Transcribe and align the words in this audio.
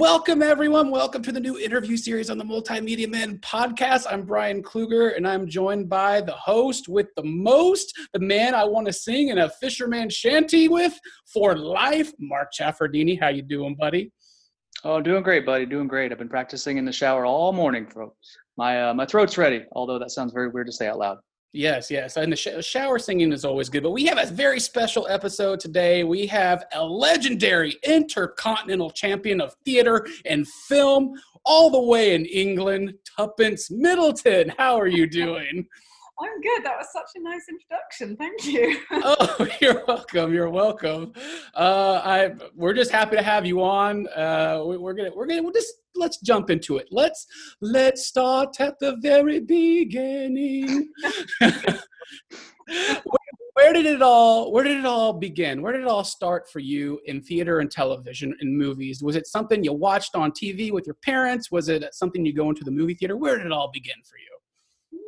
Welcome, 0.00 0.40
everyone. 0.40 0.90
Welcome 0.90 1.22
to 1.24 1.30
the 1.30 1.38
new 1.40 1.58
interview 1.58 1.98
series 1.98 2.30
on 2.30 2.38
the 2.38 2.44
Multimedia 2.44 3.06
Men 3.06 3.36
podcast. 3.40 4.06
I'm 4.10 4.22
Brian 4.22 4.62
Kluger, 4.62 5.14
and 5.14 5.28
I'm 5.28 5.46
joined 5.46 5.90
by 5.90 6.22
the 6.22 6.32
host 6.32 6.88
with 6.88 7.08
the 7.16 7.22
most, 7.22 7.92
the 8.14 8.18
man 8.18 8.54
I 8.54 8.64
want 8.64 8.86
to 8.86 8.94
sing 8.94 9.28
in 9.28 9.36
a 9.36 9.50
fisherman 9.50 10.08
shanty 10.08 10.68
with 10.68 10.98
for 11.30 11.54
life, 11.54 12.14
Mark 12.18 12.48
Chaffardini. 12.58 13.20
How 13.20 13.28
you 13.28 13.42
doing, 13.42 13.74
buddy? 13.74 14.10
Oh, 14.84 15.02
doing 15.02 15.22
great, 15.22 15.44
buddy. 15.44 15.66
Doing 15.66 15.86
great. 15.86 16.12
I've 16.12 16.18
been 16.18 16.30
practicing 16.30 16.78
in 16.78 16.86
the 16.86 16.92
shower 16.92 17.26
all 17.26 17.52
morning, 17.52 17.86
folks. 17.86 18.38
My 18.56 18.88
uh, 18.88 18.94
my 18.94 19.04
throat's 19.04 19.36
ready. 19.36 19.66
Although 19.72 19.98
that 19.98 20.12
sounds 20.12 20.32
very 20.32 20.48
weird 20.48 20.68
to 20.68 20.72
say 20.72 20.88
out 20.88 20.98
loud. 20.98 21.18
Yes, 21.52 21.90
yes. 21.90 22.16
And 22.16 22.32
the 22.32 22.36
sh- 22.36 22.64
shower 22.64 22.98
singing 22.98 23.32
is 23.32 23.44
always 23.44 23.68
good. 23.68 23.82
But 23.82 23.90
we 23.90 24.06
have 24.06 24.18
a 24.18 24.26
very 24.26 24.60
special 24.60 25.08
episode 25.08 25.58
today. 25.58 26.04
We 26.04 26.26
have 26.28 26.64
a 26.72 26.84
legendary 26.84 27.76
intercontinental 27.82 28.90
champion 28.90 29.40
of 29.40 29.54
theater 29.64 30.06
and 30.26 30.46
film, 30.46 31.14
all 31.44 31.70
the 31.70 31.80
way 31.80 32.14
in 32.14 32.24
England, 32.26 32.94
Tuppence 33.16 33.70
Middleton. 33.70 34.52
How 34.58 34.78
are 34.78 34.86
you 34.86 35.08
doing? 35.08 35.66
I'm 36.22 36.40
good. 36.42 36.64
That 36.64 36.76
was 36.76 36.88
such 36.92 37.10
a 37.16 37.20
nice 37.20 37.46
introduction. 37.48 38.16
Thank 38.16 38.44
you. 38.44 38.78
oh, 38.90 39.48
you're 39.60 39.82
welcome. 39.86 40.34
You're 40.34 40.50
welcome. 40.50 41.14
Uh, 41.54 42.02
I 42.04 42.32
we're 42.54 42.74
just 42.74 42.90
happy 42.90 43.16
to 43.16 43.22
have 43.22 43.46
you 43.46 43.62
on. 43.62 44.06
Uh, 44.08 44.62
we, 44.66 44.76
are 44.76 44.92
gonna 44.92 45.10
we're 45.14 45.26
gonna 45.26 45.42
we'll 45.42 45.52
just 45.52 45.72
let's 45.94 46.20
jump 46.20 46.50
into 46.50 46.78
it. 46.78 46.88
Let's 46.90 47.26
let's 47.60 48.06
start 48.06 48.60
at 48.60 48.78
the 48.78 48.96
very 48.96 49.40
beginning. 49.40 50.88
where, 51.40 53.18
where 53.54 53.72
did 53.72 53.86
it 53.86 54.02
all 54.02 54.52
where 54.52 54.64
did 54.64 54.78
it 54.78 54.86
all 54.86 55.12
begin 55.12 55.60
where 55.60 55.72
did 55.72 55.82
it 55.82 55.88
all 55.88 56.04
start 56.04 56.48
for 56.50 56.60
you 56.60 57.00
in 57.06 57.20
theater 57.20 57.60
and 57.60 57.70
television 57.70 58.34
and 58.40 58.56
movies 58.56 59.02
was 59.02 59.16
it 59.16 59.26
something 59.26 59.64
you 59.64 59.72
watched 59.72 60.14
on 60.14 60.30
tv 60.30 60.70
with 60.72 60.86
your 60.86 60.96
parents 61.02 61.50
was 61.50 61.68
it 61.68 61.84
something 61.92 62.24
you 62.24 62.32
go 62.32 62.48
into 62.48 62.64
the 62.64 62.70
movie 62.70 62.94
theater 62.94 63.16
where 63.16 63.36
did 63.36 63.46
it 63.46 63.52
all 63.52 63.70
begin 63.72 63.96
for 64.04 64.16
you 64.18 64.30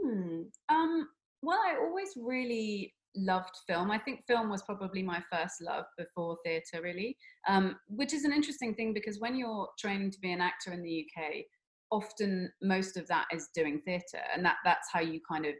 Hmm. 0.03 0.43
Um, 0.69 1.09
well, 1.43 1.59
I 1.59 1.77
always 1.81 2.11
really 2.17 2.95
loved 3.17 3.55
film. 3.67 3.91
I 3.91 3.99
think 3.99 4.25
film 4.27 4.49
was 4.49 4.63
probably 4.63 5.03
my 5.03 5.23
first 5.31 5.57
love 5.61 5.85
before 5.99 6.39
theatre, 6.45 6.81
really, 6.83 7.17
um, 7.49 7.77
which 7.89 8.13
is 8.13 8.25
an 8.25 8.33
interesting 8.33 8.75
thing 8.75 8.93
because 8.93 9.21
when 9.21 9.37
you're 9.37 9.69
training 9.79 10.11
to 10.13 10.21
be 10.21 10.33
an 10.33 10.41
actor 10.41 10.73
in 10.73 10.83
the 10.83 11.07
UK, 11.07 11.45
often 11.91 12.51
most 12.63 12.97
of 12.97 13.07
that 13.09 13.27
is 13.33 13.49
doing 13.55 13.81
theatre, 13.85 14.23
and 14.35 14.45
that 14.45 14.57
that's 14.65 14.89
how 14.93 15.01
you 15.01 15.21
kind 15.31 15.47
of 15.47 15.55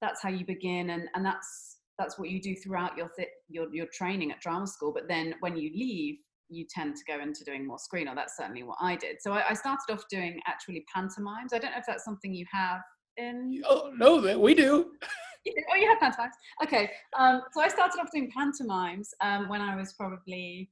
that's 0.00 0.22
how 0.22 0.28
you 0.28 0.44
begin, 0.44 0.90
and 0.90 1.08
and 1.14 1.24
that's 1.24 1.78
that's 1.98 2.18
what 2.18 2.30
you 2.30 2.40
do 2.40 2.54
throughout 2.54 2.96
your 2.96 3.10
th- 3.16 3.28
your 3.48 3.72
your 3.74 3.86
training 3.92 4.30
at 4.30 4.40
drama 4.40 4.66
school. 4.66 4.92
But 4.92 5.08
then 5.08 5.34
when 5.40 5.56
you 5.56 5.70
leave, 5.74 6.16
you 6.48 6.66
tend 6.68 6.96
to 6.96 7.02
go 7.06 7.20
into 7.20 7.44
doing 7.44 7.66
more 7.66 7.78
screen, 7.78 8.08
or 8.08 8.14
that's 8.14 8.36
certainly 8.36 8.62
what 8.62 8.78
I 8.80 8.96
did. 8.96 9.16
So 9.20 9.32
I, 9.32 9.50
I 9.50 9.54
started 9.54 9.90
off 9.90 10.04
doing 10.10 10.40
actually 10.46 10.84
pantomimes. 10.94 11.52
I 11.52 11.58
don't 11.58 11.72
know 11.72 11.78
if 11.78 11.86
that's 11.86 12.04
something 12.04 12.34
you 12.34 12.46
have 12.52 12.80
in? 13.18 13.62
Oh 13.68 13.90
no, 13.96 14.38
we 14.38 14.54
do. 14.54 14.92
oh, 15.46 15.76
you 15.76 15.88
have 15.88 16.00
pantomimes. 16.00 16.34
Okay, 16.62 16.90
um, 17.18 17.42
so 17.52 17.60
I 17.60 17.68
started 17.68 18.00
off 18.00 18.10
doing 18.12 18.30
pantomimes 18.36 19.10
um, 19.20 19.48
when 19.48 19.60
I 19.60 19.76
was 19.76 19.92
probably 19.94 20.70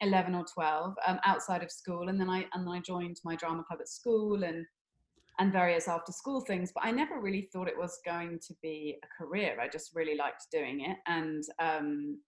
eleven 0.00 0.34
or 0.34 0.44
twelve, 0.52 0.94
um, 1.06 1.18
outside 1.24 1.62
of 1.62 1.70
school, 1.70 2.08
and 2.08 2.20
then 2.20 2.30
I 2.30 2.46
and 2.54 2.66
then 2.66 2.74
I 2.74 2.80
joined 2.80 3.16
my 3.24 3.36
drama 3.36 3.64
club 3.64 3.80
at 3.80 3.88
school 3.88 4.44
and 4.44 4.64
and 5.40 5.52
various 5.52 5.86
after 5.86 6.12
school 6.12 6.40
things. 6.40 6.72
But 6.74 6.84
I 6.84 6.90
never 6.90 7.20
really 7.20 7.48
thought 7.52 7.68
it 7.68 7.78
was 7.78 7.98
going 8.04 8.40
to 8.46 8.54
be 8.62 8.98
a 9.02 9.24
career. 9.24 9.56
I 9.60 9.68
just 9.68 9.94
really 9.94 10.16
liked 10.16 10.46
doing 10.52 10.80
it, 10.80 10.96
and 11.06 11.44
um, 11.58 12.18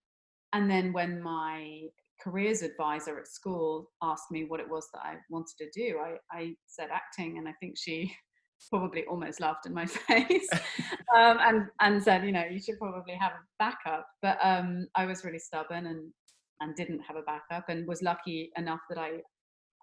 and 0.52 0.70
then 0.70 0.92
when 0.92 1.22
my 1.22 1.82
careers 2.22 2.62
advisor 2.62 3.18
at 3.18 3.26
school 3.26 3.90
asked 4.02 4.30
me 4.30 4.44
what 4.44 4.60
it 4.60 4.68
was 4.68 4.86
that 4.92 5.00
I 5.02 5.14
wanted 5.30 5.56
to 5.58 5.70
do, 5.74 5.98
I, 5.98 6.38
I 6.38 6.54
said 6.66 6.88
acting, 6.92 7.38
and 7.38 7.48
I 7.48 7.52
think 7.60 7.76
she 7.78 8.14
probably 8.68 9.04
almost 9.04 9.40
laughed 9.40 9.66
in 9.66 9.74
my 9.74 9.86
face 10.08 10.48
um, 11.16 11.38
and 11.40 11.66
and 11.80 12.02
said 12.02 12.24
you 12.24 12.32
know 12.32 12.44
you 12.50 12.60
should 12.60 12.78
probably 12.78 13.14
have 13.14 13.32
a 13.32 13.44
backup. 13.58 14.06
But 14.22 14.38
um, 14.42 14.86
i 14.94 15.06
was 15.06 15.24
really 15.24 15.38
stubborn 15.38 15.86
and 15.86 16.10
and 16.60 16.76
didn't 16.76 17.00
have 17.00 17.16
a 17.16 17.22
backup 17.22 17.68
and 17.68 17.86
was 17.86 18.02
lucky 18.02 18.50
enough 18.56 18.80
that 18.90 18.98
i 18.98 19.12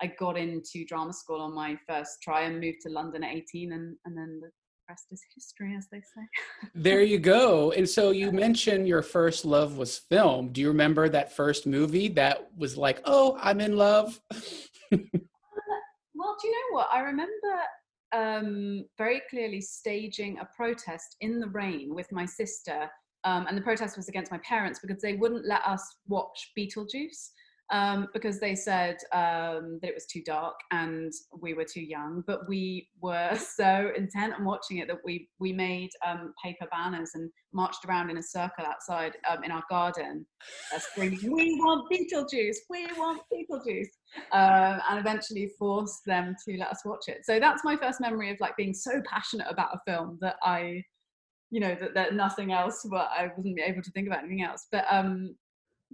i 0.02 0.08
got 0.20 0.38
into 0.38 0.86
drama 0.86 1.14
school 1.14 1.42
on 1.42 1.56
my 1.56 1.78
first 1.88 2.22
try 2.22 2.42
and 2.42 2.60
moved 2.60 2.80
to 2.84 2.90
london 2.90 3.24
at 3.24 3.34
18 3.34 3.74
and 3.74 3.96
and 4.06 4.18
then 4.18 4.40
the 4.42 4.50
rest 4.90 5.08
is 5.12 5.22
history 5.36 5.76
as 5.78 5.86
they 5.92 5.98
say. 5.98 6.70
There 6.74 7.02
you 7.02 7.20
go. 7.20 7.72
And 7.72 7.90
so 7.90 8.12
you 8.12 8.32
mentioned 8.32 8.88
your 8.88 9.02
first 9.02 9.44
love 9.44 9.78
was 9.78 9.98
film. 9.98 10.54
Do 10.54 10.62
you 10.62 10.70
remember 10.70 11.09
that 11.09 11.36
first 11.36 11.68
movie 11.68 12.08
that 12.09 12.50
was 12.58 12.78
like 12.78 13.02
oh 13.04 13.38
i'm 13.42 13.59
in 13.59 13.76
love 13.76 14.20
uh, 14.32 14.98
well 16.16 16.36
do 16.42 16.48
you 16.48 16.54
know 16.54 16.78
what? 16.78 16.88
I 16.92 17.00
remember 17.02 17.32
um, 18.13 18.85
very 18.97 19.22
clearly 19.29 19.62
staging 19.62 20.40
a 20.40 20.47
protest 20.56 21.16
in 21.22 21.40
the 21.40 21.47
rain 21.47 21.94
with 21.94 22.12
my 22.12 22.25
sister. 22.25 22.90
Um, 23.23 23.45
and 23.47 23.57
the 23.57 23.62
protest 23.62 23.97
was 23.97 24.07
against 24.07 24.31
my 24.31 24.40
parents 24.40 24.79
because 24.79 25.01
they 25.01 25.13
wouldn't 25.13 25.45
let 25.45 25.62
us 25.66 25.84
watch 26.07 26.51
Beetlejuice 26.57 27.31
um, 27.69 28.07
because 28.13 28.39
they 28.39 28.55
said 28.55 28.97
um, 29.13 29.79
that 29.81 29.89
it 29.89 29.94
was 29.94 30.05
too 30.05 30.22
dark 30.23 30.55
and 30.72 31.11
we 31.41 31.53
were 31.53 31.66
too 31.66 31.81
young. 31.81 32.23
But 32.25 32.47
we 32.47 32.89
were 33.01 33.35
so 33.55 33.91
intent 33.95 34.35
on 34.35 34.45
watching 34.45 34.78
it 34.78 34.88
that 34.88 34.97
we 35.03 35.29
we 35.39 35.51
made 35.51 35.89
um, 36.05 36.33
paper 36.44 36.67
banners 36.72 37.11
and 37.16 37.29
marched 37.53 37.85
around 37.85 38.09
in 38.09 38.17
a 38.17 38.23
circle 38.23 38.66
outside 38.66 39.13
um, 39.29 39.44
in 39.44 39.51
our 39.51 39.63
garden, 39.69 40.25
uh, 40.73 40.79
screaming, 40.79 41.19
"We 41.31 41.55
want 41.55 41.91
Beetlejuice! 41.91 42.57
We 42.69 42.88
want 42.97 43.22
Beetlejuice!" 43.33 43.88
Uh, 44.31 44.79
and 44.89 44.99
eventually 44.99 45.51
forced 45.59 46.05
them 46.05 46.35
to 46.47 46.57
let 46.57 46.69
us 46.69 46.81
watch 46.85 47.07
it. 47.07 47.25
So 47.25 47.39
that's 47.39 47.63
my 47.63 47.75
first 47.75 47.99
memory 47.99 48.31
of 48.31 48.39
like 48.39 48.55
being 48.55 48.73
so 48.73 49.01
passionate 49.09 49.47
about 49.49 49.75
a 49.75 49.79
film 49.85 50.17
that 50.22 50.38
I 50.44 50.84
you 51.49 51.61
know 51.61 51.75
that, 51.79 51.94
that 51.94 52.13
nothing 52.13 52.51
else 52.51 52.85
but 52.91 53.09
i 53.17 53.31
wasn't 53.38 53.57
able 53.57 53.81
to 53.81 53.89
think 53.91 54.05
about 54.05 54.19
anything 54.19 54.44
else 54.44 54.67
but 54.69 54.85
um 54.89 55.34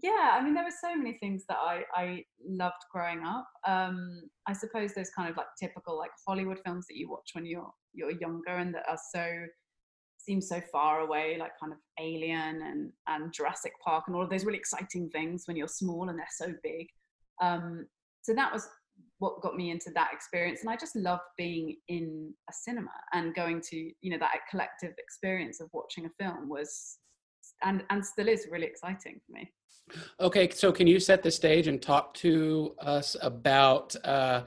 yeah 0.01 0.31
i 0.33 0.43
mean 0.43 0.53
there 0.53 0.63
were 0.63 0.71
so 0.71 0.95
many 0.95 1.17
things 1.19 1.43
that 1.47 1.57
i 1.57 1.83
i 1.95 2.23
loved 2.47 2.83
growing 2.91 3.23
up 3.23 3.47
um 3.67 4.23
i 4.47 4.53
suppose 4.53 4.93
those 4.93 5.11
kind 5.15 5.29
of 5.29 5.37
like 5.37 5.45
typical 5.59 5.97
like 5.97 6.09
hollywood 6.27 6.59
films 6.65 6.85
that 6.87 6.97
you 6.97 7.09
watch 7.09 7.29
when 7.33 7.45
you're 7.45 7.71
you're 7.93 8.11
younger 8.11 8.57
and 8.57 8.73
that 8.73 8.83
are 8.89 8.97
so 9.13 9.45
seem 10.17 10.41
so 10.41 10.61
far 10.71 11.01
away 11.01 11.37
like 11.39 11.51
kind 11.59 11.71
of 11.73 11.79
alien 11.99 12.61
and 12.63 12.91
and 13.07 13.33
jurassic 13.33 13.73
park 13.83 14.05
and 14.07 14.15
all 14.15 14.23
of 14.23 14.29
those 14.29 14.45
really 14.45 14.57
exciting 14.57 15.09
things 15.09 15.43
when 15.47 15.57
you're 15.57 15.67
small 15.67 16.09
and 16.09 16.17
they're 16.17 16.25
so 16.31 16.53
big 16.63 16.87
um 17.41 17.85
so 18.21 18.33
that 18.33 18.51
was 18.51 18.67
what 19.19 19.41
got 19.41 19.55
me 19.55 19.69
into 19.69 19.91
that 19.93 20.11
experience 20.13 20.61
and 20.61 20.69
i 20.69 20.75
just 20.75 20.95
loved 20.95 21.21
being 21.37 21.75
in 21.87 22.33
a 22.49 22.53
cinema 22.53 22.91
and 23.13 23.35
going 23.35 23.61
to 23.61 23.91
you 24.01 24.09
know 24.11 24.17
that 24.17 24.31
collective 24.49 24.93
experience 24.97 25.59
of 25.59 25.69
watching 25.73 26.05
a 26.05 26.23
film 26.23 26.49
was 26.49 26.97
and 27.63 27.83
and 27.89 28.05
still 28.05 28.27
is 28.27 28.47
really 28.49 28.65
exciting 28.65 29.19
for 29.25 29.33
me 29.33 29.51
Okay, 30.19 30.49
so 30.49 30.71
can 30.71 30.87
you 30.87 30.99
set 30.99 31.23
the 31.23 31.31
stage 31.31 31.67
and 31.67 31.81
talk 31.81 32.13
to 32.15 32.75
us 32.79 33.15
about 33.21 33.95
uh, 34.05 34.43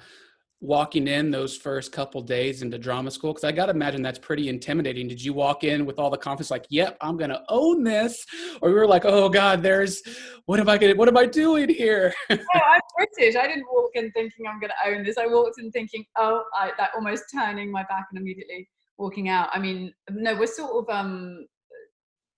walking 0.60 1.06
in 1.06 1.30
those 1.30 1.56
first 1.56 1.92
couple 1.92 2.20
days 2.22 2.62
into 2.62 2.78
drama 2.78 3.10
school? 3.10 3.32
Because 3.32 3.44
I 3.44 3.52
got 3.52 3.66
to 3.66 3.72
imagine 3.72 4.02
that's 4.02 4.18
pretty 4.18 4.48
intimidating. 4.48 5.08
Did 5.08 5.22
you 5.22 5.32
walk 5.32 5.64
in 5.64 5.86
with 5.86 5.98
all 5.98 6.10
the 6.10 6.16
confidence, 6.16 6.50
like, 6.50 6.66
"Yep, 6.70 6.96
I'm 7.00 7.16
going 7.16 7.30
to 7.30 7.42
own 7.48 7.84
this," 7.84 8.24
or 8.62 8.70
you 8.70 8.76
were 8.76 8.86
like, 8.86 9.04
"Oh 9.04 9.28
God, 9.28 9.62
there's 9.62 10.02
what 10.46 10.60
am 10.60 10.68
I 10.68 10.78
going? 10.78 10.96
What 10.96 11.08
am 11.08 11.16
I 11.16 11.26
doing 11.26 11.68
here?" 11.68 12.12
no, 12.30 12.38
I'm 12.54 12.80
British. 12.96 13.36
I 13.36 13.46
didn't 13.46 13.66
walk 13.70 13.90
in 13.94 14.10
thinking 14.12 14.46
I'm 14.46 14.60
going 14.60 14.70
to 14.70 14.90
own 14.90 15.04
this. 15.04 15.18
I 15.18 15.26
walked 15.26 15.58
in 15.58 15.70
thinking, 15.70 16.04
"Oh," 16.16 16.42
I, 16.54 16.72
that 16.78 16.90
almost 16.94 17.24
turning 17.32 17.70
my 17.70 17.82
back 17.84 18.06
and 18.10 18.20
immediately 18.20 18.68
walking 18.98 19.28
out. 19.28 19.50
I 19.52 19.58
mean, 19.58 19.92
no, 20.10 20.34
we're 20.34 20.46
sort 20.46 20.88
of 20.88 20.94
um 20.94 21.46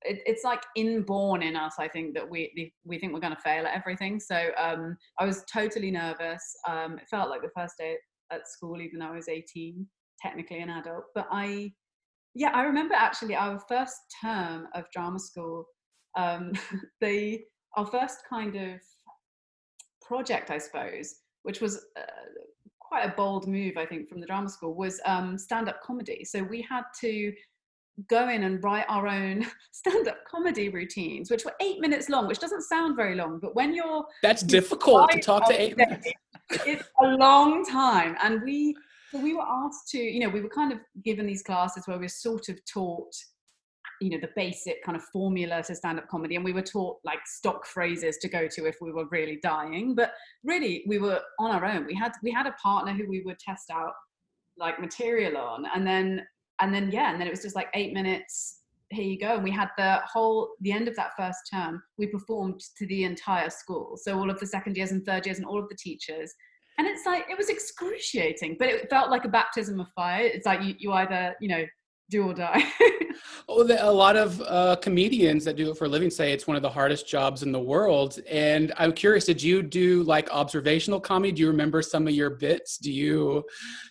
it, 0.08 0.22
it's 0.26 0.44
like 0.44 0.62
inborn 0.76 1.42
in 1.42 1.56
us 1.56 1.74
i 1.78 1.86
think 1.88 2.14
that 2.14 2.28
we 2.28 2.72
we 2.84 2.98
think 2.98 3.12
we're 3.12 3.20
going 3.20 3.34
to 3.34 3.40
fail 3.40 3.66
at 3.66 3.74
everything. 3.74 4.18
So 4.18 4.50
um, 4.58 4.96
i 5.18 5.24
was 5.24 5.44
totally 5.52 5.90
nervous. 5.90 6.42
Um, 6.66 6.98
it 6.98 7.08
felt 7.08 7.30
like 7.30 7.42
the 7.42 7.50
first 7.56 7.74
day 7.78 7.96
at 8.30 8.48
school 8.48 8.80
even 8.80 8.98
though 8.98 9.06
i 9.06 9.16
was 9.16 9.28
18 9.28 9.86
technically 10.20 10.60
an 10.60 10.70
adult. 10.70 11.04
But 11.14 11.28
i 11.30 11.72
yeah 12.34 12.50
i 12.54 12.62
remember 12.62 12.94
actually 12.94 13.34
our 13.34 13.60
first 13.68 13.96
term 14.22 14.68
of 14.74 14.84
drama 14.92 15.18
school 15.18 15.64
um, 16.16 16.52
the 17.00 17.40
our 17.76 17.86
first 17.86 18.18
kind 18.28 18.56
of 18.56 18.80
project 20.02 20.50
i 20.50 20.58
suppose 20.58 21.16
which 21.42 21.60
was 21.60 21.76
uh, 21.96 22.02
quite 22.80 23.04
a 23.04 23.14
bold 23.16 23.46
move 23.46 23.76
i 23.76 23.84
think 23.84 24.08
from 24.08 24.20
the 24.20 24.26
drama 24.26 24.48
school 24.48 24.74
was 24.74 25.00
um, 25.04 25.36
stand-up 25.36 25.82
comedy. 25.82 26.24
So 26.24 26.42
we 26.42 26.62
had 26.62 26.84
to 27.00 27.32
go 28.08 28.28
in 28.28 28.44
and 28.44 28.62
write 28.62 28.84
our 28.88 29.08
own 29.08 29.44
stand-up 29.72 30.18
comedy 30.24 30.68
routines 30.68 31.30
which 31.30 31.44
were 31.44 31.54
eight 31.60 31.80
minutes 31.80 32.08
long 32.08 32.28
which 32.28 32.38
doesn't 32.38 32.62
sound 32.62 32.96
very 32.96 33.14
long 33.14 33.38
but 33.40 33.54
when 33.54 33.74
you're 33.74 34.04
that's 34.22 34.42
difficult 34.42 35.10
to 35.10 35.20
talk 35.20 35.48
to 35.48 35.60
eight 35.60 35.76
minutes. 35.76 36.08
it's 36.66 36.88
a 37.00 37.06
long 37.06 37.64
time. 37.64 38.16
And 38.22 38.42
we 38.42 38.76
so 39.10 39.20
we 39.20 39.34
were 39.34 39.44
asked 39.46 39.88
to 39.88 39.98
you 39.98 40.20
know 40.20 40.28
we 40.28 40.40
were 40.40 40.48
kind 40.48 40.72
of 40.72 40.78
given 41.04 41.26
these 41.26 41.42
classes 41.42 41.86
where 41.86 41.98
we 41.98 42.06
are 42.06 42.10
sort 42.10 42.48
of 42.48 42.58
taught 42.64 43.12
you 44.00 44.10
know 44.10 44.18
the 44.20 44.30
basic 44.36 44.82
kind 44.84 44.96
of 44.96 45.02
formula 45.04 45.62
to 45.62 45.74
stand 45.74 45.98
up 45.98 46.06
comedy 46.08 46.36
and 46.36 46.44
we 46.44 46.52
were 46.52 46.62
taught 46.62 46.98
like 47.04 47.18
stock 47.26 47.66
phrases 47.66 48.18
to 48.18 48.28
go 48.28 48.46
to 48.46 48.66
if 48.66 48.76
we 48.80 48.92
were 48.92 49.06
really 49.10 49.40
dying 49.42 49.94
but 49.94 50.12
really 50.44 50.84
we 50.86 50.98
were 50.98 51.20
on 51.38 51.50
our 51.50 51.64
own. 51.64 51.86
We 51.86 51.94
had 51.94 52.12
we 52.22 52.30
had 52.30 52.46
a 52.46 52.52
partner 52.52 52.92
who 52.92 53.08
we 53.08 53.22
would 53.22 53.38
test 53.38 53.70
out 53.70 53.92
like 54.56 54.80
material 54.80 55.36
on 55.36 55.64
and 55.74 55.86
then 55.86 56.26
and 56.60 56.74
then 56.74 56.90
yeah 56.90 57.10
and 57.12 57.20
then 57.20 57.26
it 57.26 57.30
was 57.30 57.42
just 57.42 57.56
like 57.56 57.68
8 57.74 57.92
minutes 57.92 58.58
here 58.90 59.04
you 59.04 59.18
go. 59.18 59.34
And 59.34 59.44
we 59.44 59.50
had 59.50 59.68
the 59.76 60.00
whole 60.06 60.50
the 60.60 60.72
end 60.72 60.88
of 60.88 60.96
that 60.96 61.10
first 61.16 61.38
term 61.50 61.82
we 61.98 62.06
performed 62.06 62.60
to 62.76 62.86
the 62.86 63.04
entire 63.04 63.50
school. 63.50 63.98
So 64.00 64.18
all 64.18 64.30
of 64.30 64.40
the 64.40 64.46
second 64.46 64.76
years 64.76 64.92
and 64.92 65.04
third 65.04 65.26
years 65.26 65.38
and 65.38 65.46
all 65.46 65.58
of 65.58 65.68
the 65.68 65.76
teachers. 65.76 66.32
And 66.78 66.86
it's 66.86 67.04
like 67.06 67.24
it 67.28 67.36
was 67.36 67.48
excruciating 67.48 68.56
but 68.58 68.68
it 68.68 68.88
felt 68.88 69.10
like 69.10 69.24
a 69.24 69.28
baptism 69.28 69.80
of 69.80 69.88
fire. 69.94 70.24
It's 70.24 70.46
like 70.46 70.62
you, 70.62 70.74
you 70.78 70.92
either 70.92 71.34
you 71.40 71.48
know 71.48 71.64
do 72.10 72.24
or 72.24 72.34
die. 72.34 72.64
Oh, 73.50 73.62
a 73.62 73.90
lot 73.90 74.16
of 74.16 74.40
uh, 74.42 74.76
comedians 74.76 75.44
that 75.44 75.56
do 75.56 75.70
it 75.70 75.78
for 75.78 75.86
a 75.86 75.88
living 75.88 76.10
say 76.10 76.32
it's 76.32 76.46
one 76.46 76.56
of 76.56 76.62
the 76.62 76.68
hardest 76.68 77.08
jobs 77.08 77.42
in 77.42 77.50
the 77.50 77.58
world 77.58 78.20
and 78.30 78.72
i'm 78.76 78.92
curious 78.92 79.24
did 79.24 79.42
you 79.42 79.62
do 79.62 80.02
like 80.02 80.28
observational 80.30 81.00
comedy? 81.00 81.32
Do 81.32 81.42
you 81.42 81.48
remember 81.48 81.80
some 81.82 82.06
of 82.06 82.14
your 82.14 82.30
bits? 82.30 82.76
Do 82.76 82.92
you 82.92 83.44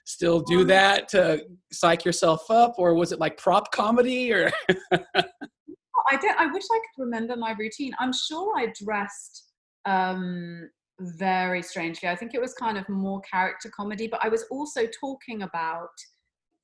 still 0.05 0.41
do 0.41 0.61
um, 0.61 0.67
that 0.67 1.09
to 1.09 1.43
psych 1.71 2.05
yourself 2.05 2.49
up 2.51 2.75
or 2.77 2.93
was 2.93 3.11
it 3.11 3.19
like 3.19 3.37
prop 3.37 3.71
comedy 3.71 4.31
or? 4.31 4.51
I 4.91 6.15
did 6.21 6.31
i 6.37 6.45
wish 6.45 6.63
i 6.71 6.79
could 6.95 7.03
remember 7.03 7.35
my 7.35 7.53
routine. 7.57 7.93
I'm 7.99 8.13
sure 8.13 8.53
i 8.57 8.71
dressed 8.81 9.43
um 9.85 10.69
very 10.99 11.61
strangely. 11.61 12.09
I 12.09 12.15
think 12.15 12.33
it 12.33 12.41
was 12.41 12.53
kind 12.53 12.77
of 12.77 12.87
more 12.89 13.21
character 13.21 13.71
comedy, 13.75 14.07
but 14.07 14.23
I 14.23 14.29
was 14.29 14.45
also 14.49 14.87
talking 14.99 15.43
about 15.43 15.89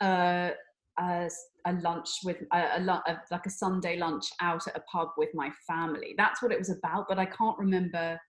uh, 0.01 0.51
a, 1.00 1.30
a, 1.66 1.74
lunch 1.74 2.10
with 2.24 2.38
a, 2.51 2.80
a, 2.80 3.22
like 3.31 3.45
a 3.45 3.50
Sunday 3.50 3.98
lunch 3.98 4.25
out 4.42 4.68
at 4.68 4.75
a 4.75 4.81
pub 4.92 5.10
with 5.18 5.30
my 5.34 5.50
family. 5.68 6.13
That's 6.18 6.42
what 6.42 6.51
it 6.51 6.60
was 6.60 6.69
about, 6.69 7.06
but 7.07 7.19
I 7.19 7.25
can't 7.25 7.57
remember 7.57 8.19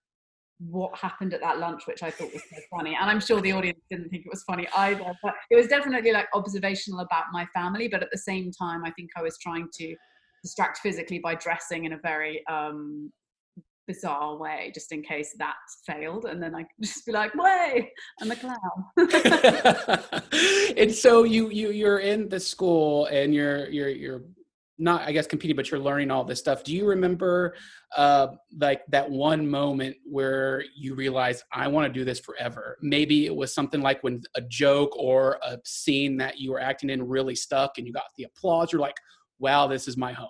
what 0.59 0.97
happened 0.97 1.33
at 1.33 1.41
that 1.41 1.59
lunch, 1.59 1.85
which 1.85 2.01
I 2.01 2.09
thought 2.09 2.33
was 2.33 2.43
so 2.49 2.57
funny. 2.75 2.97
And 2.99 3.09
I'm 3.09 3.19
sure 3.19 3.41
the 3.41 3.51
audience 3.51 3.79
didn't 3.89 4.09
think 4.09 4.25
it 4.25 4.29
was 4.31 4.43
funny 4.43 4.67
either, 4.75 5.13
but 5.21 5.33
it 5.51 5.55
was 5.55 5.67
definitely 5.67 6.11
like 6.11 6.27
observational 6.33 7.01
about 7.01 7.25
my 7.33 7.45
family. 7.53 7.87
But 7.87 8.03
at 8.03 8.09
the 8.11 8.17
same 8.17 8.51
time, 8.51 8.83
I 8.85 8.91
think 8.91 9.09
I 9.17 9.21
was 9.21 9.37
trying 9.37 9.67
to 9.73 9.95
distract 10.43 10.79
physically 10.79 11.19
by 11.19 11.35
dressing 11.35 11.85
in 11.85 11.93
a 11.93 11.97
very 11.97 12.45
um, 12.47 13.11
bizarre 13.87 14.37
way 14.37 14.71
just 14.73 14.91
in 14.91 15.01
case 15.01 15.35
that 15.37 15.55
failed 15.85 16.25
and 16.25 16.41
then 16.41 16.55
i 16.55 16.59
could 16.59 16.69
just 16.81 17.05
be 17.05 17.11
like 17.11 17.33
way 17.35 17.91
i'm 18.21 18.31
a 18.31 18.35
clown. 18.35 18.59
And 20.77 20.93
so 20.93 21.23
you 21.23 21.49
you 21.49 21.71
you're 21.71 21.99
in 21.99 22.29
the 22.29 22.39
school 22.39 23.05
and 23.07 23.33
you're 23.33 23.67
you're 23.69 23.89
you're 23.89 24.21
not 24.77 25.01
i 25.03 25.11
guess 25.13 25.25
competing 25.25 25.55
but 25.55 25.71
you're 25.71 25.79
learning 25.79 26.11
all 26.11 26.23
this 26.25 26.39
stuff. 26.39 26.63
Do 26.63 26.75
you 26.75 26.85
remember 26.85 27.55
uh 27.95 28.27
like 28.59 28.81
that 28.89 29.09
one 29.09 29.47
moment 29.47 29.95
where 30.03 30.63
you 30.75 30.95
realized 30.95 31.43
i 31.53 31.67
want 31.67 31.87
to 31.87 31.93
do 31.99 32.03
this 32.03 32.19
forever 32.19 32.77
maybe 32.81 33.25
it 33.25 33.35
was 33.35 33.53
something 33.53 33.81
like 33.81 34.03
when 34.03 34.21
a 34.35 34.41
joke 34.41 34.91
or 34.97 35.39
a 35.43 35.57
scene 35.63 36.17
that 36.17 36.39
you 36.39 36.51
were 36.51 36.59
acting 36.59 36.89
in 36.89 37.07
really 37.07 37.35
stuck 37.35 37.77
and 37.77 37.87
you 37.87 37.93
got 37.93 38.03
the 38.17 38.25
applause 38.25 38.71
you're 38.71 38.81
like 38.81 38.97
wow 39.39 39.67
this 39.67 39.87
is 39.87 39.95
my 39.97 40.11
home. 40.11 40.29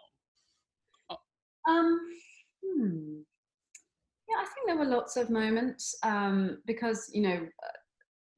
Um 1.68 2.00
hmm 2.64 3.22
yeah, 4.36 4.42
I 4.42 4.46
think 4.46 4.68
there 4.68 4.78
were 4.78 4.86
lots 4.86 5.18
of 5.18 5.30
moments 5.30 5.96
um, 6.04 6.60
because 6.66 7.10
you 7.14 7.22
know, 7.22 7.48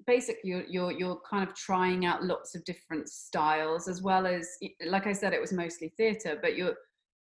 basically 0.05 0.49
you're, 0.49 0.65
you're 0.65 0.91
you're 0.91 1.19
kind 1.29 1.47
of 1.47 1.55
trying 1.55 2.05
out 2.05 2.23
lots 2.23 2.55
of 2.55 2.63
different 2.65 3.09
styles 3.09 3.87
as 3.87 4.01
well 4.01 4.25
as, 4.25 4.47
like 4.85 5.07
I 5.07 5.13
said, 5.13 5.33
it 5.33 5.41
was 5.41 5.53
mostly 5.53 5.93
theatre, 5.97 6.37
but 6.41 6.55
you're 6.55 6.75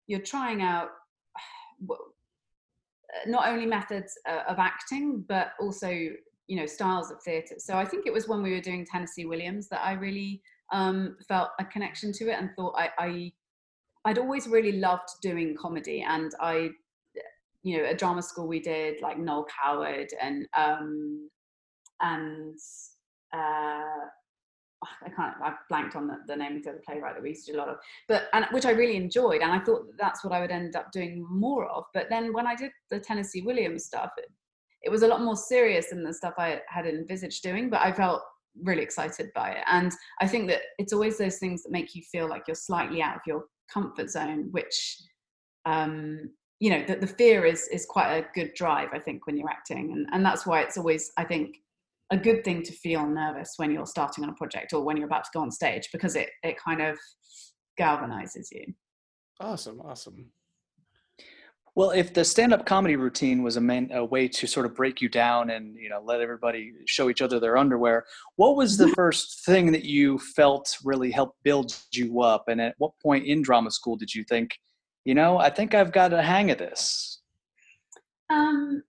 you're 0.08 0.22
trying 0.22 0.62
out 0.62 0.90
not 3.28 3.48
only 3.48 3.66
methods 3.66 4.18
uh, 4.28 4.42
of 4.48 4.58
acting 4.58 5.24
but 5.28 5.52
also 5.60 5.90
you 5.90 6.58
know 6.58 6.66
styles 6.66 7.12
of 7.12 7.22
theatre. 7.22 7.56
So 7.58 7.78
I 7.78 7.86
think 7.86 8.06
it 8.06 8.14
was 8.14 8.28
when 8.28 8.42
we 8.42 8.52
were 8.52 8.62
doing 8.62 8.86
Tennessee 8.86 9.26
Williams 9.26 9.70
that 9.70 9.82
I 9.84 9.94
really 9.94 10.42
um, 10.72 11.18
felt 11.28 11.50
a 11.60 11.66
connection 11.66 12.12
to 12.14 12.30
it 12.30 12.40
and 12.40 12.50
thought 12.56 12.76
I, 12.78 12.90
I 12.98 13.32
I'd 14.06 14.18
always 14.18 14.48
really 14.48 14.74
loved 14.74 15.08
doing 15.22 15.56
comedy 15.56 16.02
and 16.02 16.34
I 16.42 16.72
you 17.64 17.78
know, 17.78 17.90
a 17.90 17.96
drama 17.96 18.22
school 18.22 18.48
we 18.48 18.60
did 18.60 19.02
like 19.02 19.18
Noel 19.18 19.46
Coward 19.64 20.10
and 20.22 20.46
um, 20.58 21.30
and 22.02 22.58
uh, 23.34 24.06
I 25.06 25.10
can't 25.16 25.36
I've 25.42 25.54
blanked 25.70 25.96
on 25.96 26.08
the, 26.08 26.18
the 26.28 26.36
name 26.36 26.58
of 26.58 26.64
the 26.64 26.82
playwright 26.86 27.16
that 27.16 27.24
we 27.24 27.30
used 27.30 27.46
to 27.46 27.54
do 27.54 27.58
a 27.58 27.60
lot 27.60 27.70
of, 27.70 27.78
but 28.08 28.24
and 28.34 28.46
which 28.52 28.66
I 28.66 28.72
really 28.72 28.98
enjoyed, 28.98 29.42
and 29.42 29.52
I 29.52 29.60
thought 29.60 29.88
that 29.88 29.98
that's 29.98 30.24
what 30.24 30.34
I 30.34 30.42
would 30.42 30.52
end 30.52 30.76
up 30.76 30.92
doing 30.92 31.26
more 31.30 31.66
of. 31.68 31.86
But 31.94 32.08
then 32.10 32.34
when 32.34 32.46
I 32.46 32.56
did 32.56 32.72
the 32.90 33.00
Tennessee 33.00 33.42
Williams 33.42 33.86
stuff, 33.86 34.12
it, 34.18 34.26
it 34.84 34.90
was 34.90 35.04
a 35.04 35.08
lot 35.08 35.22
more 35.22 35.38
serious 35.38 35.90
than 35.90 36.04
the 36.04 36.14
stuff 36.14 36.34
I 36.38 36.62
had 36.68 36.86
envisaged 36.86 37.44
doing. 37.44 37.70
But 37.70 37.82
I 37.82 37.94
felt 37.94 38.22
really 38.62 38.84
excited 38.84 39.32
by 39.34 39.52
it, 39.52 39.64
and 39.72 39.94
I 40.20 40.28
think 40.28 40.50
that 40.50 40.62
it's 40.78 40.94
always 40.94 41.18
those 41.18 41.38
things 41.38 41.64
that 41.64 41.72
make 41.72 41.96
you 41.96 42.02
feel 42.12 42.28
like 42.28 42.44
you're 42.48 42.56
slightly 42.56 43.02
out 43.02 43.16
of 43.16 43.22
your 43.26 43.46
comfort 43.72 44.10
zone, 44.10 44.50
which 44.52 44.98
um, 45.66 46.30
you 46.64 46.70
know 46.70 46.82
that 46.88 47.02
the 47.02 47.08
fear 47.08 47.44
is 47.44 47.68
is 47.74 47.86
quite 47.86 48.10
a 48.16 48.26
good 48.34 48.54
drive 48.54 48.88
i 48.94 49.00
think 49.00 49.28
when 49.28 49.36
you're 49.36 49.50
acting. 49.50 49.92
And, 49.92 50.08
and 50.14 50.26
that's 50.26 50.46
why 50.46 50.62
it's 50.62 50.78
always 50.78 51.12
i 51.18 51.26
think 51.26 51.58
a 52.10 52.18
good 52.18 52.46
thing 52.46 52.64
to 52.64 52.72
feel 52.72 53.06
nervous 53.06 53.56
when 53.58 53.70
you're 53.70 53.86
starting 53.86 54.24
on 54.24 54.30
a 54.30 54.34
project 54.34 54.72
or 54.72 54.82
when 54.82 54.96
you're 54.96 55.08
about 55.08 55.26
to 55.26 55.30
go 55.34 55.42
on 55.42 55.52
stage 55.52 55.90
because 55.92 56.16
it 56.16 56.30
it 56.42 56.56
kind 56.58 56.82
of 56.82 56.98
galvanizes 57.78 58.48
you. 58.54 58.66
Awesome 59.42 59.82
awesome. 59.82 60.32
Well, 61.76 61.90
if 61.90 62.14
the 62.14 62.24
stand-up 62.24 62.68
comedy 62.68 62.98
routine 62.98 63.42
was 63.42 63.58
a, 63.58 63.62
main, 63.62 63.92
a 63.92 64.06
way 64.06 64.28
to 64.28 64.46
sort 64.46 64.68
of 64.68 64.76
break 64.76 65.02
you 65.02 65.10
down 65.10 65.50
and 65.50 65.76
you 65.76 65.90
know 65.90 66.02
let 66.06 66.22
everybody 66.22 66.72
show 66.86 67.10
each 67.10 67.22
other 67.22 67.40
their 67.42 67.58
underwear, 67.58 68.06
what 68.38 68.56
was 68.56 68.78
the 68.78 68.88
first 69.00 69.44
thing 69.46 69.72
that 69.74 69.84
you 69.84 70.18
felt 70.20 70.78
really 70.86 71.12
helped 71.12 71.44
build 71.44 71.76
you 71.92 72.22
up? 72.22 72.46
And 72.48 72.62
at 72.62 72.76
what 72.78 72.92
point 73.02 73.26
in 73.26 73.42
drama 73.42 73.72
school 73.72 73.98
did 73.98 74.14
you 74.14 74.24
think, 74.24 74.56
you 75.06 75.16
know, 75.16 75.38
I 75.38 75.50
think 75.50 75.74
I've 75.74 75.92
got 75.92 76.14
a 76.14 76.22
hang 76.22 76.52
of 76.52 76.58
this? 76.58 77.20
Um, 78.30 78.84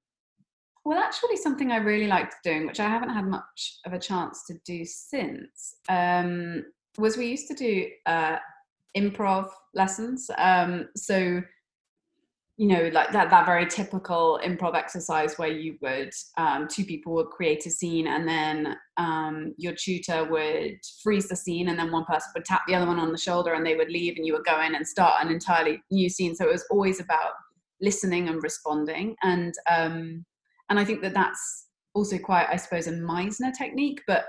well, 0.85 0.99
actually, 0.99 1.37
something 1.37 1.73
I 1.73 1.79
really 1.79 2.07
liked 2.07 2.37
doing, 2.45 2.67
which 2.67 2.81
I 2.81 2.89
haven't 2.89 3.11
had 3.11 3.27
much 3.27 3.79
of 3.87 3.93
a 3.93 3.99
chance 3.99 4.45
to 4.47 4.55
do 4.65 4.85
since, 4.85 5.77
um, 5.89 6.65
was 6.99 7.17
we 7.17 7.27
used 7.27 7.49
to 7.49 7.55
do 7.55 7.89
uh, 8.07 8.37
improv 8.97 9.49
lessons. 9.75 10.31
Um, 10.39 10.89
so 10.97 11.43
you 12.57 12.69
know, 12.69 12.89
like 12.93 13.11
that 13.11 13.31
that 13.31 13.47
very 13.47 13.67
typical 13.67 14.41
improv 14.45 14.77
exercise 14.77 15.37
where 15.39 15.49
you 15.49 15.77
would 15.83 16.13
um, 16.37 16.69
two 16.69 16.85
people 16.85 17.13
would 17.15 17.31
create 17.31 17.67
a 17.67 17.71
scene 17.71 18.07
and 18.07 18.29
then 18.29 18.77
um, 18.97 19.55
your 19.59 19.73
tutor 19.73 20.25
would 20.25 20.79
freeze 21.03 21.29
the 21.29 21.35
scene 21.35 21.69
and 21.69 21.79
then 21.79 21.91
one 21.91 22.05
person 22.05 22.31
would 22.35 22.45
tap 22.45 22.63
the 22.69 22.75
other 22.75 22.87
one 22.87 23.01
on 23.01 23.11
the 23.11 23.19
shoulder 23.19 23.55
and 23.55 23.67
they 23.67 23.75
would 23.75 23.91
leave 23.91 24.17
and 24.17 24.25
you 24.25 24.33
would 24.33 24.45
go 24.45 24.61
in 24.63 24.77
and 24.77 24.87
start 24.87 25.25
an 25.25 25.33
entirely 25.33 25.83
new 25.91 26.09
scene. 26.09 26.35
So 26.37 26.45
it 26.45 26.53
was 26.53 26.65
always 26.71 27.01
about 27.01 27.33
listening 27.81 28.29
and 28.29 28.41
responding 28.41 29.17
and 29.25 29.53
um, 29.69 30.25
and 30.71 30.79
I 30.79 30.85
think 30.85 31.03
that 31.03 31.15
that's 31.15 31.67
also 31.93 32.19
quite 32.19 32.47
I 32.49 32.57
suppose 32.57 32.87
a 32.87 32.93
Meisner 32.93 33.53
technique, 33.53 34.01
but 34.07 34.27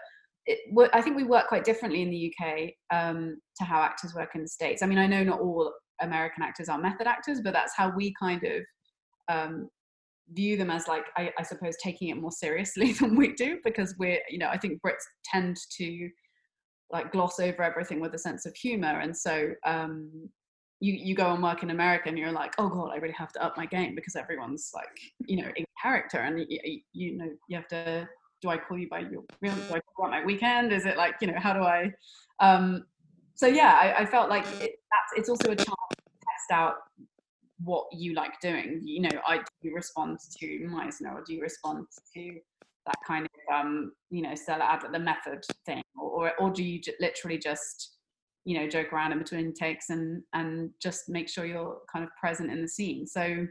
it, 0.47 0.59
I 0.93 1.01
think 1.01 1.15
we 1.15 1.23
work 1.23 1.47
quite 1.47 1.63
differently 1.63 2.01
in 2.01 2.09
the 2.09 2.33
UK 2.33 2.71
um, 2.91 3.37
to 3.57 3.63
how 3.63 3.81
actors 3.81 4.15
work 4.15 4.33
in 4.33 4.41
the 4.41 4.47
States. 4.47 4.81
I 4.81 4.87
mean, 4.87 4.97
I 4.97 5.07
know 5.07 5.23
not 5.23 5.39
all 5.39 5.73
American 6.01 6.43
actors 6.43 6.69
are 6.69 6.77
method 6.77 7.07
actors, 7.07 7.41
but 7.41 7.53
that's 7.53 7.75
how 7.75 7.91
we 7.95 8.13
kind 8.19 8.43
of 8.43 8.61
um, 9.27 9.69
view 10.33 10.57
them 10.57 10.71
as 10.71 10.87
like 10.87 11.05
I, 11.17 11.31
I, 11.37 11.43
suppose 11.43 11.75
taking 11.83 12.09
it 12.09 12.19
more 12.19 12.31
seriously 12.31 12.93
than 12.99 13.15
we 13.15 13.33
do 13.33 13.59
because 13.63 13.95
we're 13.99 14.19
you 14.29 14.37
know 14.37 14.49
I 14.49 14.57
think 14.57 14.81
Brits 14.81 15.03
tend 15.23 15.57
to 15.77 16.09
like 16.91 17.11
gloss 17.11 17.39
over 17.39 17.63
everything 17.63 17.99
with 17.99 18.13
a 18.13 18.19
sense 18.19 18.45
of 18.45 18.55
humor, 18.55 18.99
and 18.99 19.15
so 19.15 19.51
um, 19.65 20.29
you 20.79 20.93
you 20.93 21.15
go 21.15 21.33
and 21.33 21.43
work 21.43 21.63
in 21.63 21.71
America 21.71 22.09
and 22.09 22.17
you're 22.17 22.31
like 22.31 22.53
oh 22.57 22.69
god 22.69 22.91
I 22.91 22.97
really 22.97 23.15
have 23.17 23.31
to 23.33 23.43
up 23.43 23.55
my 23.57 23.65
game 23.65 23.95
because 23.95 24.15
everyone's 24.15 24.71
like 24.73 24.87
you 25.27 25.41
know 25.41 25.49
in 25.55 25.65
character. 25.81 26.19
And 26.19 26.45
you, 26.49 26.81
you 26.93 27.17
know 27.17 27.29
you 27.47 27.57
have 27.57 27.67
to 27.69 28.07
do 28.41 28.49
I 28.49 28.57
call 28.57 28.77
you 28.77 28.89
by 28.89 28.99
your 28.99 29.23
real 29.41 29.55
do 29.55 29.75
I 29.75 29.79
call 29.95 30.09
my 30.09 30.23
weekend? 30.23 30.71
Is 30.71 30.85
it 30.85 30.97
like 30.97 31.15
you 31.21 31.27
know 31.27 31.39
how 31.39 31.53
do 31.53 31.61
I 31.61 31.91
um, 32.39 32.85
so 33.35 33.47
yeah, 33.47 33.77
I, 33.81 34.01
I 34.01 34.05
felt 34.05 34.29
like 34.29 34.45
it, 34.61 34.79
it's 35.15 35.29
also 35.29 35.51
a 35.51 35.55
chance 35.55 35.67
to 35.67 36.03
test 36.19 36.51
out 36.51 36.75
what 37.63 37.85
you 37.91 38.13
like 38.13 38.39
doing. 38.41 38.81
You 38.83 39.01
know, 39.01 39.21
I 39.27 39.39
do 39.61 39.73
respond 39.73 40.19
to 40.39 40.47
Meisner 40.47 41.13
or 41.13 41.23
do 41.25 41.33
you 41.33 41.41
respond 41.41 41.85
to 42.15 42.39
that 42.85 42.95
kind 43.05 43.25
of 43.25 43.55
um, 43.55 43.91
you 44.09 44.21
know 44.21 44.33
Adler 44.47 44.91
the 44.91 44.99
method 44.99 45.43
thing, 45.65 45.81
or, 45.99 46.27
or 46.27 46.31
or 46.39 46.51
do 46.51 46.63
you 46.63 46.79
literally 46.99 47.37
just 47.37 47.97
you 48.45 48.59
know 48.59 48.67
joke 48.67 48.93
around 48.93 49.11
in 49.11 49.19
between 49.19 49.53
takes 49.53 49.89
and 49.89 50.21
and 50.33 50.69
just 50.81 51.09
make 51.09 51.27
sure 51.27 51.45
you're 51.45 51.79
kind 51.91 52.05
of 52.05 52.11
present 52.19 52.51
in 52.51 52.61
the 52.61 52.67
scene. 52.67 53.07
So 53.07 53.47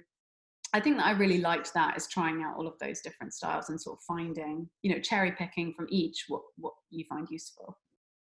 I 0.73 0.81
think 0.81 0.97
that 0.97 1.07
I 1.07 1.13
really 1.13 1.39
liked 1.39 1.73
that 1.75 1.97
is 1.97 2.09
trying 2.09 2.43
out 2.43 2.57
all 2.57 2.67
of 2.67 2.79
those 2.81 3.01
different 3.01 3.33
styles 3.33 3.71
and 3.71 3.81
sort 3.81 3.99
of 3.99 4.03
finding 4.07 4.69
you 4.83 4.95
know 4.95 5.01
cherry 5.01 5.33
picking 5.33 5.75
from 5.75 5.87
each 5.91 6.25
what 6.29 6.43
what 6.57 6.75
you 6.91 7.05
find 7.09 7.29
useful. 7.31 7.77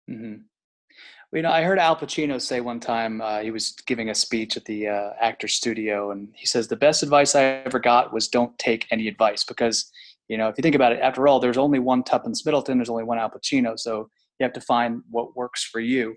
Mm-hmm. 0.10 0.44
You 1.33 1.41
know, 1.41 1.51
I 1.51 1.63
heard 1.63 1.79
Al 1.79 1.95
Pacino 1.95 2.41
say 2.41 2.60
one 2.60 2.81
time 2.81 3.21
uh, 3.21 3.39
he 3.39 3.51
was 3.51 3.71
giving 3.86 4.10
a 4.10 4.15
speech 4.15 4.57
at 4.57 4.65
the 4.65 4.89
uh, 4.89 5.12
actor 5.19 5.48
studio, 5.48 6.12
and 6.12 6.27
he 6.36 6.45
says 6.45 6.67
the 6.67 6.75
best 6.75 7.03
advice 7.03 7.36
I 7.36 7.43
ever 7.43 7.79
got 7.79 8.12
was 8.12 8.27
don't 8.27 8.57
take 8.60 8.86
any 8.91 9.07
advice 9.07 9.45
because 9.45 9.89
you 10.27 10.38
know 10.38 10.50
if 10.50 10.57
you 10.57 10.62
think 10.62 10.75
about 10.75 10.91
it, 10.91 11.00
after 11.00 11.27
all, 11.27 11.39
there's 11.39 11.57
only 11.57 11.79
one 11.79 12.03
Tuppence 12.03 12.45
Middleton, 12.45 12.77
there's 12.77 12.89
only 12.89 13.05
one 13.05 13.17
Al 13.17 13.29
Pacino, 13.29 13.79
so 13.79 14.10
you 14.39 14.43
have 14.43 14.53
to 14.53 14.62
find 14.62 15.03
what 15.10 15.36
works 15.36 15.63
for 15.63 15.79
you. 15.79 16.15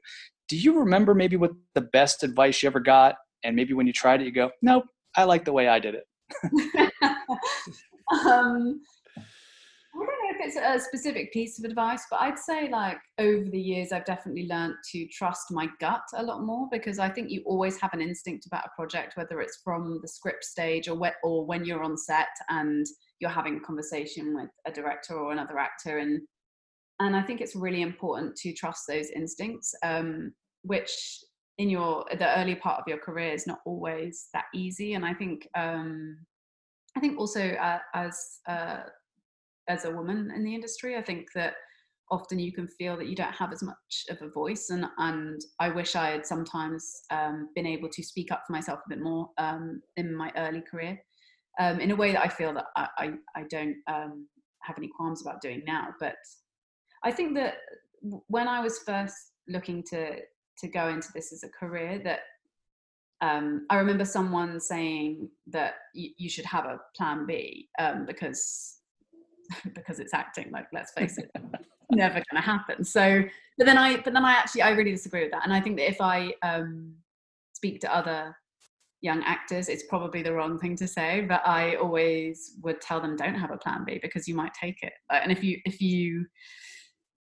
Do 0.48 0.56
you 0.56 0.78
remember 0.78 1.14
maybe 1.14 1.36
what 1.36 1.52
the 1.74 1.82
best 1.82 2.24
advice 2.24 2.62
you 2.62 2.68
ever 2.68 2.80
got, 2.80 3.14
and 3.44 3.54
maybe 3.54 3.72
when 3.72 3.86
you 3.86 3.92
tried 3.92 4.20
it, 4.20 4.24
you 4.24 4.32
go, 4.32 4.50
nope, 4.62 4.84
I 5.16 5.24
like 5.24 5.44
the 5.44 5.52
way 5.52 5.68
I 5.68 5.78
did 5.78 5.94
it. 5.94 6.06
um, 8.26 8.80
I 9.94 9.98
don't 9.98 10.06
know 10.06 10.30
if 10.30 10.33
it's 10.44 10.56
a 10.56 10.78
specific 10.84 11.32
piece 11.32 11.58
of 11.58 11.64
advice, 11.64 12.04
but 12.10 12.20
I'd 12.20 12.38
say 12.38 12.68
like 12.68 12.98
over 13.18 13.48
the 13.48 13.60
years, 13.60 13.92
I've 13.92 14.04
definitely 14.04 14.46
learned 14.46 14.74
to 14.92 15.06
trust 15.08 15.46
my 15.50 15.68
gut 15.80 16.02
a 16.14 16.22
lot 16.22 16.44
more 16.44 16.68
because 16.70 16.98
I 16.98 17.08
think 17.08 17.30
you 17.30 17.42
always 17.46 17.78
have 17.80 17.94
an 17.94 18.02
instinct 18.02 18.46
about 18.46 18.66
a 18.66 18.70
project, 18.76 19.16
whether 19.16 19.40
it's 19.40 19.60
from 19.64 20.00
the 20.02 20.08
script 20.08 20.44
stage 20.44 20.88
or, 20.88 21.00
or 21.22 21.46
when 21.46 21.64
you're 21.64 21.82
on 21.82 21.96
set 21.96 22.28
and 22.50 22.86
you're 23.20 23.30
having 23.30 23.56
a 23.56 23.60
conversation 23.60 24.34
with 24.34 24.50
a 24.66 24.72
director 24.72 25.14
or 25.14 25.32
another 25.32 25.58
actor. 25.58 25.98
And, 25.98 26.20
and 27.00 27.16
I 27.16 27.22
think 27.22 27.40
it's 27.40 27.56
really 27.56 27.82
important 27.82 28.36
to 28.36 28.52
trust 28.52 28.84
those 28.86 29.10
instincts, 29.10 29.74
um, 29.82 30.32
which 30.62 30.94
in 31.56 31.70
your, 31.70 32.04
the 32.10 32.38
early 32.38 32.56
part 32.56 32.80
of 32.80 32.84
your 32.86 32.98
career 32.98 33.32
is 33.32 33.46
not 33.46 33.60
always 33.64 34.28
that 34.34 34.46
easy. 34.54 34.94
And 34.94 35.06
I 35.06 35.14
think, 35.14 35.48
um, 35.56 36.18
I 36.96 37.00
think 37.00 37.18
also 37.18 37.50
uh, 37.50 37.78
as, 37.94 38.40
uh, 38.46 38.80
as 39.68 39.84
a 39.84 39.90
woman 39.90 40.30
in 40.34 40.44
the 40.44 40.54
industry. 40.54 40.96
I 40.96 41.02
think 41.02 41.28
that 41.34 41.54
often 42.10 42.38
you 42.38 42.52
can 42.52 42.68
feel 42.68 42.96
that 42.96 43.08
you 43.08 43.16
don't 43.16 43.34
have 43.34 43.52
as 43.52 43.62
much 43.62 44.04
of 44.10 44.20
a 44.22 44.28
voice, 44.28 44.70
and 44.70 44.86
and 44.98 45.40
I 45.60 45.68
wish 45.70 45.96
I 45.96 46.10
had 46.10 46.26
sometimes 46.26 47.02
um, 47.10 47.48
been 47.54 47.66
able 47.66 47.88
to 47.88 48.02
speak 48.02 48.30
up 48.30 48.42
for 48.46 48.52
myself 48.52 48.80
a 48.84 48.88
bit 48.88 49.00
more 49.00 49.30
um, 49.38 49.80
in 49.96 50.14
my 50.14 50.30
early 50.36 50.62
career, 50.62 50.98
um, 51.60 51.80
in 51.80 51.90
a 51.90 51.96
way 51.96 52.12
that 52.12 52.22
I 52.22 52.28
feel 52.28 52.52
that 52.54 52.66
I 52.76 52.88
I, 52.98 53.12
I 53.36 53.42
don't 53.50 53.76
um, 53.88 54.26
have 54.62 54.78
any 54.78 54.90
qualms 54.96 55.22
about 55.22 55.40
doing 55.40 55.62
now. 55.66 55.88
But 56.00 56.16
I 57.02 57.10
think 57.10 57.34
that 57.34 57.54
when 58.28 58.48
I 58.48 58.60
was 58.60 58.78
first 58.80 59.16
looking 59.48 59.82
to 59.90 60.20
to 60.58 60.68
go 60.68 60.88
into 60.88 61.08
this 61.14 61.32
as 61.32 61.42
a 61.42 61.48
career, 61.48 62.00
that 62.04 62.20
um, 63.20 63.66
I 63.70 63.76
remember 63.76 64.04
someone 64.04 64.60
saying 64.60 65.30
that 65.46 65.74
you 65.94 66.28
should 66.28 66.44
have 66.44 66.66
a 66.66 66.80
plan 66.96 67.26
B 67.26 67.68
um, 67.78 68.04
because 68.06 68.80
because 69.74 70.00
it's 70.00 70.14
acting 70.14 70.50
like 70.50 70.66
let's 70.72 70.92
face 70.92 71.18
it 71.18 71.30
never 71.90 72.14
going 72.14 72.24
to 72.36 72.40
happen. 72.40 72.84
So 72.84 73.22
but 73.58 73.66
then 73.66 73.78
i 73.78 73.96
but 73.96 74.12
then 74.12 74.24
i 74.24 74.32
actually 74.32 74.62
i 74.62 74.70
really 74.70 74.90
disagree 74.90 75.22
with 75.22 75.32
that. 75.32 75.44
And 75.44 75.52
i 75.52 75.60
think 75.60 75.76
that 75.76 75.88
if 75.88 76.00
i 76.00 76.32
um 76.42 76.94
speak 77.52 77.80
to 77.80 77.94
other 77.94 78.36
young 79.00 79.22
actors 79.24 79.68
it's 79.68 79.84
probably 79.84 80.22
the 80.22 80.32
wrong 80.32 80.58
thing 80.58 80.74
to 80.74 80.88
say 80.88 81.20
but 81.28 81.46
i 81.46 81.74
always 81.74 82.52
would 82.62 82.80
tell 82.80 83.00
them 83.00 83.16
don't 83.16 83.34
have 83.34 83.50
a 83.50 83.56
plan 83.56 83.84
b 83.84 83.98
because 84.02 84.26
you 84.26 84.34
might 84.34 84.52
take 84.54 84.82
it. 84.82 84.94
And 85.10 85.30
if 85.30 85.44
you 85.44 85.58
if 85.64 85.80
you 85.80 86.26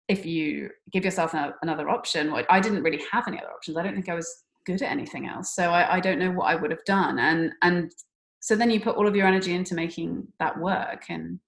if 0.08 0.24
you 0.26 0.70
give 0.92 1.04
yourself 1.04 1.34
another 1.62 1.88
option 1.88 2.32
i 2.48 2.60
didn't 2.60 2.82
really 2.82 3.02
have 3.10 3.26
any 3.28 3.38
other 3.38 3.50
options. 3.50 3.76
I 3.76 3.82
don't 3.82 3.94
think 3.94 4.08
i 4.08 4.14
was 4.14 4.44
good 4.64 4.80
at 4.82 4.90
anything 4.90 5.26
else. 5.26 5.56
So 5.56 5.70
I, 5.70 5.96
I 5.96 6.00
don't 6.00 6.20
know 6.20 6.30
what 6.30 6.44
i 6.44 6.54
would 6.54 6.70
have 6.70 6.84
done. 6.84 7.18
And 7.18 7.52
and 7.62 7.92
so 8.40 8.56
then 8.56 8.70
you 8.70 8.80
put 8.80 8.96
all 8.96 9.06
of 9.06 9.14
your 9.14 9.26
energy 9.26 9.54
into 9.54 9.74
making 9.74 10.26
that 10.40 10.58
work 10.58 11.04
and 11.08 11.38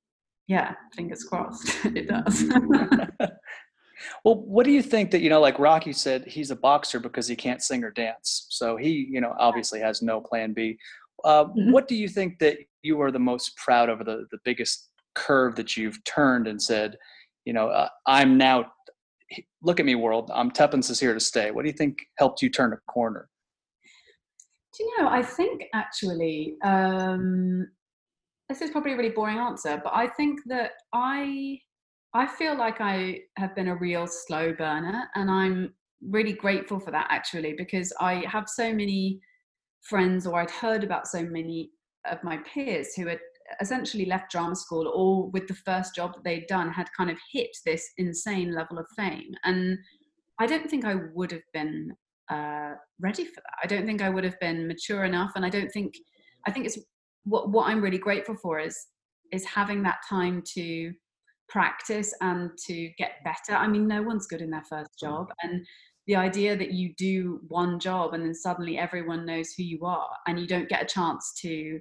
yeah, 0.47 0.75
fingers 0.95 1.25
crossed, 1.25 1.69
it 1.85 2.09
does. 2.09 2.45
well, 4.25 4.37
what 4.37 4.65
do 4.65 4.73
you 4.73 4.83
think 4.83 5.11
that 5.11 5.21
you 5.21 5.31
know? 5.31 5.41
Like 5.41 5.59
Rocky 5.59 5.93
said, 5.93 6.27
he's 6.27 6.51
a 6.51 6.57
boxer 6.57 7.01
because 7.01 7.27
he 7.27 7.37
can't 7.37 7.63
sing 7.63 7.85
or 7.85 7.91
dance, 7.91 8.47
so 8.51 8.77
he, 8.77 9.09
you 9.11 9.21
know, 9.21 9.35
obviously 9.39 9.81
has 9.81 10.03
no 10.03 10.21
plan 10.21 10.53
B. 10.53 10.77
Uh, 11.25 11.45
mm-hmm. 11.45 11.73
What 11.73 11.89
do 11.89 11.95
you 11.95 12.09
think 12.09 12.39
that 12.41 12.59
you 12.83 13.01
are 13.01 13.11
the 13.11 13.19
most 13.19 13.57
proud 13.57 13.89
of, 13.89 14.01
the 14.01 14.27
the 14.31 14.39
biggest 14.45 14.91
curve 15.15 15.55
that 15.57 15.77
you've 15.77 16.03
turned 16.05 16.47
and 16.47 16.61
said, 16.61 16.97
you 17.45 17.53
know, 17.53 17.69
uh, 17.69 17.89
I'm 18.07 18.37
now. 18.37 18.73
Look 19.63 19.81
at 19.81 19.87
me, 19.87 19.95
world. 19.95 20.31
I'm 20.35 20.51
Tuppence 20.51 20.91
is 20.91 21.01
here 21.01 21.15
to 21.15 21.21
stay. 21.21 21.51
What 21.51 21.63
do 21.63 21.69
you 21.69 21.77
think 21.77 21.99
helped 22.19 22.43
you 22.43 22.51
turn 22.51 22.73
a 22.73 22.77
corner? 22.93 23.29
Do 24.77 24.85
you 24.85 24.95
know? 24.99 25.09
I 25.09 25.23
think 25.23 25.65
actually, 25.73 26.57
um, 26.63 27.69
this 28.49 28.61
is 28.61 28.71
probably 28.71 28.93
a 28.93 28.97
really 28.97 29.11
boring 29.11 29.39
answer, 29.39 29.81
but 29.83 29.93
I 29.95 30.07
think 30.09 30.41
that 30.47 30.73
I 30.93 31.59
I 32.17 32.27
feel 32.27 32.57
like 32.57 32.81
I 32.81 33.21
have 33.37 33.57
been 33.57 33.69
a 33.69 33.77
real 33.77 34.07
slow 34.07 34.53
burner, 34.53 35.09
and 35.15 35.31
I'm 35.31 35.75
really 36.03 36.33
grateful 36.33 36.79
for 36.79 36.91
that 36.91 37.07
actually 37.11 37.55
because 37.57 37.93
I 38.01 38.25
have 38.29 38.49
so 38.49 38.73
many 38.73 39.21
friends, 39.83 40.27
or 40.27 40.41
I'd 40.41 40.51
heard 40.51 40.85
about 40.85 41.07
so 41.07 41.23
many 41.23 41.71
of 42.11 42.23
my 42.23 42.39
peers 42.39 42.95
who 42.95 43.07
had 43.07 43.21
essentially 43.61 44.07
left 44.07 44.31
drama 44.31 44.57
school 44.57 44.89
or 44.95 45.31
with 45.31 45.47
the 45.47 45.55
first 45.55 45.95
job 45.95 46.15
that 46.15 46.25
they'd 46.25 46.47
done 46.47 46.71
had 46.71 46.89
kind 46.97 47.11
of 47.11 47.19
hit 47.33 47.51
this 47.65 47.87
insane 47.99 48.55
level 48.55 48.79
of 48.79 48.87
fame. 48.97 49.33
And 49.45 49.79
i 50.41 50.47
don't 50.47 50.69
think 50.69 50.85
i 50.85 50.95
would 51.15 51.31
have 51.31 51.49
been 51.53 51.93
uh, 52.31 52.73
ready 53.01 53.25
for 53.27 53.41
that. 53.43 53.55
I 53.63 53.67
don't 53.67 53.87
think 53.87 54.03
i 54.03 54.09
would 54.09 54.25
have 54.25 54.41
been 54.41 54.67
mature 54.67 55.05
enough 55.05 55.33
and 55.37 55.45
i 55.45 55.51
don't 55.51 55.71
think 55.71 55.95
i 56.47 56.51
think 56.51 56.65
it's 56.67 56.79
what 57.25 57.51
what 57.51 57.69
I'm 57.69 57.83
really 57.83 57.99
grateful 57.99 58.35
for 58.35 58.59
is 58.59 58.77
is 59.33 59.45
having 59.45 59.83
that 59.83 59.99
time 60.09 60.43
to 60.55 60.93
practice 61.49 62.15
and 62.21 62.51
to 62.67 62.91
get 62.99 63.23
better. 63.25 63.57
I 63.57 63.67
mean, 63.67 63.87
no 63.87 64.03
one's 64.03 64.27
good 64.27 64.41
in 64.41 64.51
their 64.51 64.65
first 64.69 64.99
job, 64.99 65.29
and 65.43 65.65
the 66.07 66.17
idea 66.17 66.57
that 66.57 66.73
you 66.73 66.95
do 66.97 67.41
one 67.49 67.79
job 67.79 68.13
and 68.13 68.25
then 68.25 68.35
suddenly 68.35 68.79
everyone 68.79 69.25
knows 69.25 69.53
who 69.53 69.63
you 69.63 69.85
are 69.85 70.11
and 70.27 70.39
you 70.39 70.47
don't 70.47 70.69
get 70.69 70.83
a 70.83 70.87
chance 70.87 71.33
to 71.41 71.81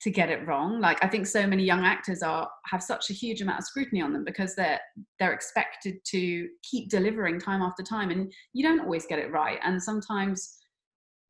to 0.00 0.10
get 0.10 0.30
it 0.30 0.46
wrong. 0.46 0.80
Like 0.80 1.02
i 1.04 1.08
think 1.08 1.26
so 1.26 1.46
many 1.46 1.64
young 1.64 1.84
actors 1.84 2.22
are 2.22 2.48
have 2.64 2.82
such 2.82 3.10
a 3.10 3.12
huge 3.12 3.42
amount 3.42 3.58
of 3.58 3.66
scrutiny 3.66 4.00
on 4.00 4.12
them 4.12 4.24
because 4.24 4.54
they're 4.54 4.80
they're 5.18 5.34
expected 5.34 5.96
to 6.06 6.48
keep 6.62 6.88
delivering 6.88 7.38
time 7.38 7.60
after 7.60 7.82
time 7.82 8.10
and 8.10 8.32
you 8.54 8.62
don't 8.62 8.80
always 8.80 9.06
get 9.06 9.18
it 9.18 9.30
right. 9.30 9.58
And 9.62 9.82
sometimes 9.82 10.56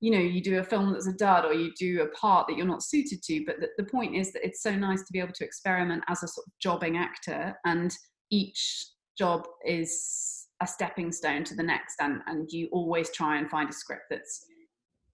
you 0.00 0.10
know 0.10 0.18
you 0.18 0.42
do 0.42 0.58
a 0.58 0.64
film 0.64 0.92
that's 0.92 1.06
a 1.06 1.12
dud 1.12 1.44
or 1.44 1.52
you 1.52 1.72
do 1.78 2.02
a 2.02 2.08
part 2.08 2.46
that 2.46 2.56
you're 2.56 2.66
not 2.66 2.82
suited 2.82 3.22
to 3.22 3.44
but 3.46 3.56
the, 3.60 3.68
the 3.78 3.84
point 3.84 4.16
is 4.16 4.32
that 4.32 4.44
it's 4.44 4.62
so 4.62 4.74
nice 4.74 5.02
to 5.02 5.12
be 5.12 5.20
able 5.20 5.32
to 5.32 5.44
experiment 5.44 6.02
as 6.08 6.22
a 6.22 6.28
sort 6.28 6.46
of 6.46 6.52
jobbing 6.60 6.96
actor 6.96 7.54
and 7.66 7.94
each 8.30 8.86
job 9.18 9.46
is 9.66 10.46
a 10.62 10.66
stepping 10.66 11.12
stone 11.12 11.44
to 11.44 11.54
the 11.54 11.62
next 11.62 11.96
and 12.00 12.20
and 12.26 12.50
you 12.50 12.68
always 12.72 13.10
try 13.10 13.38
and 13.38 13.50
find 13.50 13.68
a 13.68 13.72
script 13.72 14.04
that's 14.10 14.44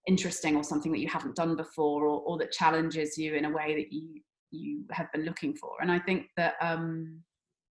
interesting 0.06 0.56
or 0.56 0.62
something 0.62 0.92
that 0.92 1.00
you 1.00 1.08
haven't 1.08 1.34
done 1.34 1.56
before 1.56 2.06
or, 2.06 2.20
or 2.20 2.38
that 2.38 2.52
challenges 2.52 3.18
you 3.18 3.34
in 3.34 3.44
a 3.44 3.50
way 3.50 3.74
that 3.74 3.92
you 3.92 4.20
you 4.52 4.84
have 4.92 5.10
been 5.12 5.24
looking 5.24 5.54
for. 5.54 5.72
And 5.80 5.90
i 5.90 5.98
think 5.98 6.28
that 6.36 6.54
um 6.60 7.20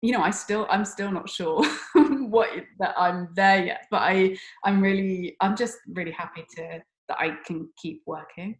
you 0.02 0.12
know 0.12 0.20
i 0.20 0.30
still 0.30 0.66
i'm 0.68 0.84
still 0.84 1.10
not 1.10 1.30
sure 1.30 1.64
what 2.28 2.50
that 2.78 2.94
i'm 2.98 3.28
there 3.34 3.64
yet 3.64 3.86
but 3.90 4.02
i 4.02 4.36
i'm 4.62 4.82
really 4.82 5.34
i'm 5.40 5.56
just 5.56 5.78
really 5.88 6.10
happy 6.10 6.44
to 6.56 6.82
that 7.08 7.18
I 7.18 7.36
can 7.46 7.68
keep 7.80 8.02
working? 8.06 8.56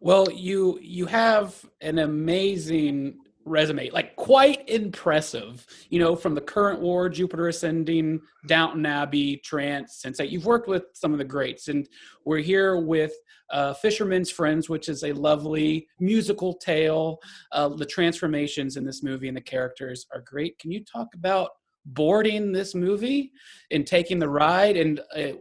Well, 0.00 0.30
you 0.30 0.78
you 0.82 1.06
have 1.06 1.64
an 1.80 1.98
amazing 1.98 3.18
resume, 3.46 3.88
like 3.90 4.16
quite 4.16 4.68
impressive. 4.68 5.64
You 5.88 6.00
know, 6.00 6.16
from 6.16 6.34
the 6.34 6.40
current 6.40 6.80
war, 6.80 7.08
Jupiter 7.08 7.48
Ascending, 7.48 8.20
Downton 8.46 8.84
Abbey, 8.84 9.38
Trance, 9.38 10.02
Sense8. 10.04 10.30
You've 10.30 10.46
worked 10.46 10.68
with 10.68 10.84
some 10.92 11.12
of 11.12 11.18
the 11.18 11.24
greats, 11.24 11.68
and 11.68 11.88
we're 12.24 12.38
here 12.38 12.78
with 12.78 13.12
uh, 13.50 13.72
Fisherman's 13.74 14.30
Friends, 14.30 14.68
which 14.68 14.88
is 14.88 15.04
a 15.04 15.12
lovely 15.12 15.86
musical 16.00 16.54
tale. 16.54 17.18
Uh, 17.52 17.68
the 17.68 17.86
transformations 17.86 18.76
in 18.76 18.84
this 18.84 19.02
movie 19.02 19.28
and 19.28 19.36
the 19.36 19.40
characters 19.40 20.06
are 20.12 20.20
great. 20.20 20.58
Can 20.58 20.70
you 20.70 20.84
talk 20.84 21.08
about 21.14 21.50
boarding 21.86 22.52
this 22.52 22.74
movie 22.74 23.30
and 23.70 23.86
taking 23.86 24.18
the 24.18 24.28
ride 24.28 24.76
and 24.76 25.00
uh, 25.16 25.32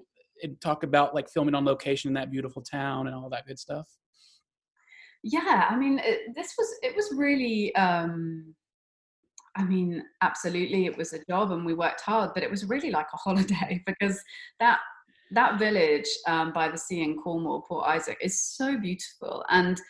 and 0.44 0.60
talk 0.62 0.84
about 0.84 1.16
like 1.16 1.30
filming 1.30 1.56
on 1.56 1.66
location 1.66 2.10
in 2.10 2.14
that 2.16 2.32
beautiful 2.32 2.62
town 2.62 3.08
and 3.08 3.16
all 3.16 3.30
that 3.30 3.48
good 3.48 3.60
stuff? 3.60 3.88
Yeah, 5.24 5.66
I 5.70 5.76
mean, 5.76 6.00
it, 6.04 6.36
this 6.36 6.54
was 6.58 6.68
it 6.84 6.96
was 6.96 7.12
really. 7.16 7.74
Um, 7.76 8.54
I 9.58 9.64
mean, 9.64 10.04
absolutely, 10.22 10.86
it 10.86 10.98
was 10.98 11.14
a 11.14 11.24
job 11.30 11.52
and 11.52 11.66
we 11.66 11.74
worked 11.74 12.02
hard, 12.02 12.32
but 12.34 12.44
it 12.44 12.52
was 12.52 12.66
really 12.66 12.92
like 12.92 13.08
a 13.14 13.18
holiday 13.18 13.82
because 13.86 14.20
that 14.60 14.80
that 15.32 15.58
village 15.58 16.08
um, 16.28 16.54
by 16.54 16.70
the 16.70 16.78
sea 16.78 17.02
in 17.02 17.18
Cornwall, 17.18 17.62
Port 17.62 17.88
Isaac, 17.88 18.18
is 18.22 18.40
so 18.40 18.78
beautiful. 18.78 19.44
And 19.50 19.82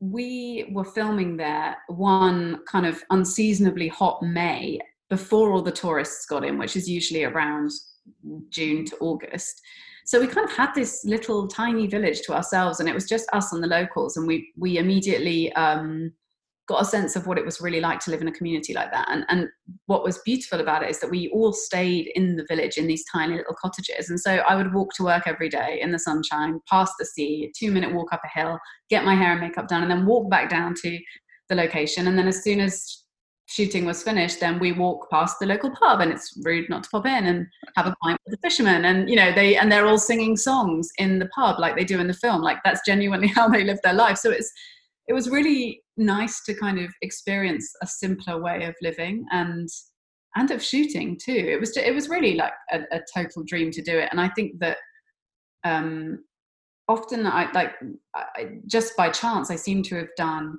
we 0.00 0.70
were 0.72 0.84
filming 0.84 1.36
there 1.36 1.76
one 1.88 2.60
kind 2.66 2.86
of 2.86 3.02
unseasonably 3.10 3.88
hot 3.88 4.22
May 4.22 4.78
before 5.10 5.52
all 5.52 5.62
the 5.62 5.72
tourists 5.72 6.26
got 6.26 6.44
in, 6.44 6.58
which 6.58 6.76
is 6.76 6.88
usually 6.88 7.24
around 7.24 7.70
June 8.50 8.84
to 8.86 8.96
August 9.00 9.60
so 10.08 10.18
we 10.18 10.26
kind 10.26 10.48
of 10.48 10.56
had 10.56 10.72
this 10.74 11.04
little 11.04 11.46
tiny 11.46 11.86
village 11.86 12.22
to 12.22 12.32
ourselves 12.32 12.80
and 12.80 12.88
it 12.88 12.94
was 12.94 13.04
just 13.04 13.28
us 13.34 13.52
and 13.52 13.62
the 13.62 13.66
locals 13.66 14.16
and 14.16 14.26
we 14.26 14.50
we 14.56 14.78
immediately 14.78 15.52
um, 15.52 16.10
got 16.66 16.80
a 16.80 16.84
sense 16.86 17.14
of 17.14 17.26
what 17.26 17.36
it 17.36 17.44
was 17.44 17.60
really 17.60 17.80
like 17.80 18.00
to 18.00 18.10
live 18.10 18.22
in 18.22 18.28
a 18.28 18.32
community 18.32 18.72
like 18.72 18.90
that. 18.90 19.06
And, 19.10 19.26
and 19.28 19.48
what 19.84 20.02
was 20.02 20.16
beautiful 20.24 20.60
about 20.60 20.82
it 20.82 20.88
is 20.88 20.98
that 21.00 21.10
we 21.10 21.28
all 21.28 21.52
stayed 21.52 22.10
in 22.14 22.36
the 22.36 22.46
village 22.48 22.78
in 22.78 22.86
these 22.86 23.04
tiny 23.12 23.36
little 23.36 23.54
cottages. 23.60 24.08
And 24.08 24.18
so 24.18 24.36
I 24.36 24.56
would 24.56 24.72
walk 24.72 24.94
to 24.94 25.04
work 25.04 25.24
every 25.26 25.50
day 25.50 25.78
in 25.82 25.92
the 25.92 25.98
sunshine, 25.98 26.58
past 26.70 26.94
the 26.98 27.04
sea, 27.04 27.52
two 27.54 27.70
minute 27.70 27.94
walk 27.94 28.10
up 28.10 28.22
a 28.24 28.40
hill, 28.40 28.58
get 28.88 29.04
my 29.04 29.14
hair 29.14 29.32
and 29.32 29.42
makeup 29.42 29.68
done, 29.68 29.82
and 29.82 29.90
then 29.90 30.06
walk 30.06 30.30
back 30.30 30.48
down 30.48 30.74
to 30.82 30.98
the 31.50 31.54
location. 31.54 32.08
And 32.08 32.18
then 32.18 32.28
as 32.28 32.42
soon 32.42 32.60
as 32.60 33.04
shooting 33.48 33.86
was 33.86 34.02
finished, 34.02 34.40
then 34.40 34.58
we 34.58 34.72
walk 34.72 35.10
past 35.10 35.38
the 35.40 35.46
local 35.46 35.70
pub, 35.70 36.00
and 36.00 36.12
it's 36.12 36.38
rude 36.44 36.68
not 36.68 36.84
to 36.84 36.90
pop 36.90 37.06
in 37.06 37.26
and 37.26 37.46
have 37.76 37.86
a 37.86 37.96
pint 38.02 38.20
with 38.24 38.32
the 38.32 38.48
fishermen. 38.48 38.84
And 38.84 39.08
you 39.08 39.16
know, 39.16 39.32
they 39.34 39.56
and 39.56 39.72
they're 39.72 39.86
all 39.86 39.98
singing 39.98 40.36
songs 40.36 40.88
in 40.98 41.18
the 41.18 41.28
pub 41.28 41.58
like 41.58 41.74
they 41.74 41.84
do 41.84 41.98
in 41.98 42.06
the 42.06 42.14
film. 42.14 42.42
Like 42.42 42.58
that's 42.64 42.82
genuinely 42.86 43.28
how 43.34 43.48
they 43.48 43.64
live 43.64 43.78
their 43.82 43.94
life. 43.94 44.18
So 44.18 44.30
it's 44.30 44.52
it 45.08 45.14
was 45.14 45.30
really 45.30 45.82
nice 45.96 46.44
to 46.44 46.54
kind 46.54 46.78
of 46.78 46.92
experience 47.00 47.72
a 47.82 47.86
simpler 47.86 48.40
way 48.40 48.64
of 48.64 48.74
living 48.82 49.24
and 49.32 49.68
and 50.36 50.50
of 50.50 50.62
shooting 50.62 51.16
too. 51.16 51.32
It 51.32 51.58
was 51.58 51.76
it 51.76 51.94
was 51.94 52.10
really 52.10 52.34
like 52.34 52.52
a, 52.70 52.80
a 52.92 53.00
total 53.14 53.42
dream 53.44 53.70
to 53.72 53.82
do 53.82 53.98
it, 53.98 54.10
and 54.10 54.20
I 54.20 54.28
think 54.28 54.58
that 54.60 54.76
um, 55.64 56.22
often 56.86 57.26
I 57.26 57.50
like 57.52 57.72
I, 58.14 58.58
just 58.66 58.94
by 58.94 59.08
chance 59.08 59.50
I 59.50 59.56
seem 59.56 59.82
to 59.84 59.96
have 59.96 60.08
done 60.18 60.58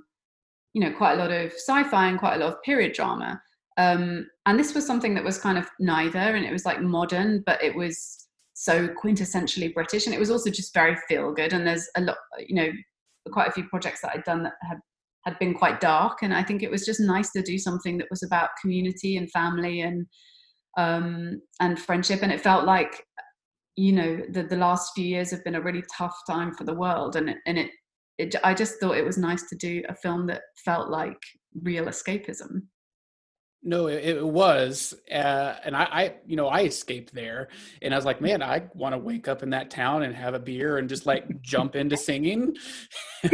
you 0.73 0.81
know 0.81 0.91
quite 0.91 1.13
a 1.13 1.17
lot 1.17 1.31
of 1.31 1.51
sci-fi 1.53 2.07
and 2.07 2.19
quite 2.19 2.35
a 2.35 2.39
lot 2.39 2.53
of 2.53 2.61
period 2.63 2.93
drama. 2.93 3.41
Um, 3.77 4.27
and 4.45 4.59
this 4.59 4.75
was 4.75 4.85
something 4.85 5.13
that 5.15 5.23
was 5.23 5.38
kind 5.38 5.57
of 5.57 5.67
neither, 5.79 6.19
and 6.19 6.45
it 6.45 6.51
was 6.51 6.65
like 6.65 6.81
modern, 6.81 7.43
but 7.45 7.63
it 7.63 7.75
was 7.75 8.27
so 8.53 8.89
quintessentially 8.89 9.73
British, 9.73 10.05
and 10.05 10.13
it 10.13 10.19
was 10.19 10.29
also 10.29 10.49
just 10.49 10.73
very 10.73 10.97
feel 11.07 11.33
good. 11.33 11.53
And 11.53 11.65
there's 11.65 11.89
a 11.95 12.01
lot, 12.01 12.17
you 12.45 12.55
know, 12.55 12.69
quite 13.31 13.47
a 13.47 13.51
few 13.51 13.67
projects 13.69 14.01
that 14.01 14.11
I'd 14.13 14.25
done 14.25 14.43
that 14.43 14.53
had 14.61 14.79
had 15.25 15.39
been 15.39 15.53
quite 15.53 15.79
dark, 15.79 16.23
and 16.23 16.33
I 16.33 16.43
think 16.43 16.61
it 16.61 16.71
was 16.71 16.85
just 16.85 16.99
nice 16.99 17.31
to 17.31 17.41
do 17.41 17.57
something 17.57 17.97
that 17.97 18.09
was 18.09 18.23
about 18.23 18.49
community 18.61 19.15
and 19.17 19.31
family 19.31 19.81
and 19.81 20.05
um, 20.77 21.41
and 21.61 21.79
friendship. 21.79 22.21
And 22.21 22.31
it 22.31 22.41
felt 22.41 22.65
like, 22.65 23.03
you 23.75 23.93
know, 23.93 24.21
the 24.29 24.43
the 24.43 24.57
last 24.57 24.91
few 24.93 25.05
years 25.05 25.31
have 25.31 25.43
been 25.45 25.55
a 25.55 25.61
really 25.61 25.83
tough 25.97 26.17
time 26.29 26.53
for 26.53 26.65
the 26.65 26.75
world, 26.75 27.15
and 27.15 27.29
it, 27.29 27.38
and 27.45 27.57
it, 27.57 27.71
it 28.19 28.35
I 28.43 28.53
just 28.53 28.79
thought 28.79 28.97
it 28.97 29.05
was 29.05 29.17
nice 29.17 29.43
to 29.49 29.55
do 29.55 29.81
a 29.89 29.95
film 29.95 30.27
that 30.27 30.41
felt 30.63 30.89
like 30.89 31.17
real 31.63 31.85
escapism. 31.85 32.63
No, 33.63 33.88
it, 33.88 34.05
it 34.05 34.25
was, 34.25 34.93
uh, 35.11 35.55
and 35.65 35.75
I, 35.75 35.83
I, 35.83 36.13
you 36.25 36.38
know, 36.38 36.47
I 36.47 36.63
escaped 36.63 37.13
there, 37.13 37.49
and 37.81 37.93
I 37.93 37.97
was 37.97 38.05
like, 38.05 38.21
man, 38.21 38.41
I 38.41 38.63
want 38.73 38.93
to 38.93 38.99
wake 38.99 39.27
up 39.27 39.43
in 39.43 39.49
that 39.49 39.69
town 39.69 40.03
and 40.03 40.15
have 40.15 40.33
a 40.33 40.39
beer 40.39 40.77
and 40.77 40.88
just 40.88 41.05
like 41.05 41.41
jump 41.41 41.75
into 41.75 41.97
singing. 41.97 42.55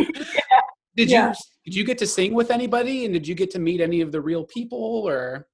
Did 0.95 1.11
yeah. 1.11 1.27
you 1.29 1.33
did 1.65 1.75
you 1.75 1.83
get 1.83 1.97
to 1.97 2.07
sing 2.07 2.33
with 2.33 2.51
anybody, 2.51 3.05
and 3.05 3.13
did 3.13 3.27
you 3.27 3.35
get 3.35 3.51
to 3.51 3.59
meet 3.59 3.81
any 3.81 3.99
of 4.01 4.11
the 4.13 4.21
real 4.21 4.45
people, 4.45 5.03
or? 5.05 5.47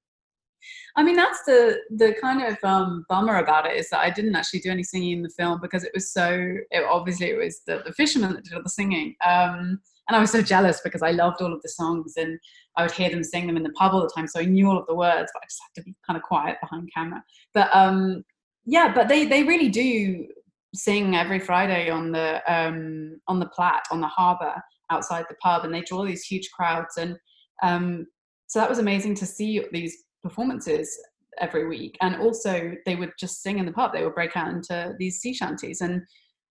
I 0.95 1.03
mean, 1.03 1.15
that's 1.15 1.43
the 1.45 1.79
the 1.91 2.15
kind 2.21 2.41
of 2.43 2.57
um, 2.63 3.05
bummer 3.09 3.37
about 3.37 3.65
it 3.65 3.77
is 3.77 3.89
that 3.89 3.99
I 3.99 4.09
didn't 4.09 4.35
actually 4.35 4.59
do 4.59 4.71
any 4.71 4.83
singing 4.83 5.11
in 5.11 5.23
the 5.23 5.29
film 5.29 5.59
because 5.61 5.83
it 5.83 5.91
was 5.93 6.11
so. 6.11 6.55
It, 6.71 6.83
obviously, 6.89 7.27
it 7.27 7.37
was 7.37 7.61
the, 7.65 7.81
the 7.85 7.93
fishermen 7.93 8.33
that 8.33 8.43
did 8.43 8.53
all 8.53 8.63
the 8.63 8.69
singing, 8.69 9.15
um, 9.25 9.79
and 10.07 10.15
I 10.15 10.19
was 10.19 10.31
so 10.31 10.41
jealous 10.41 10.81
because 10.83 11.01
I 11.01 11.11
loved 11.11 11.41
all 11.41 11.53
of 11.53 11.61
the 11.61 11.69
songs 11.69 12.13
and 12.17 12.37
I 12.77 12.83
would 12.83 12.91
hear 12.91 13.09
them 13.09 13.23
sing 13.23 13.47
them 13.47 13.57
in 13.57 13.63
the 13.63 13.71
pub 13.71 13.93
all 13.93 14.01
the 14.01 14.11
time, 14.15 14.27
so 14.27 14.39
I 14.39 14.45
knew 14.45 14.69
all 14.69 14.77
of 14.77 14.87
the 14.87 14.95
words, 14.95 15.31
but 15.33 15.43
I 15.43 15.45
just 15.45 15.61
had 15.61 15.81
to 15.81 15.85
be 15.85 15.95
kind 16.05 16.17
of 16.17 16.23
quiet 16.23 16.57
behind 16.61 16.89
camera. 16.93 17.23
But 17.53 17.69
um, 17.73 18.23
yeah, 18.65 18.93
but 18.93 19.07
they 19.07 19.25
they 19.25 19.43
really 19.43 19.69
do 19.69 20.27
sing 20.73 21.15
every 21.15 21.39
Friday 21.39 21.89
on 21.89 22.11
the 22.11 22.41
um, 22.51 23.19
on 23.27 23.39
the 23.39 23.47
Platt 23.47 23.83
on 23.91 24.01
the 24.01 24.07
harbour 24.07 24.55
outside 24.89 25.25
the 25.29 25.35
pub, 25.35 25.65
and 25.65 25.73
they 25.73 25.81
draw 25.81 26.05
these 26.05 26.23
huge 26.23 26.49
crowds. 26.51 26.97
And 26.97 27.17
um, 27.63 28.07
so 28.47 28.59
that 28.59 28.69
was 28.69 28.79
amazing 28.79 29.15
to 29.15 29.25
see 29.25 29.63
these 29.71 30.03
performances 30.23 30.97
every 31.39 31.67
week. 31.67 31.97
And 32.01 32.15
also, 32.17 32.73
they 32.85 32.95
would 32.95 33.11
just 33.19 33.41
sing 33.41 33.59
in 33.59 33.65
the 33.65 33.71
pub. 33.71 33.93
They 33.93 34.03
would 34.03 34.15
break 34.15 34.35
out 34.35 34.49
into 34.49 34.93
these 34.99 35.19
sea 35.19 35.33
shanties, 35.33 35.81
and 35.81 36.01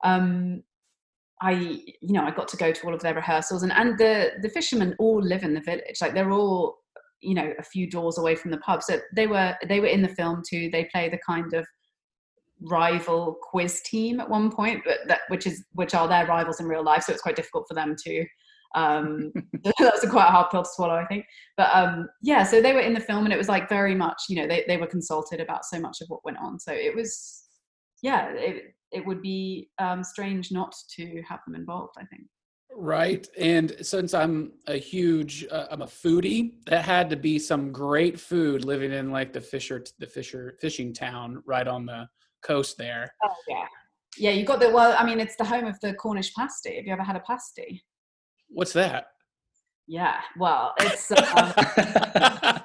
um, 0.03 0.63
I, 1.41 1.51
you 1.53 2.13
know, 2.13 2.23
I 2.23 2.31
got 2.31 2.47
to 2.49 2.57
go 2.57 2.71
to 2.71 2.87
all 2.87 2.93
of 2.93 3.01
their 3.01 3.15
rehearsals. 3.15 3.63
And 3.63 3.71
and 3.71 3.97
the 3.97 4.31
the 4.41 4.49
fishermen 4.49 4.95
all 4.99 5.21
live 5.21 5.43
in 5.43 5.53
the 5.53 5.61
village. 5.61 6.01
Like 6.01 6.13
they're 6.13 6.31
all 6.31 6.77
you 7.21 7.33
know 7.33 7.53
a 7.59 7.63
few 7.63 7.89
doors 7.89 8.17
away 8.17 8.33
from 8.33 8.49
the 8.49 8.57
pub 8.59 8.81
so 8.81 8.97
they 9.13 9.27
were 9.27 9.53
they 9.67 9.81
were 9.81 9.87
in 9.87 10.01
the 10.01 10.07
film 10.07 10.41
too 10.49 10.69
they 10.71 10.85
play 10.85 11.09
the 11.09 11.19
kind 11.27 11.53
of 11.53 11.67
rival 12.61 13.37
quiz 13.41 13.81
team 13.81 14.19
at 14.19 14.29
one 14.29 14.51
point, 14.51 14.81
but 14.85 14.99
that 15.07 15.21
which 15.29 15.47
is 15.47 15.63
which 15.73 15.93
are 15.93 16.07
their 16.07 16.25
rivals 16.25 16.59
in 16.59 16.67
real 16.67 16.83
life. 16.83 17.03
So 17.03 17.13
it's 17.13 17.21
quite 17.21 17.35
difficult 17.35 17.65
for 17.67 17.73
them 17.73 17.95
to. 18.05 18.25
Um, 18.75 19.31
that's 19.79 20.03
a 20.03 20.09
quite 20.09 20.27
a 20.27 20.31
hard 20.31 20.49
pill 20.51 20.63
to 20.63 20.69
swallow, 20.69 20.95
I 20.95 21.05
think. 21.05 21.25
But 21.57 21.69
um, 21.73 22.07
yeah, 22.21 22.43
so 22.43 22.61
they 22.61 22.73
were 22.73 22.79
in 22.79 22.93
the 22.93 22.99
film, 22.99 23.25
and 23.25 23.33
it 23.33 23.37
was 23.37 23.49
like 23.49 23.69
very 23.69 23.95
much, 23.95 24.23
you 24.29 24.35
know, 24.35 24.47
they 24.47 24.63
they 24.67 24.77
were 24.77 24.87
consulted 24.87 25.39
about 25.39 25.65
so 25.65 25.79
much 25.79 26.01
of 26.01 26.09
what 26.09 26.25
went 26.25 26.37
on. 26.37 26.59
So 26.59 26.71
it 26.71 26.95
was, 26.95 27.43
yeah, 28.01 28.29
it 28.29 28.75
it 28.91 29.05
would 29.05 29.21
be 29.21 29.69
um, 29.79 30.03
strange 30.03 30.51
not 30.51 30.73
to 30.95 31.21
have 31.27 31.39
them 31.45 31.55
involved. 31.55 31.95
I 31.97 32.05
think. 32.05 32.23
Right. 32.75 33.27
And 33.37 33.75
since 33.81 34.13
I'm 34.13 34.53
a 34.67 34.77
huge, 34.77 35.45
uh, 35.51 35.67
I'm 35.71 35.81
a 35.81 35.87
foodie, 35.87 36.53
that 36.67 36.85
had 36.85 37.09
to 37.09 37.17
be 37.17 37.39
some 37.39 37.71
great 37.71 38.19
food 38.19 38.63
living 38.63 38.93
in 38.93 39.11
like 39.11 39.33
the 39.33 39.41
Fisher, 39.41 39.83
the 39.97 40.05
Fisher 40.05 40.55
fishing 40.61 40.93
town 40.93 41.43
right 41.45 41.67
on 41.67 41.85
the 41.85 42.07
coast 42.43 42.77
there. 42.77 43.11
Oh 43.23 43.33
yeah, 43.47 43.65
yeah. 44.17 44.31
You 44.31 44.45
got 44.45 44.59
the 44.59 44.69
well. 44.69 44.95
I 44.97 45.05
mean, 45.05 45.19
it's 45.19 45.35
the 45.35 45.45
home 45.45 45.65
of 45.65 45.79
the 45.81 45.93
Cornish 45.93 46.33
pasty. 46.33 46.75
Have 46.75 46.85
you 46.85 46.93
ever 46.93 47.03
had 47.03 47.15
a 47.15 47.21
pasty? 47.21 47.83
What's 48.49 48.73
that? 48.73 49.07
Yeah, 49.87 50.19
well, 50.37 50.73
it's. 50.79 51.11
Um, 51.11 51.17
I 51.35 52.61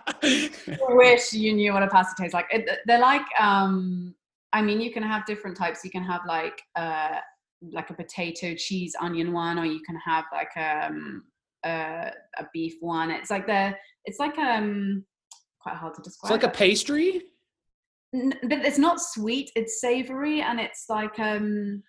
wish 0.91 1.33
you 1.33 1.53
knew 1.55 1.73
what 1.73 1.83
a 1.83 1.89
pasta 1.89 2.15
tastes 2.19 2.35
like. 2.35 2.47
It, 2.51 2.69
they're 2.87 3.01
like. 3.01 3.27
um 3.41 4.15
I 4.53 4.63
mean, 4.63 4.81
you 4.81 4.93
can 4.93 5.03
have 5.03 5.27
different 5.27 5.57
types. 5.57 5.85
You 5.85 5.91
can 5.91 6.05
have 6.05 6.21
like 6.27 6.61
uh 6.77 7.19
like 7.73 7.91
a 7.91 7.95
potato, 7.95 8.55
cheese, 8.55 8.95
onion 9.01 9.33
one, 9.33 9.59
or 9.59 9.65
you 9.65 9.81
can 9.81 9.97
have 9.97 10.25
like 10.33 10.55
um 10.57 11.25
uh, 11.65 12.11
a 12.39 12.47
beef 12.53 12.75
one. 12.81 13.11
It's 13.11 13.31
like 13.31 13.47
the. 13.47 13.75
It's 14.05 14.19
like 14.19 14.39
um 14.39 15.05
quite 15.61 15.77
hard 15.77 15.95
to 15.95 16.03
describe. 16.03 16.33
It's 16.33 16.43
like 16.43 16.53
a 16.53 16.57
pastry 16.57 17.23
but 18.43 18.65
it's 18.65 18.79
not 18.79 19.01
sweet 19.01 19.51
it's 19.57 19.81
savory 19.81 20.41
and 20.41 20.61
it's 20.61 20.87
like 20.89 21.19
um 21.19 21.83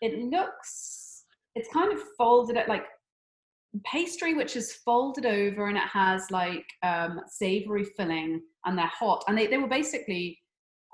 it 0.00 0.18
looks 0.18 1.24
it's 1.54 1.68
kind 1.72 1.92
of 1.92 2.00
folded 2.16 2.56
at 2.56 2.68
like 2.68 2.84
pastry 3.84 4.34
which 4.34 4.56
is 4.56 4.72
folded 4.72 5.26
over 5.26 5.66
and 5.66 5.76
it 5.76 5.82
has 5.82 6.30
like 6.30 6.66
um 6.82 7.20
savory 7.28 7.84
filling 7.84 8.40
and 8.64 8.78
they're 8.78 8.86
hot 8.86 9.24
and 9.28 9.36
they, 9.36 9.46
they 9.46 9.58
were 9.58 9.68
basically 9.68 10.38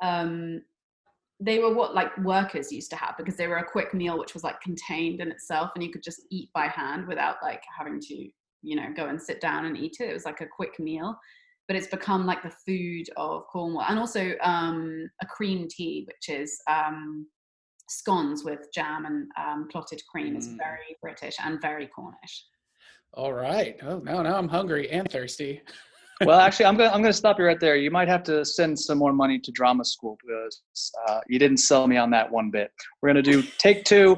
um 0.02 0.60
they 1.40 1.58
were 1.58 1.74
what 1.74 1.94
like 1.94 2.16
workers 2.18 2.72
used 2.72 2.90
to 2.90 2.96
have 2.96 3.14
because 3.16 3.36
they 3.36 3.48
were 3.48 3.58
a 3.58 3.70
quick 3.70 3.92
meal 3.92 4.18
which 4.18 4.34
was 4.34 4.44
like 4.44 4.60
contained 4.60 5.20
in 5.20 5.30
itself 5.30 5.70
and 5.74 5.84
you 5.84 5.90
could 5.90 6.02
just 6.02 6.22
eat 6.30 6.48
by 6.54 6.66
hand 6.66 7.06
without 7.06 7.36
like 7.42 7.62
having 7.76 8.00
to 8.00 8.28
you 8.62 8.76
know 8.76 8.88
go 8.96 9.06
and 9.06 9.20
sit 9.20 9.40
down 9.40 9.66
and 9.66 9.76
eat 9.76 9.96
it 10.00 10.08
it 10.08 10.12
was 10.12 10.24
like 10.24 10.40
a 10.40 10.46
quick 10.46 10.78
meal 10.78 11.16
but 11.68 11.76
it's 11.76 11.86
become 11.86 12.26
like 12.26 12.42
the 12.42 12.52
food 12.66 13.06
of 13.16 13.46
Cornwall. 13.46 13.84
And 13.88 13.98
also 13.98 14.32
um, 14.42 15.08
a 15.22 15.26
cream 15.26 15.68
tea, 15.70 16.06
which 16.06 16.36
is 16.36 16.60
um, 16.68 17.26
scones 17.88 18.44
with 18.44 18.68
jam 18.74 19.06
and 19.06 19.28
um, 19.38 19.68
clotted 19.70 20.02
cream, 20.10 20.36
is 20.36 20.48
mm. 20.48 20.56
very 20.58 20.96
British 21.00 21.36
and 21.42 21.60
very 21.60 21.86
Cornish. 21.86 22.44
All 23.14 23.32
right. 23.32 23.76
Oh 23.82 23.98
no, 23.98 24.22
now 24.22 24.36
I'm 24.36 24.48
hungry 24.48 24.90
and 24.90 25.10
thirsty. 25.10 25.60
well, 26.24 26.40
actually, 26.40 26.66
I'm 26.66 26.76
gonna 26.76 26.90
I'm 26.90 27.02
gonna 27.02 27.12
stop 27.12 27.38
you 27.38 27.44
right 27.44 27.60
there. 27.60 27.76
You 27.76 27.90
might 27.90 28.08
have 28.08 28.22
to 28.24 28.44
send 28.44 28.78
some 28.78 28.96
more 28.96 29.12
money 29.12 29.38
to 29.38 29.52
drama 29.52 29.84
school 29.84 30.16
because 30.24 30.62
uh, 31.08 31.20
you 31.28 31.38
didn't 31.38 31.58
sell 31.58 31.86
me 31.86 31.98
on 31.98 32.10
that 32.10 32.30
one 32.30 32.50
bit. 32.50 32.70
We're 33.00 33.10
gonna 33.10 33.22
do 33.22 33.42
take 33.58 33.84
two, 33.84 34.16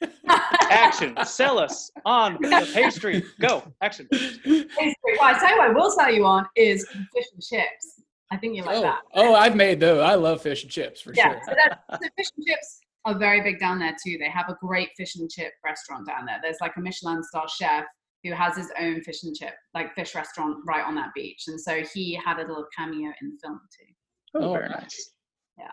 action. 0.70 1.16
Sell 1.24 1.58
us 1.58 1.90
on 2.04 2.38
the 2.40 2.70
pastry. 2.72 3.24
Go. 3.40 3.64
Action. 3.82 4.06
Pastry. 4.12 4.66
Well, 4.76 4.94
I 5.22 5.38
tell 5.38 5.50
you 5.50 5.56
what 5.56 5.70
I 5.70 5.72
will 5.72 5.90
sell 5.90 6.12
you 6.12 6.24
on 6.24 6.46
is 6.54 6.86
fish 6.86 7.26
and 7.32 7.42
chips. 7.42 8.02
I 8.30 8.36
think 8.36 8.56
you 8.56 8.62
like 8.62 8.76
oh. 8.76 8.82
that. 8.82 9.00
Oh, 9.14 9.34
I've 9.34 9.56
made 9.56 9.80
those. 9.80 10.00
I 10.02 10.14
love 10.14 10.40
fish 10.40 10.62
and 10.62 10.70
chips 10.70 11.00
for 11.00 11.12
yeah, 11.14 11.32
sure. 11.32 11.40
So 11.46 11.98
the 12.00 12.10
fish 12.16 12.28
and 12.36 12.46
chips 12.46 12.80
are 13.04 13.18
very 13.18 13.40
big 13.40 13.58
down 13.58 13.80
there 13.80 13.96
too. 14.04 14.18
They 14.18 14.30
have 14.30 14.48
a 14.48 14.56
great 14.60 14.90
fish 14.96 15.16
and 15.16 15.28
chip 15.30 15.52
restaurant 15.64 16.06
down 16.06 16.26
there. 16.26 16.38
There's 16.42 16.58
like 16.60 16.76
a 16.76 16.80
Michelin 16.80 17.22
star 17.24 17.46
chef 17.48 17.84
who 18.26 18.34
has 18.34 18.56
his 18.56 18.70
own 18.80 19.00
fish 19.02 19.22
and 19.22 19.34
chip, 19.34 19.54
like 19.74 19.94
fish 19.94 20.14
restaurant 20.14 20.56
right 20.66 20.84
on 20.84 20.94
that 20.96 21.10
beach. 21.14 21.44
And 21.48 21.60
so 21.60 21.82
he 21.94 22.14
had 22.14 22.38
a 22.38 22.46
little 22.46 22.66
cameo 22.76 23.12
in 23.20 23.30
the 23.30 23.38
film 23.42 23.60
too. 23.78 23.92
Oh, 24.34 24.52
very 24.52 24.68
nice. 24.68 25.12
Yeah. 25.58 25.66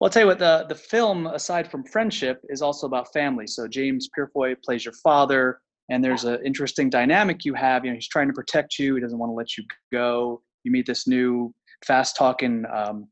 Well, 0.00 0.06
I'll 0.08 0.10
tell 0.10 0.22
you 0.22 0.28
what, 0.28 0.38
the, 0.38 0.66
the 0.68 0.74
film, 0.74 1.26
aside 1.26 1.70
from 1.70 1.84
friendship, 1.84 2.40
is 2.48 2.62
also 2.62 2.86
about 2.86 3.12
family. 3.12 3.46
So 3.46 3.68
James 3.68 4.08
Purefoy 4.14 4.54
plays 4.64 4.84
your 4.84 4.94
father, 4.94 5.60
and 5.90 6.02
there's 6.02 6.24
an 6.24 6.38
interesting 6.44 6.88
dynamic 6.88 7.44
you 7.44 7.52
have. 7.52 7.84
You 7.84 7.90
know, 7.90 7.96
he's 7.96 8.08
trying 8.08 8.28
to 8.28 8.32
protect 8.32 8.78
you. 8.78 8.94
He 8.94 9.00
doesn't 9.00 9.18
want 9.18 9.30
to 9.30 9.34
let 9.34 9.58
you 9.58 9.64
go. 9.92 10.42
You 10.64 10.72
meet 10.72 10.86
this 10.86 11.06
new 11.06 11.54
fast-talking 11.86 12.64
um, 12.74 13.08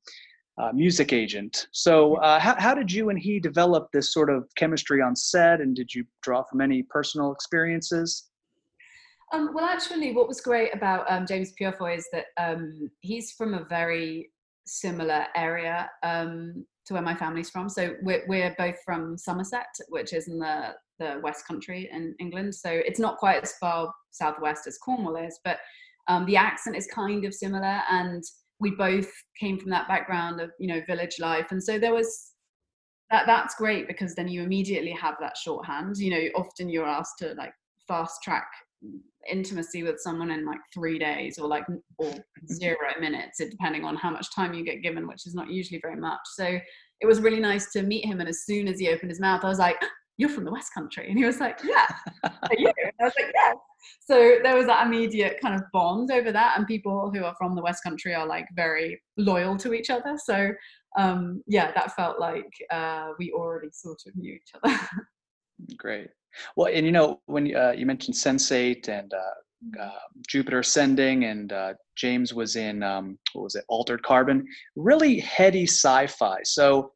uh, 0.61 0.73
music 0.73 1.13
agent. 1.13 1.67
So 1.73 2.17
uh, 2.17 2.41
how, 2.41 2.55
how 2.59 2.75
did 2.75 2.91
you 2.91 3.11
and 3.11 3.19
he 3.19 3.39
develop 3.39 3.89
this 3.93 4.13
sort 4.13 4.31
of 4.31 4.49
chemistry 4.57 5.03
on 5.03 5.15
set, 5.15 5.61
and 5.61 5.77
did 5.77 5.95
you 5.95 6.05
draw 6.23 6.43
from 6.43 6.61
any 6.61 6.83
personal 6.85 7.33
experiences? 7.33 8.28
Um, 9.33 9.53
well, 9.53 9.65
actually, 9.65 10.13
what 10.13 10.29
was 10.29 10.41
great 10.41 10.75
about 10.75 11.11
um, 11.11 11.27
James 11.27 11.53
Purefoy 11.53 11.97
is 11.97 12.09
that 12.13 12.27
um, 12.39 12.91
he's 13.01 13.33
from 13.33 13.55
a 13.55 13.65
very 13.65 14.31
similar 14.67 15.27
area 15.37 15.91
um, 16.03 16.65
to 16.87 16.95
where 16.95 17.03
my 17.03 17.15
family's 17.15 17.51
from. 17.51 17.69
So 17.69 17.95
we're, 18.03 18.25
we're 18.27 18.55
both 18.57 18.77
from 18.85 19.19
Somerset, 19.19 19.67
which 19.89 20.13
is 20.13 20.29
in 20.29 20.39
the, 20.39 20.75
the 20.99 21.21
West 21.23 21.47
Country 21.47 21.91
in 21.93 22.15
England. 22.19 22.55
So 22.55 22.71
it's 22.71 22.99
not 22.99 23.19
quite 23.19 23.43
as 23.43 23.53
far 23.61 23.93
southwest 24.11 24.67
as 24.67 24.79
Cornwall 24.79 25.17
is, 25.17 25.39
but 25.45 25.59
um, 26.09 26.25
the 26.25 26.37
accent 26.37 26.77
is 26.77 26.87
kind 26.87 27.25
of 27.27 27.35
similar. 27.35 27.83
And 27.91 28.25
we 28.61 28.71
both 28.71 29.11
came 29.39 29.59
from 29.59 29.71
that 29.71 29.89
background 29.89 30.41
of, 30.41 30.51
you 30.59 30.69
know, 30.69 30.81
village 30.87 31.17
life. 31.21 31.49
And 31.51 31.63
so 31.63 31.79
there 31.79 31.95
was 31.95 32.33
that 33.11 33.25
that's 33.27 33.55
great 33.55 33.89
because 33.89 34.15
then 34.15 34.29
you 34.29 34.43
immediately 34.43 34.93
have 34.93 35.15
that 35.21 35.37
shorthand. 35.37 35.97
You 35.97 36.11
know, 36.11 36.29
often 36.37 36.69
you're 36.69 36.87
asked 36.87 37.19
to 37.21 37.35
like 37.35 37.55
fast 37.89 38.23
track 38.23 38.47
intimacy 39.29 39.83
with 39.83 39.99
someone 39.99 40.31
in 40.31 40.47
like 40.47 40.61
three 40.73 40.99
days 40.99 41.39
or 41.39 41.49
like 41.49 41.65
or 41.99 42.13
zero 42.53 42.77
minutes 43.01 43.41
depending 43.51 43.85
on 43.85 43.97
how 43.97 44.11
much 44.11 44.33
time 44.35 44.55
you 44.55 44.65
get 44.65 44.83
given 44.83 45.09
which 45.09 45.27
is 45.27 45.35
not 45.35 45.51
usually 45.51 45.81
very 45.83 45.97
much. 45.97 46.21
So 46.35 46.59
it 47.01 47.07
was 47.07 47.21
really 47.21 47.41
nice 47.41 47.71
to 47.73 47.83
meet 47.83 48.05
him 48.05 48.21
and 48.21 48.29
as 48.29 48.45
soon 48.45 48.69
as 48.69 48.79
he 48.79 48.89
opened 48.89 49.11
his 49.11 49.21
mouth 49.21 49.45
i 49.45 49.49
was 49.49 49.59
like 49.59 49.81
you're 50.17 50.29
from 50.29 50.45
the 50.45 50.51
west 50.51 50.75
country 50.75 51.09
and 51.09 51.19
he 51.19 51.25
was 51.25 51.39
like 51.39 51.59
yeah 51.63 51.87
are 52.25 52.57
you? 52.59 52.67
And 52.83 52.93
i 53.01 53.05
was 53.05 53.13
like 53.19 53.33
yeah 53.35 53.53
so 54.01 54.39
there 54.43 54.57
was 54.57 54.67
that 54.67 54.87
immediate 54.87 55.39
kind 55.41 55.55
of 55.55 55.63
bond 55.73 56.11
over 56.11 56.33
that 56.33 56.59
and 56.59 56.67
people 56.67 57.11
who 57.15 57.25
are 57.25 57.35
from 57.39 57.55
the 57.55 57.63
west 57.63 57.83
country 57.83 58.15
are 58.15 58.27
like 58.27 58.47
very 58.55 59.01
loyal 59.17 59.57
to 59.59 59.73
each 59.73 59.91
other. 59.91 60.17
So 60.23 60.51
um 60.99 61.43
yeah 61.47 61.71
that 61.73 61.95
felt 61.95 62.19
like 62.19 62.51
uh 62.73 63.11
we 63.19 63.31
already 63.33 63.69
sort 63.73 64.01
of 64.07 64.17
knew 64.17 64.35
each 64.35 64.51
other. 64.63 64.79
Great 65.77 66.09
well, 66.57 66.71
and 66.73 66.85
you 66.85 66.93
know, 66.93 67.21
when 67.27 67.55
uh, 67.55 67.73
you 67.77 67.87
mentioned 67.87 68.17
Sense8 68.17 68.89
and 68.89 69.13
uh, 69.13 69.83
uh, 69.83 69.99
Jupiter 70.29 70.61
Ascending, 70.61 71.25
and 71.25 71.53
uh, 71.53 71.75
James 71.97 72.33
was 72.33 72.57
in 72.57 72.83
um, 72.83 73.19
what 73.33 73.43
was 73.43 73.55
it, 73.55 73.65
Altered 73.69 74.03
Carbon, 74.03 74.47
really 74.77 75.19
heady 75.21 75.65
sci-fi. 75.65 76.39
So 76.45 76.93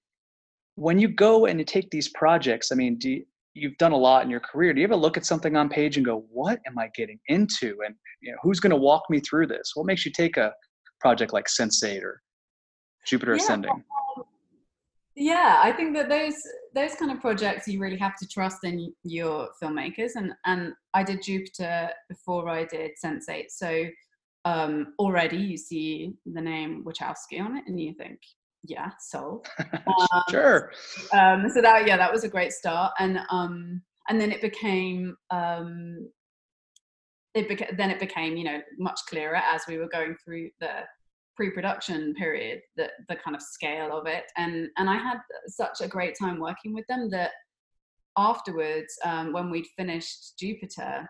when 0.76 0.98
you 0.98 1.08
go 1.08 1.46
and 1.46 1.58
you 1.58 1.64
take 1.64 1.90
these 1.90 2.08
projects, 2.10 2.72
I 2.72 2.76
mean, 2.76 2.98
do 2.98 3.10
you, 3.10 3.24
you've 3.54 3.76
done 3.78 3.92
a 3.92 3.96
lot 3.96 4.24
in 4.24 4.30
your 4.30 4.40
career. 4.40 4.72
Do 4.72 4.80
you 4.80 4.86
ever 4.86 4.96
look 4.96 5.16
at 5.16 5.26
something 5.26 5.56
on 5.56 5.68
page 5.68 5.96
and 5.96 6.06
go, 6.06 6.24
"What 6.30 6.60
am 6.66 6.78
I 6.78 6.88
getting 6.94 7.18
into?" 7.28 7.78
And 7.84 7.94
you 8.20 8.32
know, 8.32 8.38
who's 8.42 8.60
going 8.60 8.70
to 8.70 8.76
walk 8.76 9.04
me 9.10 9.20
through 9.20 9.48
this? 9.48 9.72
What 9.74 9.86
makes 9.86 10.04
you 10.04 10.12
take 10.12 10.36
a 10.36 10.52
project 11.00 11.32
like 11.32 11.46
Sense8 11.46 12.02
or 12.02 12.22
Jupiter 13.06 13.32
yeah, 13.32 13.42
Ascending? 13.42 13.84
Yeah 15.14 15.60
i 15.62 15.70
think 15.72 15.94
that 15.94 16.08
those 16.08 16.34
those 16.74 16.94
kind 16.94 17.10
of 17.10 17.20
projects 17.20 17.68
you 17.68 17.78
really 17.78 17.98
have 17.98 18.16
to 18.16 18.26
trust 18.26 18.64
in 18.64 18.92
your 19.02 19.48
filmmakers 19.62 20.12
and 20.14 20.32
and 20.46 20.72
i 20.94 21.02
did 21.02 21.22
jupiter 21.22 21.90
before 22.08 22.48
i 22.48 22.64
did 22.64 22.90
sense8 23.04 23.44
so 23.48 23.84
um 24.44 24.94
already 24.98 25.36
you 25.36 25.56
see 25.56 26.14
the 26.32 26.40
name 26.40 26.84
wachowski 26.84 27.40
on 27.40 27.56
it 27.56 27.64
and 27.66 27.80
you 27.80 27.94
think 27.94 28.18
yeah 28.64 28.90
sold. 29.00 29.46
Um, 29.58 30.22
sure. 30.30 30.70
Um 31.12 31.48
so 31.52 31.60
that 31.60 31.86
yeah 31.86 31.96
that 31.96 32.12
was 32.12 32.24
a 32.24 32.28
great 32.28 32.52
start 32.52 32.92
and 32.98 33.18
um 33.30 33.82
and 34.08 34.20
then 34.20 34.32
it 34.32 34.40
became 34.40 35.16
um 35.30 36.08
it 37.34 37.48
beca- 37.48 37.76
then 37.76 37.90
it 37.90 37.98
became 37.98 38.36
you 38.36 38.44
know 38.44 38.60
much 38.78 39.00
clearer 39.08 39.36
as 39.36 39.62
we 39.66 39.78
were 39.78 39.88
going 39.88 40.14
through 40.24 40.50
the 40.60 40.82
pre-production 41.36 42.14
period 42.14 42.60
the 42.76 42.88
the 43.08 43.16
kind 43.16 43.34
of 43.34 43.42
scale 43.42 43.96
of 43.96 44.06
it. 44.06 44.24
And 44.36 44.68
and 44.76 44.88
i 44.88 44.96
had 44.96 45.18
such 45.46 45.80
a 45.80 45.88
great 45.88 46.16
time 46.20 46.38
working 46.38 46.74
with 46.74 46.86
them 46.88 47.10
that 47.10 47.32
afterwards 48.16 48.98
um, 49.04 49.32
when 49.32 49.50
we'd 49.50 49.66
finished 49.76 50.38
jupiter 50.38 51.08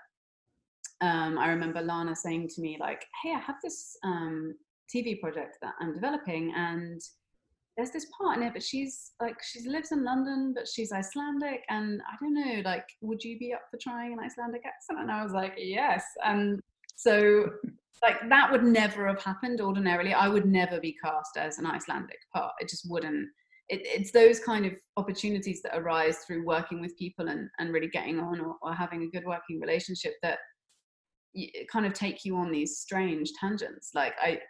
um, 1.00 1.36
i 1.38 1.48
remember 1.48 1.80
lana 1.80 2.14
saying 2.14 2.48
to 2.48 2.60
me 2.60 2.76
like 2.78 3.04
hey 3.22 3.34
i 3.34 3.38
have 3.40 3.56
this 3.62 3.96
um, 4.04 4.54
tv 4.94 5.20
project 5.20 5.58
that 5.62 5.74
i'm 5.80 5.92
developing 5.92 6.52
and 6.56 7.00
there's 7.76 7.90
this 7.90 8.06
part 8.16 8.36
in 8.36 8.42
it 8.42 8.52
but 8.52 8.62
she's 8.62 9.12
like 9.20 9.36
she 9.42 9.68
lives 9.68 9.92
in 9.92 10.04
london 10.04 10.52
but 10.54 10.68
she's 10.68 10.92
icelandic 10.92 11.64
and 11.70 12.00
i 12.02 12.14
don't 12.20 12.34
know 12.34 12.62
like 12.64 12.86
would 13.00 13.22
you 13.24 13.38
be 13.38 13.52
up 13.52 13.62
for 13.70 13.78
trying 13.78 14.12
an 14.12 14.20
icelandic 14.20 14.62
accent? 14.64 15.00
And 15.00 15.10
i 15.10 15.22
was 15.22 15.32
like 15.32 15.54
yes. 15.56 16.04
And 16.24 16.60
so 16.96 17.46
like 18.02 18.28
that 18.28 18.50
would 18.50 18.64
never 18.64 19.06
have 19.06 19.22
happened 19.22 19.60
ordinarily. 19.60 20.12
I 20.12 20.28
would 20.28 20.46
never 20.46 20.80
be 20.80 20.96
cast 21.02 21.36
as 21.36 21.58
an 21.58 21.66
Icelandic 21.66 22.18
part. 22.34 22.52
It 22.60 22.68
just 22.68 22.90
wouldn't. 22.90 23.28
It, 23.68 23.80
it's 23.84 24.10
those 24.10 24.40
kind 24.40 24.66
of 24.66 24.72
opportunities 24.96 25.62
that 25.62 25.78
arise 25.78 26.18
through 26.18 26.44
working 26.44 26.80
with 26.80 26.98
people 26.98 27.28
and, 27.28 27.48
and 27.58 27.72
really 27.72 27.88
getting 27.88 28.18
on 28.18 28.40
or, 28.40 28.56
or 28.60 28.74
having 28.74 29.04
a 29.04 29.16
good 29.16 29.24
working 29.24 29.60
relationship 29.60 30.14
that 30.22 30.38
kind 31.70 31.86
of 31.86 31.92
take 31.92 32.24
you 32.24 32.36
on 32.36 32.50
these 32.50 32.78
strange 32.78 33.30
tangents. 33.40 33.90
Like 33.94 34.14
I, 34.20 34.40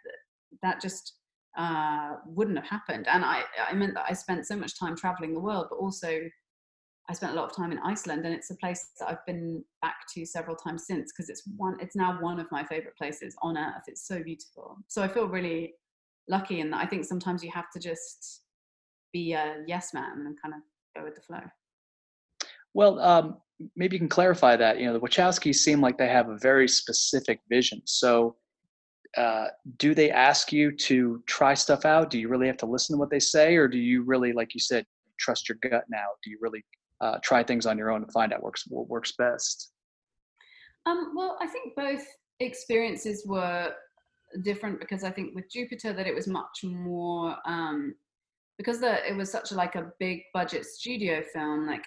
that 0.63 0.81
just 0.81 1.13
uh, 1.57 2.15
wouldn't 2.25 2.57
have 2.57 2.67
happened. 2.67 3.07
And 3.07 3.23
I, 3.23 3.43
I 3.69 3.73
meant 3.73 3.93
that 3.93 4.05
I 4.09 4.13
spent 4.13 4.47
so 4.47 4.55
much 4.55 4.77
time 4.79 4.95
traveling 4.95 5.33
the 5.33 5.39
world, 5.39 5.67
but 5.69 5.77
also 5.77 6.19
I 7.09 7.13
spent 7.13 7.33
a 7.33 7.35
lot 7.35 7.49
of 7.49 7.55
time 7.55 7.71
in 7.71 7.79
Iceland, 7.79 8.25
and 8.25 8.33
it's 8.33 8.49
a 8.49 8.55
place 8.55 8.91
that 8.99 9.09
I've 9.09 9.25
been 9.25 9.63
back 9.81 10.07
to 10.13 10.25
several 10.25 10.55
times 10.55 10.85
since 10.87 11.11
because 11.11 11.29
it's 11.29 11.43
one. 11.57 11.77
It's 11.81 11.95
now 11.95 12.17
one 12.21 12.39
of 12.39 12.49
my 12.51 12.63
favorite 12.63 12.95
places 12.97 13.35
on 13.41 13.57
earth. 13.57 13.83
It's 13.87 14.07
so 14.07 14.23
beautiful. 14.23 14.77
So 14.87 15.03
I 15.03 15.07
feel 15.07 15.27
really 15.27 15.73
lucky 16.29 16.61
and. 16.61 16.73
I 16.73 16.85
think 16.85 17.03
sometimes 17.03 17.43
you 17.43 17.51
have 17.51 17.69
to 17.71 17.79
just 17.79 18.43
be 19.11 19.33
a 19.33 19.63
yes 19.67 19.93
man 19.93 20.25
and 20.25 20.41
kind 20.41 20.53
of 20.55 20.61
go 20.95 21.03
with 21.03 21.15
the 21.15 21.21
flow. 21.21 21.41
Well, 22.73 22.99
um, 22.99 23.37
maybe 23.75 23.95
you 23.95 23.99
can 23.99 24.09
clarify 24.09 24.55
that. 24.55 24.79
You 24.79 24.85
know, 24.85 24.93
the 24.93 24.99
Wachowskis 24.99 25.55
seem 25.55 25.81
like 25.81 25.97
they 25.97 26.07
have 26.07 26.29
a 26.29 26.37
very 26.37 26.67
specific 26.67 27.39
vision. 27.49 27.81
So, 27.85 28.37
uh, 29.17 29.47
do 29.77 29.93
they 29.93 30.09
ask 30.09 30.51
you 30.51 30.71
to 30.71 31.21
try 31.27 31.53
stuff 31.53 31.85
out? 31.85 32.09
Do 32.09 32.19
you 32.19 32.29
really 32.29 32.47
have 32.47 32.57
to 32.57 32.65
listen 32.65 32.95
to 32.95 32.99
what 32.99 33.11
they 33.11 33.19
say, 33.19 33.55
or 33.55 33.67
do 33.67 33.77
you 33.77 34.03
really, 34.03 34.33
like 34.33 34.53
you 34.53 34.59
said, 34.59 34.85
trust 35.19 35.47
your 35.47 35.57
gut 35.61 35.83
now? 35.89 36.07
Do 36.23 36.31
you 36.31 36.39
really 36.41 36.65
uh, 37.03 37.19
try 37.21 37.43
things 37.43 37.65
on 37.65 37.77
your 37.77 37.91
own 37.91 38.03
and 38.03 38.11
find 38.11 38.31
out 38.31 38.41
works 38.41 38.63
what 38.67 38.87
works 38.87 39.11
best? 39.17 39.71
Um, 40.85 41.13
well, 41.15 41.37
I 41.41 41.47
think 41.47 41.75
both 41.75 42.05
experiences 42.39 43.23
were 43.25 43.71
different 44.43 44.79
because 44.79 45.03
I 45.03 45.11
think 45.11 45.35
with 45.35 45.51
Jupiter 45.51 45.93
that 45.93 46.07
it 46.07 46.15
was 46.15 46.27
much 46.27 46.63
more 46.63 47.35
um, 47.45 47.93
because 48.57 48.79
the, 48.79 49.05
it 49.07 49.15
was 49.15 49.31
such 49.31 49.51
a, 49.51 49.55
like 49.55 49.75
a 49.75 49.91
big 49.99 50.21
budget 50.33 50.65
studio 50.65 51.21
film. 51.33 51.67
Like, 51.67 51.83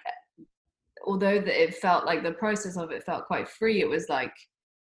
although 1.05 1.39
that 1.39 1.63
it 1.63 1.75
felt 1.75 2.05
like 2.05 2.23
the 2.23 2.31
process 2.31 2.77
of 2.77 2.91
it 2.91 3.03
felt 3.03 3.25
quite 3.25 3.49
free, 3.49 3.81
it 3.81 3.89
was 3.89 4.09
like 4.09 4.33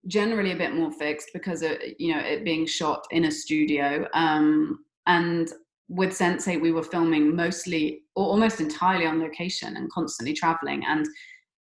generally 0.08 0.52
a 0.52 0.58
bit 0.58 0.74
more 0.74 0.92
fixed 0.92 1.30
because 1.34 1.62
of 1.62 1.74
you 2.00 2.14
know 2.14 2.22
it 2.22 2.44
being 2.44 2.66
shot 2.66 3.06
in 3.12 3.26
a 3.26 3.32
studio. 3.32 4.08
Um, 4.14 4.84
and 5.06 5.52
with 5.90 6.18
Sense8, 6.18 6.62
we 6.62 6.72
were 6.72 6.84
filming 6.84 7.36
mostly 7.36 8.02
or 8.16 8.26
almost 8.26 8.62
entirely 8.62 9.06
on 9.06 9.20
location 9.20 9.76
and 9.78 9.92
constantly 9.92 10.34
traveling. 10.34 10.84
And, 10.88 11.06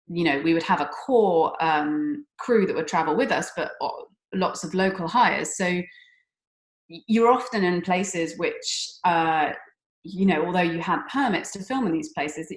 you 0.07 0.23
know, 0.23 0.41
we 0.41 0.53
would 0.53 0.63
have 0.63 0.81
a 0.81 0.89
core 1.05 1.55
um, 1.63 2.25
crew 2.39 2.65
that 2.65 2.75
would 2.75 2.87
travel 2.87 3.15
with 3.15 3.31
us, 3.31 3.51
but 3.55 3.71
uh, 3.81 3.89
lots 4.33 4.63
of 4.63 4.73
local 4.73 5.07
hires. 5.07 5.57
So 5.57 5.81
you're 6.87 7.31
often 7.31 7.63
in 7.63 7.81
places 7.81 8.37
which, 8.37 8.89
uh, 9.03 9.51
you 10.03 10.25
know, 10.25 10.45
although 10.45 10.61
you 10.61 10.79
had 10.79 11.01
permits 11.11 11.51
to 11.51 11.63
film 11.63 11.87
in 11.87 11.93
these 11.93 12.11
places, 12.13 12.51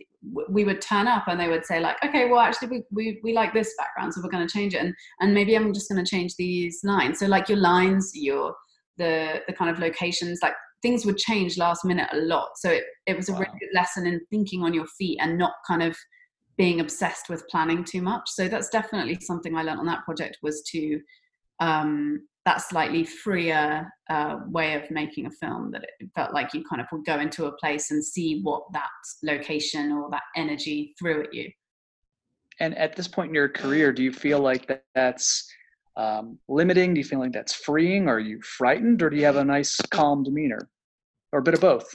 we 0.48 0.64
would 0.64 0.80
turn 0.80 1.06
up 1.06 1.28
and 1.28 1.38
they 1.38 1.48
would 1.48 1.64
say 1.64 1.78
like, 1.78 1.96
okay, 2.04 2.28
well, 2.28 2.40
actually 2.40 2.68
we, 2.68 2.82
we, 2.90 3.20
we 3.22 3.32
like 3.32 3.54
this 3.54 3.72
background, 3.78 4.12
so 4.12 4.20
we're 4.22 4.30
going 4.30 4.46
to 4.46 4.52
change 4.52 4.74
it. 4.74 4.82
And, 4.82 4.94
and 5.20 5.32
maybe 5.32 5.54
I'm 5.54 5.72
just 5.72 5.88
going 5.88 6.04
to 6.04 6.10
change 6.10 6.34
these 6.36 6.80
lines. 6.82 7.20
So 7.20 7.26
like 7.26 7.48
your 7.48 7.58
lines, 7.58 8.10
your, 8.14 8.54
the, 8.98 9.42
the 9.46 9.52
kind 9.52 9.70
of 9.70 9.78
locations, 9.78 10.40
like 10.42 10.54
things 10.86 11.04
would 11.04 11.16
change 11.16 11.58
last 11.58 11.84
minute 11.84 12.08
a 12.12 12.18
lot. 12.18 12.50
So 12.56 12.70
it, 12.70 12.84
it 13.06 13.16
was 13.16 13.28
a 13.28 13.32
wow. 13.32 13.40
really 13.40 13.58
good 13.58 13.74
lesson 13.74 14.06
in 14.06 14.20
thinking 14.30 14.62
on 14.62 14.72
your 14.72 14.86
feet 14.96 15.18
and 15.20 15.36
not 15.36 15.54
kind 15.66 15.82
of 15.82 15.96
being 16.56 16.78
obsessed 16.78 17.28
with 17.28 17.48
planning 17.48 17.82
too 17.82 18.00
much. 18.00 18.22
So 18.28 18.46
that's 18.46 18.68
definitely 18.68 19.18
something 19.20 19.56
I 19.56 19.64
learned 19.64 19.80
on 19.80 19.86
that 19.86 20.04
project 20.04 20.38
was 20.44 20.62
to 20.70 21.00
um, 21.58 22.28
that 22.44 22.62
slightly 22.62 23.02
freer 23.02 23.92
uh, 24.08 24.36
way 24.46 24.74
of 24.74 24.88
making 24.92 25.26
a 25.26 25.30
film 25.30 25.72
that 25.72 25.82
it 25.82 26.08
felt 26.14 26.32
like 26.32 26.54
you 26.54 26.62
kind 26.70 26.80
of 26.80 26.86
would 26.92 27.04
go 27.04 27.18
into 27.18 27.46
a 27.46 27.56
place 27.56 27.90
and 27.90 28.04
see 28.04 28.40
what 28.44 28.62
that 28.72 28.88
location 29.24 29.90
or 29.90 30.08
that 30.10 30.22
energy 30.36 30.94
threw 30.96 31.24
at 31.24 31.34
you. 31.34 31.50
And 32.60 32.78
at 32.78 32.94
this 32.94 33.08
point 33.08 33.30
in 33.30 33.34
your 33.34 33.48
career, 33.48 33.92
do 33.92 34.04
you 34.04 34.12
feel 34.12 34.38
like 34.38 34.68
that 34.68 34.84
that's 34.94 35.50
um, 35.96 36.38
limiting? 36.48 36.94
Do 36.94 37.00
you 37.00 37.04
feel 37.04 37.18
like 37.18 37.32
that's 37.32 37.54
freeing? 37.54 38.08
Are 38.08 38.20
you 38.20 38.40
frightened, 38.42 39.02
or 39.02 39.10
do 39.10 39.16
you 39.16 39.24
have 39.24 39.36
a 39.36 39.44
nice, 39.44 39.76
calm 39.90 40.22
demeanor? 40.22 40.68
Or 41.36 41.40
a 41.40 41.42
bit 41.42 41.54
of 41.54 41.60
both? 41.60 41.94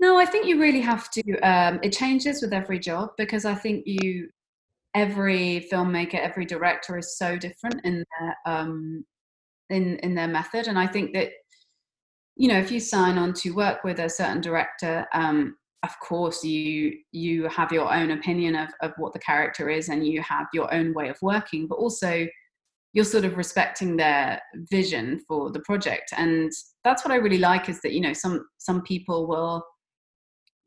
No, 0.00 0.18
I 0.18 0.26
think 0.26 0.46
you 0.46 0.60
really 0.60 0.80
have 0.80 1.10
to. 1.12 1.38
Um, 1.40 1.78
it 1.82 1.92
changes 1.92 2.42
with 2.42 2.52
every 2.52 2.80
job 2.80 3.10
because 3.16 3.44
I 3.44 3.54
think 3.54 3.84
you, 3.86 4.28
every 4.94 5.68
filmmaker, 5.72 6.16
every 6.16 6.44
director 6.44 6.98
is 6.98 7.16
so 7.16 7.38
different 7.38 7.80
in 7.84 8.04
their 8.18 8.36
um, 8.44 9.04
in 9.70 9.98
in 9.98 10.14
their 10.14 10.26
method, 10.26 10.66
and 10.66 10.78
I 10.78 10.88
think 10.88 11.14
that 11.14 11.30
you 12.36 12.48
know 12.48 12.58
if 12.58 12.72
you 12.72 12.80
sign 12.80 13.16
on 13.16 13.32
to 13.34 13.50
work 13.50 13.84
with 13.84 14.00
a 14.00 14.08
certain 14.08 14.40
director, 14.40 15.06
um, 15.14 15.56
of 15.84 15.96
course 16.00 16.42
you 16.42 16.98
you 17.12 17.48
have 17.48 17.70
your 17.70 17.94
own 17.94 18.10
opinion 18.10 18.56
of 18.56 18.70
of 18.80 18.92
what 18.96 19.12
the 19.12 19.20
character 19.20 19.70
is, 19.70 19.88
and 19.88 20.04
you 20.04 20.20
have 20.22 20.48
your 20.52 20.72
own 20.74 20.92
way 20.94 21.10
of 21.10 21.18
working, 21.22 21.68
but 21.68 21.76
also 21.76 22.26
you're 22.92 23.04
sort 23.04 23.24
of 23.24 23.36
respecting 23.36 23.96
their 23.96 24.40
vision 24.70 25.20
for 25.26 25.50
the 25.50 25.60
project. 25.60 26.12
And 26.16 26.52
that's 26.84 27.04
what 27.04 27.12
i 27.12 27.16
really 27.16 27.38
like 27.38 27.68
is 27.68 27.80
that 27.82 27.92
you 27.92 28.00
know 28.00 28.12
some 28.12 28.44
some 28.58 28.82
people 28.82 29.28
will 29.28 29.64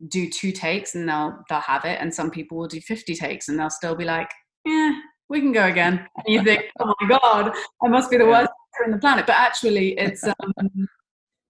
do 0.10 0.30
two 0.30 0.52
takes 0.52 0.96
and 0.96 1.08
they'll 1.08 1.38
they'll 1.50 1.60
have 1.60 1.86
it 1.86 2.00
and 2.02 2.14
some 2.14 2.30
people 2.30 2.58
will 2.58 2.68
do 2.68 2.82
50 2.82 3.16
takes 3.16 3.48
and 3.48 3.58
they'll 3.58 3.70
still 3.70 3.96
be 3.96 4.06
like 4.06 4.30
yeah 4.66 4.94
we 5.28 5.42
can 5.42 5.52
go 5.52 5.66
again. 5.66 6.06
And 6.18 6.26
you 6.28 6.44
think 6.44 6.66
oh 6.80 6.94
my 7.02 7.20
god 7.20 7.52
i 7.84 7.88
must 7.88 8.12
be 8.12 8.18
the 8.18 8.26
worst 8.26 8.52
in 8.86 8.92
the 8.92 8.98
planet. 8.98 9.26
But 9.26 9.38
actually 9.38 9.98
it's 9.98 10.24
um, 10.24 10.88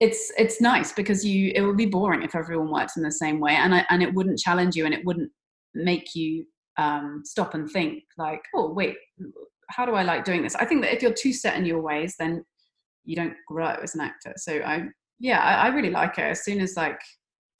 it's 0.00 0.32
it's 0.38 0.60
nice 0.60 0.92
because 0.92 1.24
you 1.24 1.52
it 1.54 1.62
would 1.62 1.76
be 1.76 1.86
boring 1.86 2.22
if 2.22 2.34
everyone 2.34 2.70
worked 2.70 2.96
in 2.96 3.02
the 3.02 3.10
same 3.10 3.40
way 3.40 3.52
and 3.56 3.74
I, 3.74 3.86
and 3.90 4.02
it 4.02 4.12
wouldn't 4.12 4.38
challenge 4.38 4.76
you 4.76 4.84
and 4.84 4.94
it 4.94 5.04
wouldn't 5.04 5.30
make 5.74 6.14
you 6.14 6.44
um, 6.78 7.22
stop 7.24 7.54
and 7.54 7.70
think 7.70 8.02
like 8.18 8.42
oh 8.54 8.72
wait 8.72 8.96
how 9.68 9.84
do 9.86 9.94
I 9.94 10.02
like 10.02 10.24
doing 10.24 10.42
this? 10.42 10.54
I 10.54 10.64
think 10.64 10.82
that 10.82 10.92
if 10.92 11.02
you're 11.02 11.12
too 11.12 11.32
set 11.32 11.56
in 11.56 11.64
your 11.64 11.80
ways, 11.80 12.14
then 12.18 12.44
you 13.04 13.16
don't 13.16 13.34
grow 13.46 13.76
as 13.82 13.94
an 13.94 14.00
actor. 14.00 14.34
So 14.36 14.56
I, 14.58 14.84
yeah, 15.18 15.40
I, 15.40 15.66
I 15.66 15.68
really 15.68 15.90
like 15.90 16.18
it. 16.18 16.22
As 16.22 16.44
soon 16.44 16.60
as 16.60 16.76
like 16.76 17.00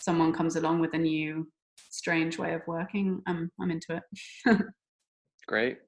someone 0.01 0.33
comes 0.33 0.57
along 0.57 0.81
with 0.81 0.95
a 0.95 0.99
new 0.99 1.47
strange 1.91 2.39
way 2.39 2.55
of 2.55 2.63
working, 2.67 3.23
I'm 3.27 3.51
I'm 3.61 3.71
into 3.71 4.01
it. 4.47 4.59
Great. 5.47 5.79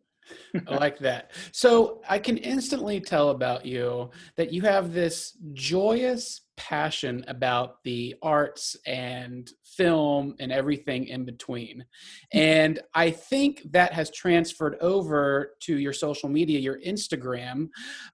I 0.66 0.74
like 0.74 0.98
that. 0.98 1.30
So 1.52 2.02
I 2.08 2.18
can 2.18 2.36
instantly 2.38 3.00
tell 3.00 3.30
about 3.30 3.64
you 3.64 4.10
that 4.36 4.52
you 4.52 4.62
have 4.62 4.92
this 4.92 5.36
joyous 5.52 6.42
passion 6.58 7.24
about 7.28 7.82
the 7.84 8.14
arts 8.20 8.76
and 8.84 9.50
film 9.64 10.34
and 10.40 10.50
everything 10.50 11.06
in 11.06 11.24
between. 11.24 11.84
And 12.32 12.80
I 12.94 13.10
think 13.10 13.62
that 13.70 13.92
has 13.92 14.10
transferred 14.10 14.76
over 14.80 15.52
to 15.60 15.78
your 15.78 15.92
social 15.92 16.28
media, 16.28 16.58
your 16.58 16.80
Instagram. 16.80 17.68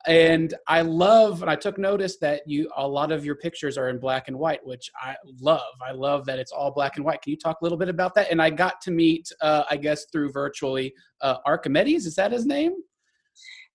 And 0.07 0.55
I 0.69 0.83
love, 0.83 1.41
and 1.41 1.51
I 1.51 1.57
took 1.57 1.79
notice 1.79 2.19
that 2.19 2.43
you, 2.47 2.71
a 2.77 2.87
lot 2.87 3.11
of 3.11 3.25
your 3.25 3.35
pictures 3.35 3.79
are 3.79 3.89
in 3.89 3.99
black 3.99 4.29
and 4.29 4.39
white, 4.39 4.65
which 4.65 4.91
I 5.01 5.17
love. 5.41 5.75
I 5.85 5.93
love 5.93 6.27
that 6.27 6.39
it's 6.39 6.53
all 6.53 6.71
black 6.71 6.97
and 6.97 7.05
white. 7.05 7.23
Can 7.23 7.31
you 7.31 7.39
talk 7.39 7.61
a 7.63 7.65
little 7.65 7.79
bit 7.79 7.89
about 7.89 8.15
that? 8.15 8.31
And 8.31 8.43
I 8.43 8.51
got 8.51 8.81
to 8.83 8.91
meet, 8.91 9.33
uh, 9.41 9.65
I 9.71 9.79
guess, 9.79 10.05
through 10.13 10.33
virtually 10.33 10.95
uh, 11.23 11.39
Archimedes. 11.47 12.05
Is 12.05 12.15
that 12.17 12.31
his 12.31 12.45
name? 12.45 12.75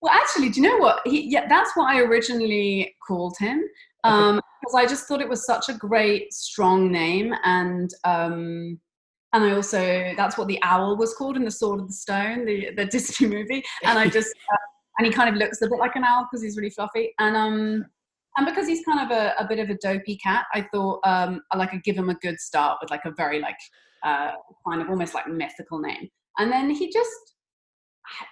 Well, 0.00 0.14
actually, 0.14 0.48
do 0.48 0.62
you 0.62 0.68
know 0.68 0.78
what? 0.78 1.00
He, 1.04 1.28
yeah, 1.28 1.46
that's 1.46 1.76
what 1.76 1.90
I 1.92 2.00
originally 2.00 2.94
called 3.06 3.36
him 3.38 3.62
um, 4.04 4.40
because 4.60 4.74
I 4.74 4.86
just 4.86 5.06
thought 5.06 5.20
it 5.20 5.28
was 5.28 5.44
such 5.44 5.68
a 5.68 5.74
great, 5.74 6.32
strong 6.32 6.90
name, 6.90 7.34
and 7.44 7.90
um, 8.04 8.78
and 9.32 9.44
I 9.44 9.52
also 9.52 10.12
that's 10.16 10.36
what 10.36 10.48
the 10.48 10.58
owl 10.62 10.96
was 10.96 11.14
called 11.14 11.36
in 11.36 11.44
the 11.44 11.50
Sword 11.50 11.80
of 11.80 11.88
the 11.88 11.94
Stone, 11.94 12.46
the 12.46 12.70
the 12.76 12.84
Disney 12.90 13.26
movie, 13.26 13.62
and 13.84 13.98
I 13.98 14.08
just 14.08 14.34
uh, 14.52 14.56
and 14.98 15.06
he 15.06 15.12
kind 15.12 15.28
of 15.28 15.36
looks 15.36 15.62
a 15.62 15.68
bit 15.68 15.78
like 15.78 15.96
an 15.96 16.04
owl 16.04 16.26
because 16.30 16.42
he's 16.42 16.56
really 16.56 16.70
fluffy, 16.70 17.12
and 17.18 17.36
um 17.36 17.86
and 18.36 18.46
because 18.46 18.68
he's 18.68 18.84
kind 18.84 19.00
of 19.00 19.16
a, 19.16 19.34
a 19.38 19.46
bit 19.46 19.58
of 19.58 19.70
a 19.70 19.74
dopey 19.82 20.16
cat, 20.16 20.46
I 20.54 20.66
thought 20.72 21.00
um 21.04 21.40
I 21.52 21.58
like 21.58 21.72
I'd 21.72 21.84
give 21.84 21.96
him 21.96 22.10
a 22.10 22.14
good 22.14 22.38
start 22.40 22.78
with 22.80 22.90
like 22.90 23.04
a 23.04 23.12
very 23.16 23.40
like 23.40 23.58
uh 24.04 24.32
kind 24.66 24.82
of 24.82 24.88
almost 24.88 25.14
like 25.14 25.26
mythical 25.28 25.78
name, 25.78 26.08
and 26.38 26.50
then 26.50 26.70
he 26.70 26.90
just 26.92 27.10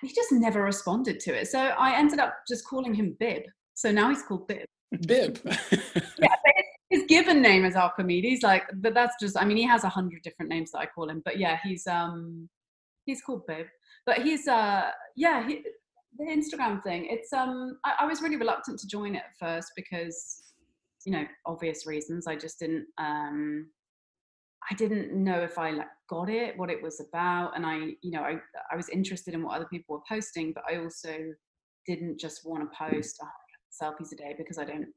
he 0.03 0.13
just 0.13 0.33
never 0.33 0.63
responded 0.63 1.21
to 1.21 1.39
it, 1.39 1.49
so 1.49 1.59
I 1.59 1.97
ended 1.97 2.19
up 2.19 2.35
just 2.49 2.67
calling 2.67 2.95
him 2.95 3.17
Bib. 3.21 3.43
So 3.75 3.93
now 3.93 4.09
he's 4.09 4.23
called 4.23 4.49
Bib. 4.49 4.67
Bib. 5.07 5.39
yeah, 6.19 6.35
his 6.91 7.05
given 7.09 7.43
name 7.43 7.65
is 7.65 7.77
Archimedes. 7.77 8.43
Like, 8.43 8.65
but 8.77 8.95
that's 8.95 9.15
just. 9.21 9.39
I 9.39 9.45
mean, 9.45 9.57
he 9.57 9.67
has 9.67 9.85
a 9.85 9.89
hundred 9.89 10.23
different 10.23 10.51
names 10.51 10.73
that 10.73 10.79
I 10.79 10.87
call 10.87 11.09
him. 11.09 11.23
But 11.25 11.39
yeah, 11.39 11.59
he's 11.63 11.87
um, 11.87 12.49
he's 13.05 13.21
called 13.21 13.47
Bib. 13.47 13.67
But 14.07 14.23
he's 14.23 14.49
uh, 14.49 14.91
yeah, 15.17 15.47
he, 15.47 15.63
the 16.19 16.25
Instagram 16.25 16.83
thing. 16.83 17.07
It's 17.11 17.33
um, 17.33 17.79
I, 17.85 17.95
I 18.01 18.07
was 18.07 18.23
really 18.23 18.37
reluctant 18.37 18.79
to 18.81 18.87
join 18.87 19.15
it 19.15 19.23
at 19.25 19.37
first 19.39 19.73
because, 19.77 20.43
you 21.05 21.13
know, 21.13 21.25
obvious 21.47 21.87
reasons. 21.87 22.27
I 22.27 22.37
just 22.37 22.59
didn't 22.59 22.87
um, 22.99 23.69
I 24.71 24.75
didn't 24.75 25.13
know 25.13 25.41
if 25.41 25.59
I 25.59 25.71
like 25.71 25.87
got 26.09 26.29
it, 26.29 26.59
what 26.59 26.71
it 26.71 26.83
was 26.83 27.01
about, 27.01 27.57
and 27.57 27.65
I, 27.65 27.77
you 28.03 28.11
know, 28.11 28.23
I 28.23 28.39
I 28.71 28.77
was 28.77 28.89
interested 28.89 29.35
in 29.35 29.43
what 29.43 29.57
other 29.57 29.69
people 29.71 29.97
were 29.97 30.03
posting, 30.09 30.53
but 30.53 30.65
I 30.71 30.79
also 30.79 31.15
didn't 31.87 32.19
just 32.19 32.43
want 32.45 32.63
to 32.63 32.79
post 32.79 33.21
selfies 33.71 34.13
a 34.13 34.17
day 34.17 34.35
because 34.37 34.59
I 34.59 34.65
don't 34.65 34.89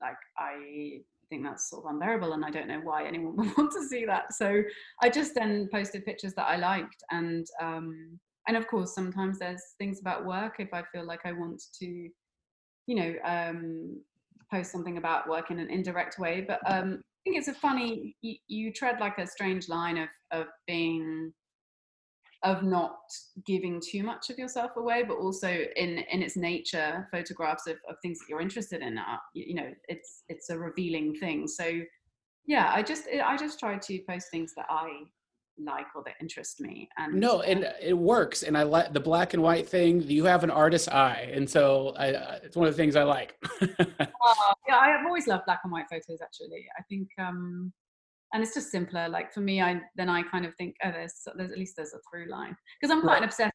like 0.00 0.16
I 0.38 1.00
think 1.28 1.44
that's 1.44 1.70
sort 1.70 1.84
of 1.84 1.90
unbearable 1.92 2.34
and 2.34 2.44
I 2.44 2.50
don't 2.50 2.68
know 2.68 2.80
why 2.82 3.06
anyone 3.06 3.36
would 3.36 3.56
want 3.56 3.72
to 3.72 3.86
see 3.86 4.04
that. 4.04 4.34
So 4.34 4.62
I 5.02 5.08
just 5.08 5.34
then 5.34 5.68
posted 5.72 6.04
pictures 6.04 6.34
that 6.34 6.48
I 6.48 6.56
liked 6.56 7.02
and 7.10 7.46
um 7.60 8.18
and 8.48 8.56
of 8.56 8.66
course 8.66 8.94
sometimes 8.94 9.38
there's 9.38 9.62
things 9.78 10.00
about 10.00 10.26
work 10.26 10.56
if 10.58 10.74
I 10.74 10.82
feel 10.92 11.06
like 11.06 11.20
I 11.24 11.32
want 11.32 11.62
to 11.80 12.08
you 12.86 12.96
know 12.96 13.14
um 13.24 14.00
post 14.50 14.72
something 14.72 14.98
about 14.98 15.28
work 15.28 15.50
in 15.50 15.58
an 15.58 15.70
indirect 15.70 16.18
way 16.18 16.44
but 16.46 16.60
um 16.66 17.00
I 17.00 17.20
think 17.24 17.38
it's 17.38 17.48
a 17.48 17.54
funny 17.54 18.16
you, 18.20 18.36
you 18.48 18.72
tread 18.72 19.00
like 19.00 19.18
a 19.18 19.26
strange 19.26 19.68
line 19.68 19.96
of 19.96 20.08
of 20.32 20.46
being 20.66 21.32
of 22.44 22.62
not 22.62 22.98
giving 23.46 23.80
too 23.80 24.02
much 24.02 24.30
of 24.30 24.38
yourself 24.38 24.72
away 24.76 25.04
but 25.06 25.14
also 25.14 25.48
in 25.76 25.98
in 25.98 26.22
its 26.22 26.36
nature 26.36 27.08
photographs 27.10 27.66
of, 27.66 27.76
of 27.88 27.96
things 28.02 28.18
that 28.18 28.26
you're 28.28 28.40
interested 28.40 28.82
in 28.82 28.98
are 28.98 29.20
you, 29.34 29.54
know 29.54 29.70
it's 29.88 30.24
it's 30.28 30.50
a 30.50 30.58
revealing 30.58 31.14
thing. 31.14 31.46
So 31.46 31.82
yeah 32.46 32.72
i 32.74 32.82
just 32.82 33.04
i 33.24 33.36
just 33.36 33.58
try 33.58 33.78
to 33.78 34.00
post 34.08 34.28
things 34.30 34.52
that 34.56 34.66
i 34.68 34.88
like 35.58 35.86
or 35.94 36.02
that 36.04 36.14
interest 36.20 36.60
me 36.60 36.88
and 36.98 37.14
no 37.14 37.42
and 37.42 37.70
it 37.80 37.96
works 37.96 38.42
and 38.42 38.56
i 38.56 38.62
like 38.62 38.92
the 38.92 39.00
black 39.00 39.34
and 39.34 39.42
white 39.42 39.68
thing 39.68 40.00
you 40.02 40.24
have 40.24 40.42
an 40.42 40.50
artist's 40.50 40.88
eye 40.88 41.30
and 41.32 41.48
so 41.48 41.94
I, 41.96 42.06
it's 42.42 42.56
one 42.56 42.66
of 42.66 42.74
the 42.74 42.76
things 42.82 42.96
i 42.96 43.02
like. 43.02 43.36
Uh, 43.60 43.66
yeah 44.68 44.76
i've 44.76 45.06
always 45.06 45.26
loved 45.26 45.44
black 45.44 45.60
and 45.62 45.72
white 45.72 45.86
photos 45.90 46.20
actually. 46.22 46.66
I 46.78 46.82
think 46.88 47.08
um 47.18 47.72
and 48.32 48.42
it's 48.42 48.54
just 48.54 48.70
simpler 48.70 49.08
like 49.08 49.32
for 49.32 49.40
me 49.40 49.60
i 49.60 49.80
then 49.96 50.08
i 50.08 50.22
kind 50.22 50.44
of 50.44 50.54
think 50.56 50.74
oh 50.84 50.90
there's, 50.90 51.14
there's 51.36 51.50
at 51.50 51.58
least 51.58 51.76
there's 51.76 51.94
a 51.94 51.98
through 52.10 52.30
line. 52.30 52.56
Because 52.80 52.92
i'm 52.92 53.02
quite 53.02 53.14
right. 53.14 53.22
an 53.22 53.24
obsessed 53.24 53.54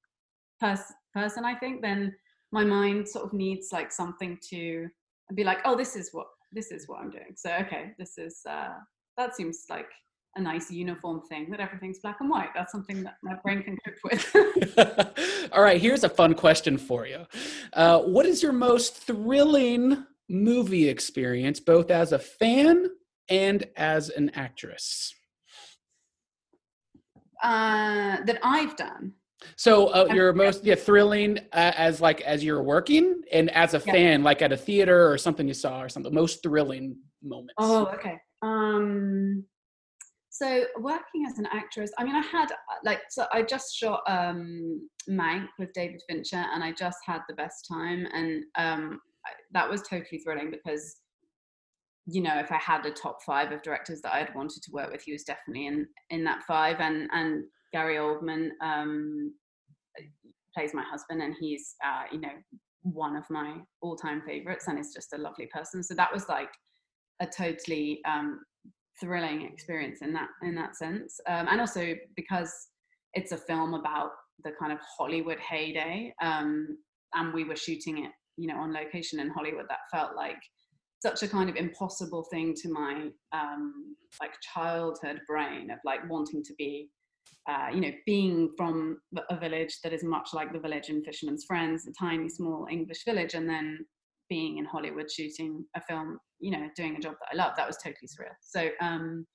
pers- 0.59 0.93
person 1.13 1.45
i 1.45 1.55
think 1.55 1.81
then 1.81 2.13
my 2.51 2.63
mind 2.63 3.07
sort 3.07 3.25
of 3.25 3.33
needs 3.33 3.69
like 3.71 3.91
something 3.91 4.37
to 4.49 4.87
be 5.35 5.43
like 5.43 5.59
oh 5.65 5.75
this 5.75 5.95
is 5.95 6.09
what 6.11 6.27
this 6.51 6.71
is 6.71 6.87
what 6.87 6.99
i'm 6.99 7.09
doing. 7.09 7.33
So 7.35 7.51
okay 7.61 7.91
this 7.97 8.17
is 8.17 8.41
uh 8.49 8.75
that 9.17 9.35
seems 9.35 9.65
like 9.69 9.89
a 10.35 10.41
nice 10.41 10.69
uniform 10.69 11.21
thing 11.27 11.49
that 11.49 11.59
everything's 11.59 11.97
black 11.97 12.17
and 12.19 12.29
white. 12.29 12.49
That's 12.53 12.71
something 12.71 13.01
that 13.01 13.15
my 13.23 13.33
brain 13.43 13.63
can 13.63 13.75
cope 13.83 13.95
with. 14.03 15.49
All 15.51 15.63
right 15.63 15.81
here's 15.81 16.03
a 16.03 16.09
fun 16.09 16.35
question 16.35 16.77
for 16.77 17.07
you. 17.07 17.25
Uh, 17.73 18.01
what 18.01 18.25
is 18.25 18.43
your 18.43 18.53
most 18.53 18.97
thrilling 18.97 20.05
movie 20.29 20.87
experience 20.87 21.59
both 21.59 21.89
as 21.89 22.11
a 22.11 22.19
fan 22.19 22.89
and 23.29 23.65
as 23.75 24.09
an 24.09 24.31
actress? 24.35 25.13
Uh, 27.43 28.17
that 28.25 28.39
I've 28.43 28.75
done. 28.75 29.13
So 29.55 29.87
uh, 29.87 30.07
your 30.13 30.33
most 30.33 30.65
yeah 30.65 30.73
thrilling 30.73 31.37
uh, 31.53 31.71
as 31.77 32.01
like 32.01 32.21
as 32.21 32.43
you're 32.43 32.63
working 32.63 33.21
and 33.31 33.51
as 33.51 33.75
a 33.75 33.83
yeah. 33.85 33.93
fan 33.93 34.23
like 34.23 34.41
at 34.41 34.51
a 34.51 34.57
theater 34.57 35.11
or 35.11 35.17
something 35.19 35.47
you 35.47 35.53
saw 35.53 35.83
or 35.83 35.89
something 35.89 36.11
most 36.11 36.41
thrilling 36.41 36.97
moments. 37.21 37.53
Oh 37.59 37.85
okay. 37.93 38.17
Um 38.41 39.45
so 40.37 40.65
working 40.79 41.25
as 41.27 41.39
an 41.39 41.47
actress 41.51 41.91
i 41.97 42.03
mean 42.03 42.15
i 42.15 42.21
had 42.21 42.47
like 42.85 43.01
so 43.09 43.25
i 43.33 43.41
just 43.41 43.75
shot 43.75 44.01
um 44.07 44.87
mank 45.09 45.47
with 45.57 45.73
david 45.73 46.01
fincher 46.07 46.43
and 46.53 46.63
i 46.63 46.71
just 46.71 46.99
had 47.05 47.21
the 47.27 47.33
best 47.33 47.67
time 47.67 48.07
and 48.13 48.43
um 48.55 48.99
that 49.51 49.67
was 49.67 49.81
totally 49.81 50.19
thrilling 50.19 50.51
because 50.51 50.97
you 52.09 52.21
know, 52.21 52.39
if 52.39 52.51
I 52.51 52.57
had 52.57 52.85
a 52.85 52.91
top 52.91 53.19
five 53.25 53.51
of 53.51 53.61
directors 53.61 54.01
that 54.01 54.13
I 54.13 54.19
had 54.19 54.33
wanted 54.33 54.63
to 54.63 54.71
work 54.71 54.91
with, 54.91 55.03
he 55.03 55.11
was 55.11 55.23
definitely 55.23 55.67
in 55.67 55.87
in 56.09 56.23
that 56.23 56.43
five. 56.47 56.77
And 56.79 57.09
and 57.11 57.43
Gary 57.73 57.97
Oldman 57.97 58.49
um, 58.61 59.33
plays 60.55 60.73
my 60.73 60.83
husband, 60.83 61.21
and 61.21 61.35
he's 61.37 61.75
uh, 61.85 62.03
you 62.11 62.21
know 62.21 62.31
one 62.83 63.17
of 63.17 63.25
my 63.29 63.57
all 63.81 63.97
time 63.97 64.21
favorites, 64.25 64.67
and 64.67 64.79
is 64.79 64.93
just 64.95 65.13
a 65.13 65.17
lovely 65.17 65.49
person. 65.53 65.83
So 65.83 65.93
that 65.95 66.13
was 66.13 66.29
like 66.29 66.49
a 67.19 67.27
totally 67.27 67.99
um, 68.07 68.39
thrilling 69.01 69.41
experience 69.41 69.99
in 70.01 70.13
that 70.13 70.29
in 70.43 70.55
that 70.55 70.77
sense, 70.77 71.19
um, 71.27 71.47
and 71.49 71.59
also 71.59 71.93
because 72.15 72.53
it's 73.15 73.33
a 73.33 73.37
film 73.37 73.73
about 73.73 74.11
the 74.45 74.51
kind 74.57 74.71
of 74.71 74.79
Hollywood 74.97 75.39
heyday, 75.39 76.13
um, 76.21 76.77
and 77.15 77.33
we 77.33 77.43
were 77.43 77.55
shooting 77.57 78.05
it, 78.05 78.11
you 78.37 78.47
know, 78.47 78.59
on 78.59 78.71
location 78.71 79.19
in 79.19 79.29
Hollywood. 79.29 79.65
That 79.67 79.79
felt 79.91 80.15
like 80.15 80.37
such 80.99 81.23
a 81.23 81.27
kind 81.27 81.49
of 81.49 81.55
impossible 81.55 82.25
thing 82.31 82.53
to 82.55 82.69
my 82.71 83.09
um, 83.31 83.95
like 84.21 84.33
childhood 84.53 85.21
brain 85.27 85.69
of 85.71 85.79
like 85.85 86.07
wanting 86.09 86.43
to 86.43 86.53
be 86.57 86.89
uh, 87.49 87.67
you 87.73 87.81
know 87.81 87.91
being 88.05 88.51
from 88.57 88.97
a 89.29 89.39
village 89.39 89.77
that 89.83 89.93
is 89.93 90.03
much 90.03 90.29
like 90.33 90.51
the 90.51 90.59
village 90.59 90.89
in 90.89 91.03
fisherman's 91.03 91.45
friends 91.45 91.87
a 91.87 91.91
tiny 91.97 92.27
small 92.27 92.67
english 92.69 93.03
village 93.05 93.35
and 93.35 93.49
then 93.49 93.79
being 94.29 94.57
in 94.57 94.65
hollywood 94.65 95.09
shooting 95.09 95.63
a 95.75 95.81
film 95.81 96.17
you 96.39 96.51
know 96.51 96.67
doing 96.75 96.95
a 96.95 96.99
job 96.99 97.13
that 97.13 97.29
i 97.31 97.35
love 97.35 97.53
that 97.55 97.67
was 97.67 97.77
totally 97.77 98.07
surreal 98.07 98.33
so 98.41 98.67
um 98.81 99.25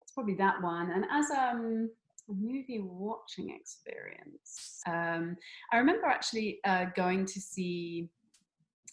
it's 0.00 0.12
probably 0.12 0.34
that 0.34 0.60
one 0.62 0.90
and 0.90 1.04
as 1.10 1.30
um 1.30 1.88
a 2.28 2.32
movie 2.32 2.80
watching 2.80 3.50
experience. 3.50 4.80
Um, 4.86 5.36
I 5.72 5.78
remember 5.78 6.06
actually 6.06 6.60
uh, 6.64 6.86
going 6.96 7.26
to 7.26 7.40
see 7.40 8.08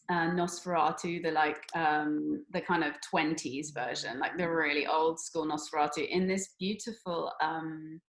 uh, 0.09 0.29
Nosferatu, 0.31 1.21
the 1.21 1.31
like 1.31 1.61
um, 1.75 2.43
the 2.51 2.61
kind 2.61 2.83
of 2.83 2.93
twenties 3.01 3.71
version, 3.71 4.19
like 4.19 4.37
the 4.37 4.49
really 4.49 4.87
old 4.87 5.19
school 5.19 5.47
Nosferatu, 5.47 6.07
in 6.07 6.27
this 6.27 6.55
beautiful 6.59 7.31
um, 7.41 8.01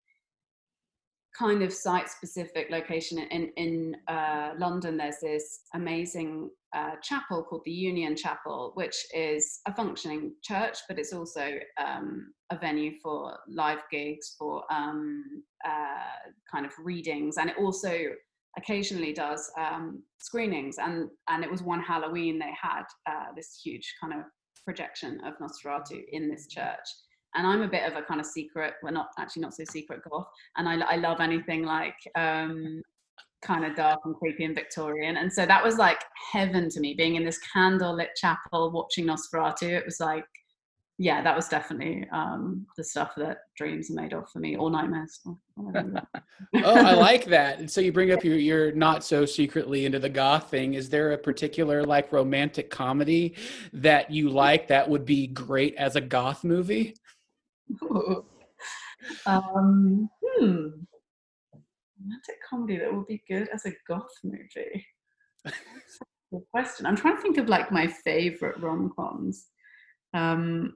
kind 1.39 1.63
of 1.63 1.73
site 1.73 2.09
specific 2.09 2.69
location 2.71 3.19
in 3.19 3.53
in 3.57 3.97
uh, 4.09 4.53
London. 4.59 4.97
There's 4.97 5.21
this 5.23 5.61
amazing 5.75 6.51
uh, 6.75 6.97
chapel 7.03 7.43
called 7.43 7.63
the 7.65 7.71
Union 7.73 8.17
Chapel, 8.17 8.73
which 8.75 8.97
is 9.15 9.61
a 9.67 9.75
functioning 9.75 10.35
church, 10.43 10.79
but 10.89 10.99
it's 10.99 11.13
also 11.13 11.59
um, 11.85 12.33
a 12.51 12.57
venue 12.57 12.93
for 13.03 13.37
live 13.49 13.83
gigs, 13.91 14.37
for 14.39 14.65
um, 14.73 15.43
uh, 15.67 16.31
kind 16.51 16.65
of 16.65 16.73
readings, 16.79 17.37
and 17.37 17.51
it 17.51 17.57
also 17.59 17.93
occasionally 18.57 19.13
does 19.13 19.51
um, 19.59 20.03
screenings. 20.19 20.79
And 20.79 21.09
and 21.29 21.45
it 21.45 21.51
was 21.51 21.63
one 21.63 21.83
Halloween 21.83 22.39
they 22.39 22.53
had 22.61 22.83
uh, 23.09 23.33
this 23.37 23.61
huge 23.63 23.95
kind 24.01 24.15
of 24.15 24.21
projection 24.65 25.21
of 25.25 25.35
Nosferatu 25.39 26.03
in 26.13 26.29
this 26.29 26.47
church. 26.47 26.87
And 27.35 27.47
I'm 27.47 27.63
a 27.63 27.69
bit 27.69 27.85
of 27.85 27.97
a 27.97 28.03
kind 28.03 28.21
of 28.21 28.27
secret, 28.27 28.75
well, 28.83 28.93
not 28.93 29.11
actually 29.19 29.43
not 29.43 29.55
so 29.55 29.63
secret 29.65 30.01
goth, 30.09 30.27
and 30.57 30.69
I, 30.69 30.81
I 30.81 30.97
love 30.97 31.21
anything 31.21 31.63
like 31.63 31.95
um, 32.17 32.83
kind 33.43 33.65
of 33.65 33.77
dark 33.77 34.01
and 34.05 34.15
creepy 34.17 34.45
and 34.45 34.55
Victorian. 34.55 35.17
And 35.17 35.33
so 35.33 35.47
that 35.47 35.65
was 35.65 35.77
like 35.77 36.01
heaven 36.33 36.69
to 36.71 36.81
me, 36.81 36.95
being 36.95 37.15
in 37.15 37.25
this 37.25 37.39
candlelit 37.55 38.15
chapel 38.17 38.73
watching 38.73 39.07
Nosferatu. 39.07 39.69
It 39.69 39.85
was 39.85 40.01
like 40.01 40.25
yeah, 41.03 41.23
that 41.23 41.35
was 41.35 41.49
definitely 41.49 42.07
um, 42.13 42.67
the 42.77 42.85
stuff 42.85 43.13
that 43.17 43.39
dreams 43.57 43.91
are 43.91 43.95
made 43.95 44.13
of 44.13 44.29
for 44.29 44.39
me, 44.39 44.57
or 44.57 44.71
nightmares. 44.71 45.21
oh, 45.25 45.73
I 46.53 46.93
like 46.95 47.25
that. 47.25 47.59
And 47.59 47.71
so 47.71 47.81
you 47.81 47.91
bring 47.91 48.13
up 48.13 48.23
your 48.23 48.37
you're 48.37 48.73
not 48.73 49.03
so 49.03 49.25
secretly 49.25 49.87
into 49.87 49.99
the 49.99 50.11
goth 50.11 50.51
thing. 50.51 50.75
Is 50.75 50.91
there 50.91 51.13
a 51.13 51.19
particular 51.19 51.85
like 51.85 52.13
romantic 52.13 52.69
comedy 52.69 53.35
that 53.73 54.11
you 54.11 54.29
like 54.29 54.69
that 54.69 54.91
would 54.91 55.07
be 55.07 55.27
great 55.29 55.75
as 55.77 55.97
a 55.97 56.03
goth 56.03 56.45
movie? 56.45 56.95
um, 59.25 60.11
hmm. 60.23 60.67
Romantic 61.99 62.37
comedy 62.47 62.77
that 62.77 62.93
would 62.93 63.07
be 63.07 63.23
good 63.27 63.49
as 63.55 63.65
a 63.65 63.73
goth 63.89 64.05
movie. 64.23 64.87
good 66.31 66.43
question. 66.51 66.85
I'm 66.85 66.97
trying 66.97 67.17
to 67.17 67.23
think 67.23 67.39
of 67.39 67.49
like 67.49 67.73
my 67.73 67.87
favorite 67.87 68.61
rom 68.61 68.93
coms. 68.95 69.47
Um, 70.13 70.75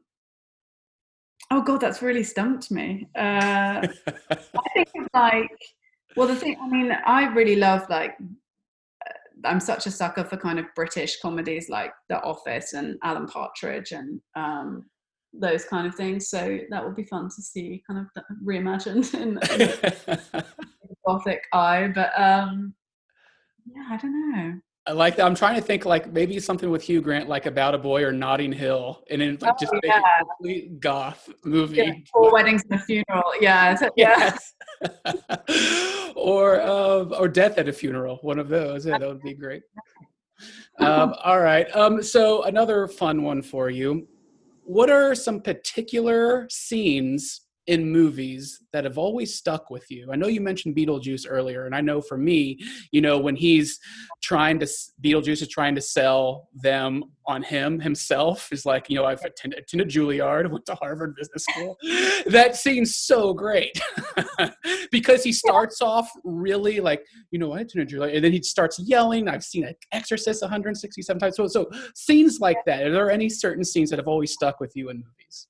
Oh 1.55 1.63
God, 1.63 1.81
that's 1.81 2.03
really 2.03 2.25
stumped 2.25 2.73
me. 2.73 3.09
Uh, 3.17 3.87
I 3.87 4.69
think 4.75 4.89
of 4.97 5.07
like, 5.15 5.57
well, 6.17 6.27
the 6.27 6.35
thing. 6.35 6.57
I 6.61 6.69
mean, 6.69 6.91
I 7.07 7.27
really 7.33 7.55
love 7.55 7.89
like. 7.89 8.17
Uh, 8.21 9.13
I'm 9.45 9.61
such 9.61 9.87
a 9.87 9.93
sucker 9.93 10.25
for 10.25 10.37
kind 10.37 10.59
of 10.59 10.65
British 10.75 11.21
comedies 11.21 11.69
like 11.69 11.93
The 12.09 12.21
Office 12.25 12.73
and 12.73 12.99
Alan 13.05 13.29
Partridge 13.29 13.93
and 13.93 14.21
um, 14.35 14.87
those 15.33 15.65
kind 15.65 15.87
of 15.87 15.95
things. 15.95 16.29
So 16.29 16.59
that 16.71 16.85
would 16.85 16.97
be 16.97 17.05
fun 17.05 17.27
to 17.27 17.43
see, 17.43 17.85
kind 17.89 18.01
of 18.01 18.25
reimagined 18.45 19.15
in, 19.15 19.39
in 19.61 20.43
gothic 21.07 21.43
eye. 21.53 21.87
But 21.95 22.21
um, 22.21 22.75
yeah, 23.65 23.85
I 23.91 23.97
don't 23.97 24.33
know. 24.33 24.55
I 24.87 24.93
like 24.93 25.17
that. 25.17 25.25
I'm 25.25 25.35
trying 25.35 25.55
to 25.55 25.63
think 25.63 25.87
like 25.87 26.13
maybe 26.13 26.39
something 26.39 26.71
with 26.71 26.83
Hugh 26.83 27.01
Grant, 27.01 27.27
like 27.27 27.47
about 27.47 27.75
a 27.75 27.79
boy 27.79 28.05
or 28.05 28.13
Notting 28.13 28.53
Hill, 28.53 29.03
and 29.11 29.23
then 29.23 29.39
like, 29.41 29.55
oh, 29.55 29.57
just 29.59 29.73
yeah. 29.83 29.99
a 29.99 30.25
complete 30.25 30.79
goth 30.79 31.31
movie. 31.43 31.77
Yeah, 31.77 31.93
four 32.13 32.31
weddings 32.33 32.63
and 32.71 32.79
a 32.81 32.85
funeral. 32.85 33.23
Yeah, 33.41 33.77
Yes. 33.97 34.55
or 36.15 36.61
uh, 36.61 37.05
or 37.19 37.29
death 37.29 37.57
at 37.57 37.67
a 37.67 37.73
funeral. 37.73 38.19
One 38.21 38.39
of 38.39 38.49
those. 38.49 38.85
Yeah, 38.85 38.99
that 38.99 39.09
would 39.09 39.23
be 39.23 39.33
great. 39.33 39.63
Um, 40.79 41.15
all 41.25 41.41
right. 41.41 41.75
Um, 41.75 42.03
so 42.03 42.43
another 42.43 42.87
fun 42.87 43.23
one 43.23 43.41
for 43.41 43.71
you. 43.71 44.07
What 44.65 44.91
are 44.91 45.15
some 45.15 45.41
particular 45.41 46.47
scenes 46.51 47.44
in 47.67 47.91
movies 47.91 48.61
that 48.73 48.85
have 48.85 48.99
always 48.99 49.35
stuck 49.35 49.71
with 49.71 49.91
you? 49.91 50.09
I 50.13 50.17
know 50.17 50.27
you 50.27 50.41
mentioned 50.41 50.77
Beetlejuice 50.77 51.27
earlier, 51.29 51.67
and 51.67 51.75
I 51.75 51.81
know 51.81 52.01
for 52.01 52.19
me, 52.19 52.59
you 52.93 53.01
know, 53.01 53.19
when 53.19 53.37
he's 53.37 53.79
trying 54.23 54.59
to, 54.61 54.67
Beetlejuice 55.03 55.43
is 55.43 55.49
trying 55.49 55.75
to 55.75 55.81
sell 55.81 56.49
them 56.55 57.05
on 57.27 57.43
him 57.43 57.81
himself, 57.81 58.49
is 58.53 58.67
like, 58.67 58.91
you 58.91 58.97
know, 58.97 59.05
I've 59.05 59.23
attended, 59.25 59.61
attended 59.61 59.89
Juilliard, 59.89 60.51
went 60.51 60.67
to 60.67 60.75
Harvard 60.75 61.15
Business 61.17 61.45
School. 61.45 61.77
that 62.27 62.57
scene's 62.57 62.97
so 62.97 63.33
great 63.33 63.81
because 64.91 65.25
he 65.25 65.33
starts 65.33 65.81
off 65.81 66.11
really 66.23 66.81
like, 66.81 67.05
you 67.31 67.39
know, 67.39 67.53
I 67.53 67.61
attended 67.61 67.89
Juilliard, 67.89 68.15
and 68.15 68.25
then 68.25 68.33
he 68.33 68.43
starts 68.43 68.79
yelling. 68.79 69.29
I've 69.29 69.45
seen 69.45 69.67
Exorcist 69.93 70.43
167 70.43 71.19
times. 71.19 71.37
So, 71.37 71.47
so 71.47 71.71
scenes 71.95 72.41
like 72.41 72.59
that. 72.67 72.87
Are 72.87 72.93
there 72.93 73.11
any 73.11 73.29
certain 73.29 73.65
scenes 73.65 73.91
that 73.91 73.99
have 73.99 74.09
always 74.09 74.33
stuck 74.33 74.61
with 74.61 74.73
you 74.75 74.91
in 74.91 74.99
movies? 74.99 75.49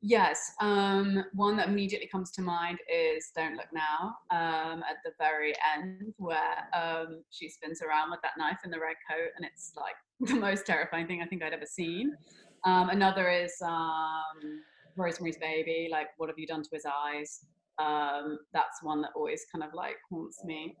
Yes, 0.00 0.52
um, 0.60 1.24
one 1.32 1.56
that 1.56 1.68
immediately 1.68 2.06
comes 2.06 2.30
to 2.32 2.42
mind 2.42 2.78
is 2.92 3.32
"Don't 3.34 3.56
Look 3.56 3.66
Now" 3.72 4.14
um, 4.30 4.84
at 4.88 4.98
the 5.04 5.10
very 5.18 5.54
end, 5.76 6.14
where 6.18 6.68
um, 6.72 7.24
she 7.30 7.48
spins 7.48 7.82
around 7.82 8.10
with 8.12 8.20
that 8.22 8.32
knife 8.38 8.58
in 8.64 8.70
the 8.70 8.78
red 8.78 8.94
coat, 9.10 9.30
and 9.36 9.44
it's 9.44 9.72
like 9.76 9.96
the 10.30 10.38
most 10.38 10.66
terrifying 10.66 11.08
thing 11.08 11.20
I 11.20 11.26
think 11.26 11.42
I'd 11.42 11.52
ever 11.52 11.66
seen. 11.66 12.16
Um, 12.64 12.90
another 12.90 13.28
is 13.28 13.52
um, 13.60 14.62
"Rosemary's 14.96 15.38
Baby," 15.38 15.88
like 15.90 16.08
"What 16.16 16.28
have 16.28 16.38
you 16.38 16.46
done 16.46 16.62
to 16.62 16.70
his 16.72 16.86
eyes?" 16.86 17.40
Um, 17.78 18.38
that's 18.52 18.82
one 18.82 19.02
that 19.02 19.10
always 19.16 19.46
kind 19.52 19.64
of 19.64 19.74
like 19.74 19.96
haunts 20.10 20.44
me. 20.44 20.76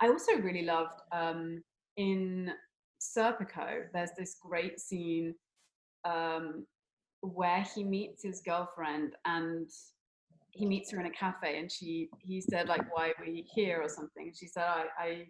I 0.00 0.06
also 0.08 0.36
really 0.36 0.62
loved 0.62 1.00
in 1.96 2.50
Serpico. 3.00 3.84
There's 3.92 4.10
this 4.16 4.36
great 4.40 4.80
scene 4.80 5.34
um, 6.04 6.66
where 7.20 7.64
he 7.74 7.84
meets 7.84 8.22
his 8.22 8.40
girlfriend 8.40 9.14
and 9.24 9.68
he 10.50 10.66
meets 10.66 10.90
her 10.90 11.00
in 11.00 11.06
a 11.06 11.10
cafe 11.10 11.58
and 11.58 11.70
she 11.70 12.08
he 12.18 12.40
said 12.40 12.68
like 12.68 12.82
why 12.94 13.08
are 13.08 13.24
we 13.24 13.46
here? 13.54 13.80
or 13.82 13.88
something. 13.88 14.32
She 14.34 14.46
said 14.46 14.64
I, 14.64 14.84
I 14.98 15.26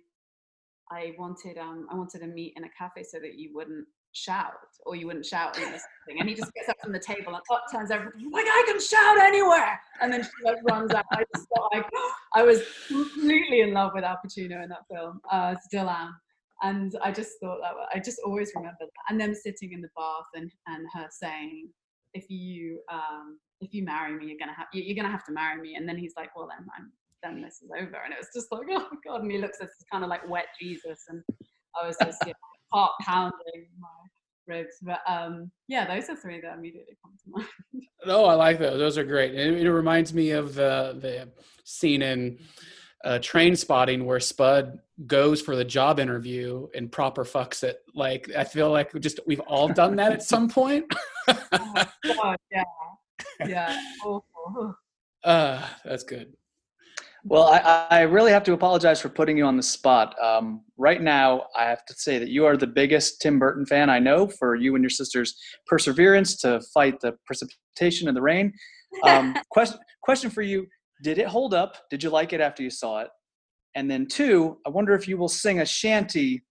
I 0.90 1.12
wanted 1.18 1.58
um 1.58 1.86
I 1.90 1.94
wanted 1.94 2.20
to 2.20 2.26
meet 2.26 2.54
in 2.56 2.64
a 2.64 2.68
cafe 2.76 3.02
so 3.02 3.18
that 3.18 3.34
you 3.34 3.50
wouldn't 3.54 3.86
shout 4.12 4.52
or 4.86 4.96
you 4.96 5.06
wouldn't 5.06 5.26
shout 5.26 5.56
or 5.58 5.62
something. 5.62 6.18
And 6.18 6.28
he 6.28 6.34
just 6.34 6.52
gets 6.54 6.68
up 6.68 6.76
from 6.82 6.92
the 6.92 6.98
table 6.98 7.34
and 7.34 7.36
up 7.36 7.64
turns 7.70 7.90
everything 7.90 8.30
like 8.32 8.46
I 8.46 8.64
can 8.66 8.80
shout 8.80 9.18
anywhere. 9.18 9.80
And 10.00 10.12
then 10.12 10.22
she 10.22 10.30
like 10.44 10.56
runs 10.70 10.92
out. 10.92 11.04
I 11.12 11.24
just 11.34 11.46
like 11.72 11.84
I 12.34 12.42
was 12.42 12.62
completely 12.86 13.60
in 13.60 13.72
love 13.72 13.92
with 13.94 14.04
Al 14.04 14.18
Pacino 14.24 14.62
in 14.62 14.68
that 14.70 14.86
film. 14.90 15.20
Uh 15.30 15.54
still 15.62 15.88
am 15.88 16.16
and 16.62 16.96
I 17.02 17.12
just 17.12 17.32
thought 17.40 17.58
that 17.62 17.74
I 17.94 17.98
just 17.98 18.18
always 18.24 18.52
remember 18.54 18.78
that 18.80 18.90
and 19.08 19.20
them 19.20 19.34
sitting 19.34 19.72
in 19.72 19.80
the 19.80 19.88
bath 19.96 20.26
and 20.34 20.50
and 20.66 20.86
her 20.94 21.08
saying 21.10 21.68
if 22.14 22.28
you 22.28 22.80
um, 22.92 23.38
if 23.60 23.74
you 23.74 23.84
marry 23.84 24.14
me, 24.16 24.26
you're 24.26 24.38
gonna 24.38 24.56
have 24.56 24.66
you're 24.72 24.96
gonna 24.96 25.10
have 25.10 25.24
to 25.26 25.32
marry 25.32 25.60
me. 25.60 25.74
And 25.74 25.88
then 25.88 25.96
he's 25.96 26.14
like, 26.16 26.34
well, 26.36 26.48
then 26.48 26.66
I'm 26.76 26.92
then 27.22 27.42
this 27.42 27.60
is 27.62 27.70
over. 27.76 27.96
And 28.04 28.12
it 28.12 28.18
was 28.18 28.28
just 28.34 28.50
like, 28.52 28.66
oh 28.70 28.88
god. 29.06 29.22
And 29.22 29.30
he 29.30 29.38
looks 29.38 29.58
at 29.60 29.68
this 29.68 29.84
kind 29.90 30.04
of 30.04 30.10
like 30.10 30.28
wet 30.28 30.46
Jesus, 30.60 31.04
and 31.08 31.22
I 31.80 31.86
was 31.86 31.96
just 32.02 32.24
know, 32.26 32.32
heart 32.72 32.92
pounding 33.02 33.68
my 33.78 33.88
ribs. 34.46 34.76
But 34.82 35.00
um, 35.06 35.50
yeah, 35.68 35.86
those 35.86 36.08
are 36.08 36.16
three 36.16 36.40
that 36.40 36.56
immediately 36.56 36.96
come 37.02 37.14
to 37.24 37.30
mind. 37.72 37.84
oh, 38.06 38.26
I 38.26 38.34
like 38.34 38.58
those. 38.58 38.78
Those 38.78 38.98
are 38.98 39.04
great. 39.04 39.34
It, 39.34 39.66
it 39.66 39.72
reminds 39.72 40.14
me 40.14 40.30
of 40.30 40.54
the 40.54 40.98
the 41.00 41.28
scene 41.64 42.02
in 42.02 42.38
uh, 43.04 43.18
Trainspotting 43.20 44.04
where 44.04 44.20
Spud 44.20 44.78
goes 45.06 45.40
for 45.40 45.54
the 45.54 45.64
job 45.64 46.00
interview 46.00 46.66
and 46.74 46.90
proper 46.90 47.24
fucks 47.24 47.62
it. 47.62 47.80
Like 47.94 48.30
I 48.36 48.44
feel 48.44 48.70
like 48.70 48.92
we 48.92 49.00
just 49.00 49.20
we've 49.26 49.40
all 49.40 49.68
done 49.68 49.96
that 49.96 50.12
at 50.12 50.22
some 50.22 50.48
point. 50.48 50.84
oh, 51.28 51.84
God, 52.04 52.36
yeah, 52.50 52.62
yeah, 53.46 53.80
awful. 54.04 54.76
Uh, 55.24 55.60
that's 55.84 56.04
good. 56.04 56.32
Well, 57.24 57.48
I, 57.48 57.86
I, 57.90 58.00
really 58.02 58.30
have 58.30 58.44
to 58.44 58.52
apologize 58.52 59.00
for 59.00 59.08
putting 59.08 59.36
you 59.36 59.44
on 59.44 59.56
the 59.56 59.62
spot. 59.62 60.14
Um, 60.22 60.62
right 60.76 61.02
now, 61.02 61.46
I 61.58 61.64
have 61.64 61.84
to 61.86 61.94
say 61.94 62.18
that 62.18 62.28
you 62.28 62.46
are 62.46 62.56
the 62.56 62.68
biggest 62.68 63.20
Tim 63.20 63.38
Burton 63.38 63.66
fan 63.66 63.90
I 63.90 63.98
know 63.98 64.28
for 64.28 64.54
you 64.54 64.76
and 64.76 64.82
your 64.82 64.90
sister's 64.90 65.36
perseverance 65.66 66.36
to 66.38 66.60
fight 66.72 67.00
the 67.00 67.16
precipitation 67.26 68.06
and 68.06 68.16
the 68.16 68.22
rain. 68.22 68.52
Um, 69.02 69.36
question, 69.50 69.80
question 70.02 70.30
for 70.30 70.42
you 70.42 70.66
did 71.02 71.18
it 71.18 71.26
hold 71.26 71.54
up? 71.54 71.76
Did 71.90 72.02
you 72.02 72.10
like 72.10 72.32
it 72.32 72.40
after 72.40 72.62
you 72.62 72.70
saw 72.70 73.00
it? 73.00 73.08
And 73.74 73.90
then 73.90 74.06
two, 74.06 74.58
I 74.66 74.70
wonder 74.70 74.94
if 74.94 75.06
you 75.06 75.16
will 75.16 75.28
sing 75.28 75.60
a 75.60 75.66
shanty 75.66 76.44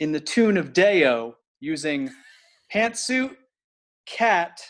in 0.00 0.12
the 0.12 0.20
tune 0.20 0.56
of 0.56 0.72
Day-O 0.72 1.34
using 1.60 2.10
pantsuit, 2.72 3.34
cat, 4.06 4.60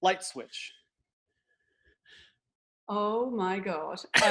light 0.00 0.22
switch. 0.24 0.72
Oh 2.88 3.30
my 3.30 3.58
god! 3.58 4.00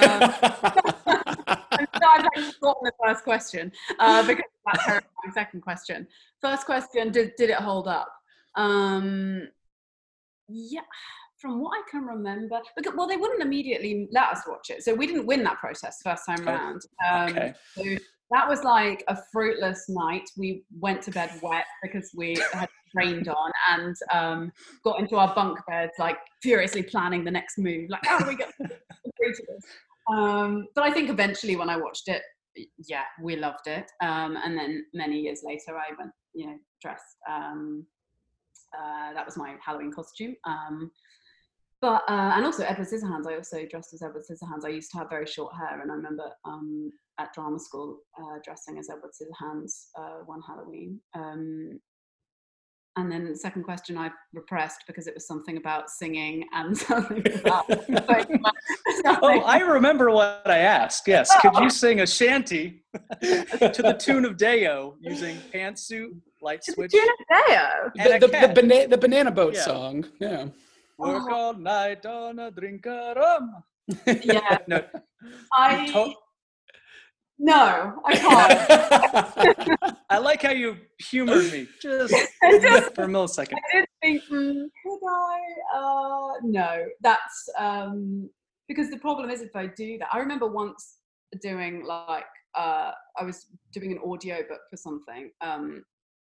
Um, 1.08 1.88
I've 2.04 2.26
actually 2.26 2.52
forgotten 2.54 2.84
the 2.84 2.92
first 3.04 3.24
question 3.24 3.72
uh, 4.00 4.26
because 4.26 4.46
that's 4.66 4.84
her 4.86 5.02
second 5.34 5.62
question. 5.62 6.08
First 6.42 6.66
question: 6.66 7.12
Did 7.12 7.34
did 7.38 7.50
it 7.50 7.58
hold 7.58 7.88
up? 7.88 8.12
Um, 8.56 9.48
yeah, 10.48 10.82
from 11.42 11.60
what 11.60 11.72
I 11.78 11.82
can 11.90 12.06
remember, 12.06 12.60
because 12.78 12.94
well, 12.96 13.08
they 13.08 13.18
wouldn't 13.18 13.42
immediately 13.42 14.08
let 14.12 14.26
us 14.26 14.44
watch 14.48 14.70
it, 14.70 14.84
so 14.84 14.94
we 14.94 15.08
didn't 15.08 15.26
win 15.26 15.44
that 15.44 15.58
protest 15.58 16.02
first 16.04 16.24
time 16.26 16.40
Oh, 16.42 16.52
round. 16.52 16.82
Um, 17.10 17.30
okay. 17.30 17.54
So 17.76 17.84
that 18.30 18.48
was 18.48 18.64
like 18.64 19.04
a 19.08 19.18
fruitless 19.32 19.90
night. 19.90 20.30
We 20.38 20.64
went 20.80 21.02
to 21.04 21.12
bed 21.12 21.32
wet 21.42 21.66
because 21.84 22.12
we 22.16 22.38
had 22.54 22.70
rained 22.94 23.28
on, 23.28 23.52
and 23.70 23.96
um, 24.14 24.52
got 24.84 25.00
into 25.00 25.18
our 25.18 25.34
bunk 25.34 25.60
beds 25.68 25.94
like 26.00 26.18
furiously 26.42 26.84
planning 26.84 27.26
the 27.26 27.32
next 27.32 27.58
move. 27.58 27.90
Like, 27.90 28.06
how 28.06 28.20
do 28.20 28.28
we 28.28 28.36
get 28.36 28.54
through 28.58 29.34
to 29.34 29.44
this? 29.48 29.66
Um, 30.12 30.68
but 30.76 30.84
I 30.84 30.92
think 30.92 31.10
eventually, 31.10 31.56
when 31.56 31.70
I 31.70 31.78
watched 31.78 32.08
it, 32.08 32.22
yeah, 32.88 33.04
we 33.22 33.36
loved 33.36 33.68
it. 33.68 33.90
Um, 34.02 34.38
and 34.44 34.58
then 34.58 34.86
many 34.94 35.20
years 35.20 35.42
later, 35.44 35.78
I 35.78 35.94
went, 35.98 36.12
you 36.34 36.48
know, 36.48 36.58
dressed. 36.82 37.18
Um, 37.30 37.86
uh, 38.78 39.14
that 39.14 39.26
was 39.26 39.38
my 39.38 39.56
Halloween 39.64 39.92
costume. 39.92 40.36
Um, 40.46 40.92
but 41.82 42.04
uh, 42.08 42.34
and 42.36 42.46
also 42.46 42.64
Edward 42.64 42.88
Scissorhands. 42.88 43.28
I 43.28 43.36
also 43.36 43.66
dressed 43.70 43.94
as 43.94 44.02
Edward 44.04 44.24
Scissorhands. 44.30 44.66
I 44.66 44.70
used 44.70 44.92
to 44.92 44.98
have 45.00 45.10
very 45.10 45.26
short 45.26 45.54
hair, 45.56 45.82
and 45.82 45.92
I 45.92 45.96
remember 45.96 46.30
um, 46.46 46.92
at 47.20 47.34
drama 47.34 47.60
school 47.60 47.98
uh, 48.20 48.38
dressing 48.46 48.78
as 48.78 48.90
Edward 48.90 49.12
Scissorhands 49.12 49.88
uh, 49.98 50.24
one 50.26 50.42
Halloween. 50.48 51.00
Um, 51.16 51.80
and 52.98 53.10
then 53.10 53.24
the 53.26 53.36
second 53.38 53.64
question 53.64 53.98
I 53.98 54.10
repressed 54.34 54.84
because 54.86 55.08
it 55.08 55.14
was 55.14 55.26
something 55.26 55.56
about 55.56 55.90
singing 55.90 56.44
and 56.54 56.78
something 56.90 57.24
about. 57.40 57.66
Oh, 59.24 59.40
I 59.42 59.60
remember 59.60 60.12
what 60.12 60.44
I 60.46 60.60
asked. 60.60 61.08
Yes. 61.08 61.32
Could 61.42 61.56
you 61.58 61.70
sing 61.72 62.02
a 62.02 62.08
shanty 62.08 62.84
to 63.22 63.82
the 63.82 63.96
tune 64.00 64.26
of 64.26 64.38
Day-O 64.38 64.96
using 65.00 65.38
pantsuit, 65.54 66.12
light 66.42 66.64
switch, 66.64 66.92
Day-O. 66.92 67.90
and 67.98 68.06
The, 68.06 68.16
a 68.16 68.20
the, 68.20 68.28
the, 68.28 68.32
cat? 68.32 68.56
bana- 68.56 68.88
the 68.88 68.98
banana 68.98 69.32
boat 69.32 69.56
Yeah. 69.56 69.62
song. 69.62 70.06
Yeah. 70.20 70.48
Work 71.02 71.32
all 71.32 71.54
night 71.54 72.06
on 72.06 72.40
a 72.40 72.52
drink 72.52 72.86
of 72.86 73.18
rum. 73.18 73.64
Yeah, 74.24 74.58
No, 74.68 74.84
I 75.54 76.14
no, 77.40 78.00
I 78.06 78.16
can't. 78.16 79.96
I 80.12 80.20
like 80.20 80.44
how 80.44 80.52
you 80.52 80.78
humored 81.00 81.52
me 81.52 81.68
just 81.82 82.14
just 82.62 82.94
for 82.94 83.06
a 83.06 83.08
millisecond. 83.08 83.56
I 83.56 83.80
did 83.80 83.86
think, 84.02 84.24
mm, 84.26 84.66
could 84.84 85.00
I? 85.10 85.40
Uh, 85.76 86.34
no, 86.44 86.86
that's 87.02 87.50
um, 87.58 88.30
because 88.68 88.92
the 88.92 89.00
problem 89.00 89.32
is 89.32 89.42
if 89.42 89.56
I 89.56 89.68
do 89.68 89.98
that. 89.98 90.10
I 90.14 90.20
remember 90.20 90.46
once 90.46 90.98
doing 91.42 91.84
like 91.84 92.26
uh, 92.56 92.92
I 93.18 93.24
was 93.24 93.48
doing 93.74 93.92
an 93.92 94.00
audio 94.06 94.38
book 94.48 94.62
for 94.70 94.78
something, 94.78 95.32
um, 95.42 95.84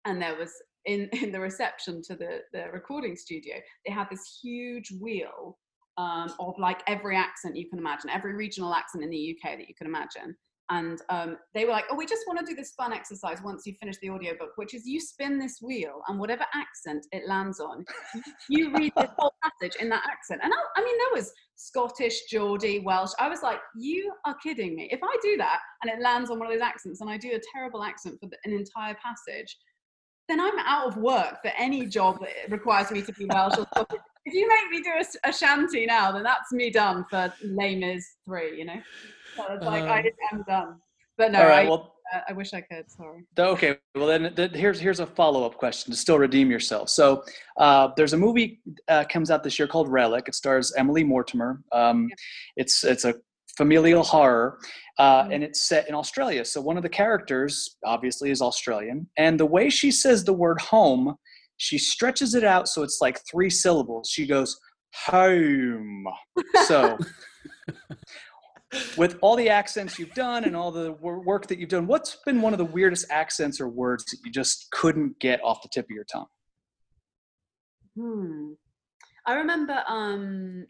and 0.05 0.23
there 0.23 0.37
was 0.37 0.53
in 0.87 1.09
in 1.23 1.33
the 1.33 1.41
reception 1.41 2.03
to 2.03 2.17
the 2.17 2.41
the 2.53 2.67
recording 2.73 3.17
studio, 3.17 3.57
they 3.87 3.93
had 3.93 4.09
this 4.11 4.39
huge 4.43 4.93
wheel 5.01 5.59
um, 5.99 6.33
of 6.41 6.55
like 6.59 6.83
every 6.87 7.17
accent 7.17 7.57
you 7.57 7.69
can 7.69 7.79
imagine, 7.79 8.11
every 8.11 8.35
regional 8.35 8.75
accent 8.75 9.05
in 9.05 9.11
the 9.11 9.37
UK 9.37 9.59
that 9.59 9.69
you 9.69 9.75
can 9.75 9.87
imagine. 9.87 10.37
And 10.71 11.03
um, 11.11 11.37
they 11.55 11.65
were 11.67 11.73
like, 11.73 11.85
"Oh, 11.91 11.97
we 11.97 12.07
just 12.07 12.23
want 12.27 12.39
to 12.39 12.47
do 12.47 12.55
this 12.55 12.73
fun 12.79 12.95
exercise 12.95 13.43
once 13.43 13.67
you 13.67 13.75
finish 13.79 13.97
the 14.01 14.09
audiobook, 14.09 14.53
which 14.57 14.75
is 14.75 14.87
you 14.87 15.01
spin 15.01 15.39
this 15.39 15.59
wheel, 15.61 16.01
and 16.09 16.19
whatever 16.19 16.47
accent 16.55 17.05
it 17.13 17.29
lands 17.29 17.61
on, 17.61 17.85
you 18.49 18.73
read 18.77 18.93
this 18.97 19.11
whole 19.19 19.35
passage 19.43 19.77
in 19.83 19.91
that 19.91 20.05
accent." 20.11 20.41
And 20.43 20.51
I, 20.51 20.81
I 20.81 20.85
mean, 20.85 20.97
there 20.97 21.21
was 21.21 21.31
Scottish, 21.57 22.23
Geordie, 22.31 22.81
Welsh. 22.81 23.11
I 23.19 23.29
was 23.29 23.43
like, 23.43 23.59
"You 23.77 24.15
are 24.25 24.37
kidding 24.43 24.75
me! 24.75 24.89
If 24.91 25.01
I 25.03 25.15
do 25.21 25.37
that 25.39 25.59
and 25.83 25.93
it 25.93 26.03
lands 26.03 26.31
on 26.31 26.39
one 26.39 26.47
of 26.47 26.55
those 26.55 26.63
accents, 26.63 27.03
and 27.03 27.11
I 27.11 27.19
do 27.19 27.33
a 27.33 27.41
terrible 27.53 27.83
accent 27.83 28.19
for 28.19 28.29
the, 28.31 28.39
an 28.45 28.53
entire 28.53 28.95
passage, 28.95 29.55
then 30.29 30.41
I'm 30.41 30.59
out 30.61 30.87
of 30.89 30.97
work 30.97 31.43
for 31.43 31.51
any 31.59 31.87
job 31.87 32.19
that 32.21 32.51
requires 32.51 32.91
me 32.91 33.03
to 33.03 33.13
be 33.13 33.27
Welsh 33.27 33.59
or 33.59 33.67
Scottish. 33.75 34.01
If 34.25 34.35
you 34.35 34.49
make 34.49 34.71
me 34.71 34.83
do 34.83 34.91
a 35.25 35.33
shanty 35.33 35.85
now, 35.87 36.13
then 36.13 36.23
that's 36.23 36.53
me 36.53 36.71
done 36.71 37.05
for 37.11 37.33
Les 37.45 37.75
Mis 37.77 38.07
three. 38.25 38.57
You 38.59 38.67
know, 38.67 38.81
so 39.37 39.45
it's 39.51 39.65
like 39.67 39.83
I 39.85 39.99
Um, 40.01 40.07
am 40.39 40.45
done. 40.47 40.77
But 41.19 41.33
no, 41.33 41.41
right. 41.41 41.67
I, 41.67 41.69
Well, 41.69 41.95
uh, 42.15 42.21
I 42.29 42.33
wish 42.33 42.55
I 42.55 42.61
could. 42.61 42.91
Sorry. 42.91 43.25
okay. 43.39 43.77
Well, 43.97 44.07
then 44.07 44.33
th- 44.35 44.53
here's 44.53 44.79
here's 44.79 45.01
a 45.01 45.07
follow 45.07 45.45
up 45.45 45.57
question 45.57 45.91
to 45.93 45.99
still 45.99 46.19
redeem 46.19 46.51
yourself. 46.51 46.89
So, 46.89 47.25
uh, 47.57 47.89
there's 47.97 48.13
a 48.13 48.17
movie 48.17 48.61
uh, 48.89 49.05
comes 49.11 49.31
out 49.31 49.43
this 49.43 49.59
year 49.59 49.67
called 49.67 49.89
Relic. 49.89 50.29
It 50.29 50.35
stars 50.37 50.73
Emily 50.77 51.03
Mortimer. 51.05 51.61
Um, 51.73 52.09
it's 52.57 52.85
it's 52.85 53.05
a 53.05 53.15
familial 53.57 54.03
horror, 54.03 54.59
uh, 55.03 55.25
Mhm. 55.25 55.35
and 55.35 55.45
it's 55.45 55.61
set 55.67 55.89
in 55.89 55.95
Australia. 55.97 56.45
So 56.45 56.61
one 56.61 56.77
of 56.77 56.85
the 56.85 56.89
characters 56.89 57.77
obviously 57.85 58.31
is 58.31 58.41
Australian, 58.41 59.09
and 59.17 59.39
the 59.39 59.47
way 59.57 59.69
she 59.69 59.91
says 59.91 60.23
the 60.23 60.33
word 60.33 60.61
home, 60.61 61.17
she 61.57 61.77
stretches 61.77 62.35
it 62.35 62.45
out 62.45 62.69
so 62.69 62.83
it's 62.83 63.01
like 63.01 63.19
three 63.31 63.51
syllables. 63.51 64.09
She 64.09 64.27
goes 64.27 64.59
home. 65.07 66.07
So. 66.67 66.99
with 68.97 69.19
all 69.21 69.37
the 69.37 69.51
accents 69.51 69.99
you've 69.99 70.15
done 70.15 70.45
and 70.45 70.57
all 70.57 70.71
the 70.71 70.93
work 70.93 71.47
that 71.49 71.59
you've 71.59 71.69
done, 71.69 71.87
what's 71.87 72.17
been 72.25 72.41
one 72.41 72.55
of 72.55 72.59
the 72.59 72.65
weirdest 72.65 73.05
accents 73.11 73.61
or 73.61 73.69
words 73.69 74.05
that 74.07 74.19
you 74.25 74.31
just 74.31 74.71
couldn't 74.71 75.19
get 75.19 75.43
off 75.45 75.63
the 75.63 75.69
tip 75.69 75.85
of 75.87 75.91
your 75.91 76.05
tongue? 76.05 76.31
Hmm. 77.97 78.53
I 79.27 79.35
remember 79.35 79.83
um, 79.87 80.65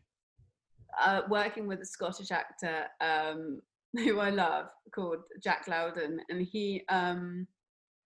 uh, 1.00 1.22
working 1.28 1.68
with 1.68 1.80
a 1.80 1.86
Scottish 1.86 2.32
actor 2.32 2.86
um, 3.00 3.60
who 4.04 4.20
I 4.20 4.30
love 4.30 4.66
called 4.94 5.18
Jack 5.42 5.66
Lowden, 5.68 6.20
and 6.28 6.46
he 6.46 6.82
um, 6.88 7.46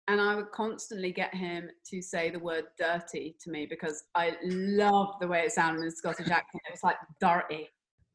and 0.08 0.20
I 0.20 0.36
would 0.36 0.52
constantly 0.52 1.10
get 1.10 1.34
him 1.34 1.68
to 1.90 2.02
say 2.02 2.30
the 2.30 2.38
word 2.38 2.64
"dirty" 2.78 3.36
to 3.42 3.50
me 3.50 3.66
because 3.66 4.04
I 4.14 4.36
love 4.42 5.14
the 5.20 5.28
way 5.28 5.40
it 5.40 5.52
sounded 5.52 5.82
in 5.82 5.90
Scottish 5.90 6.28
accent. 6.30 6.62
It 6.68 6.72
was 6.72 6.82
like 6.82 6.96
"dirty," 7.20 7.68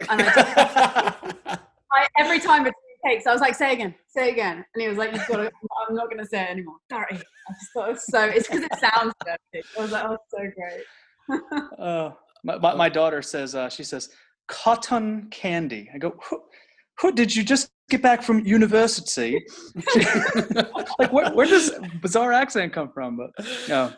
and 0.09 0.21
I, 0.21 0.25
just, 0.25 1.59
I 1.91 2.07
every 2.17 2.39
time 2.39 2.65
it 2.65 2.73
takes, 3.05 3.27
I 3.27 3.31
was 3.31 3.41
like, 3.41 3.55
"Say 3.55 3.73
again, 3.73 3.93
say 4.07 4.31
again," 4.31 4.65
and 4.73 4.81
he 4.81 4.87
was 4.87 4.97
like, 4.97 5.13
"You've 5.13 5.27
got 5.27 5.37
to." 5.37 5.51
I'm 5.87 5.95
not 5.95 6.09
going 6.09 6.19
to 6.19 6.27
say 6.27 6.41
it 6.41 6.49
anymore. 6.49 6.77
Dirty. 6.89 7.15
I 7.15 7.53
just 7.53 7.71
thought 7.73 7.89
it 7.89 7.93
was 7.93 8.05
so. 8.07 8.23
It's 8.23 8.47
because 8.47 8.63
it 8.63 8.71
sounds 8.79 9.13
dirty. 9.25 9.65
I 9.77 9.81
was 9.81 9.91
like, 9.91 10.03
"Oh, 10.05 10.17
so 10.29 10.37
great." 10.37 10.83
Uh, 11.77 12.11
my, 12.43 12.57
my, 12.57 12.75
my 12.75 12.89
daughter 12.89 13.21
says, 13.21 13.55
uh, 13.55 13.69
she 13.69 13.83
says, 13.83 14.09
cotton 14.47 15.27
candy. 15.29 15.89
I 15.93 15.97
go, 15.97 16.17
who 17.01 17.11
did 17.11 17.35
you 17.35 17.43
just 17.43 17.71
get 17.89 18.01
back 18.01 18.21
from 18.23 18.45
university? 18.45 19.43
like, 20.99 21.11
where, 21.11 21.31
where 21.33 21.47
does 21.47 21.71
bizarre 22.01 22.31
accent 22.31 22.73
come 22.73 22.91
from? 22.91 23.17
But 23.17 23.31
no, 23.67 23.91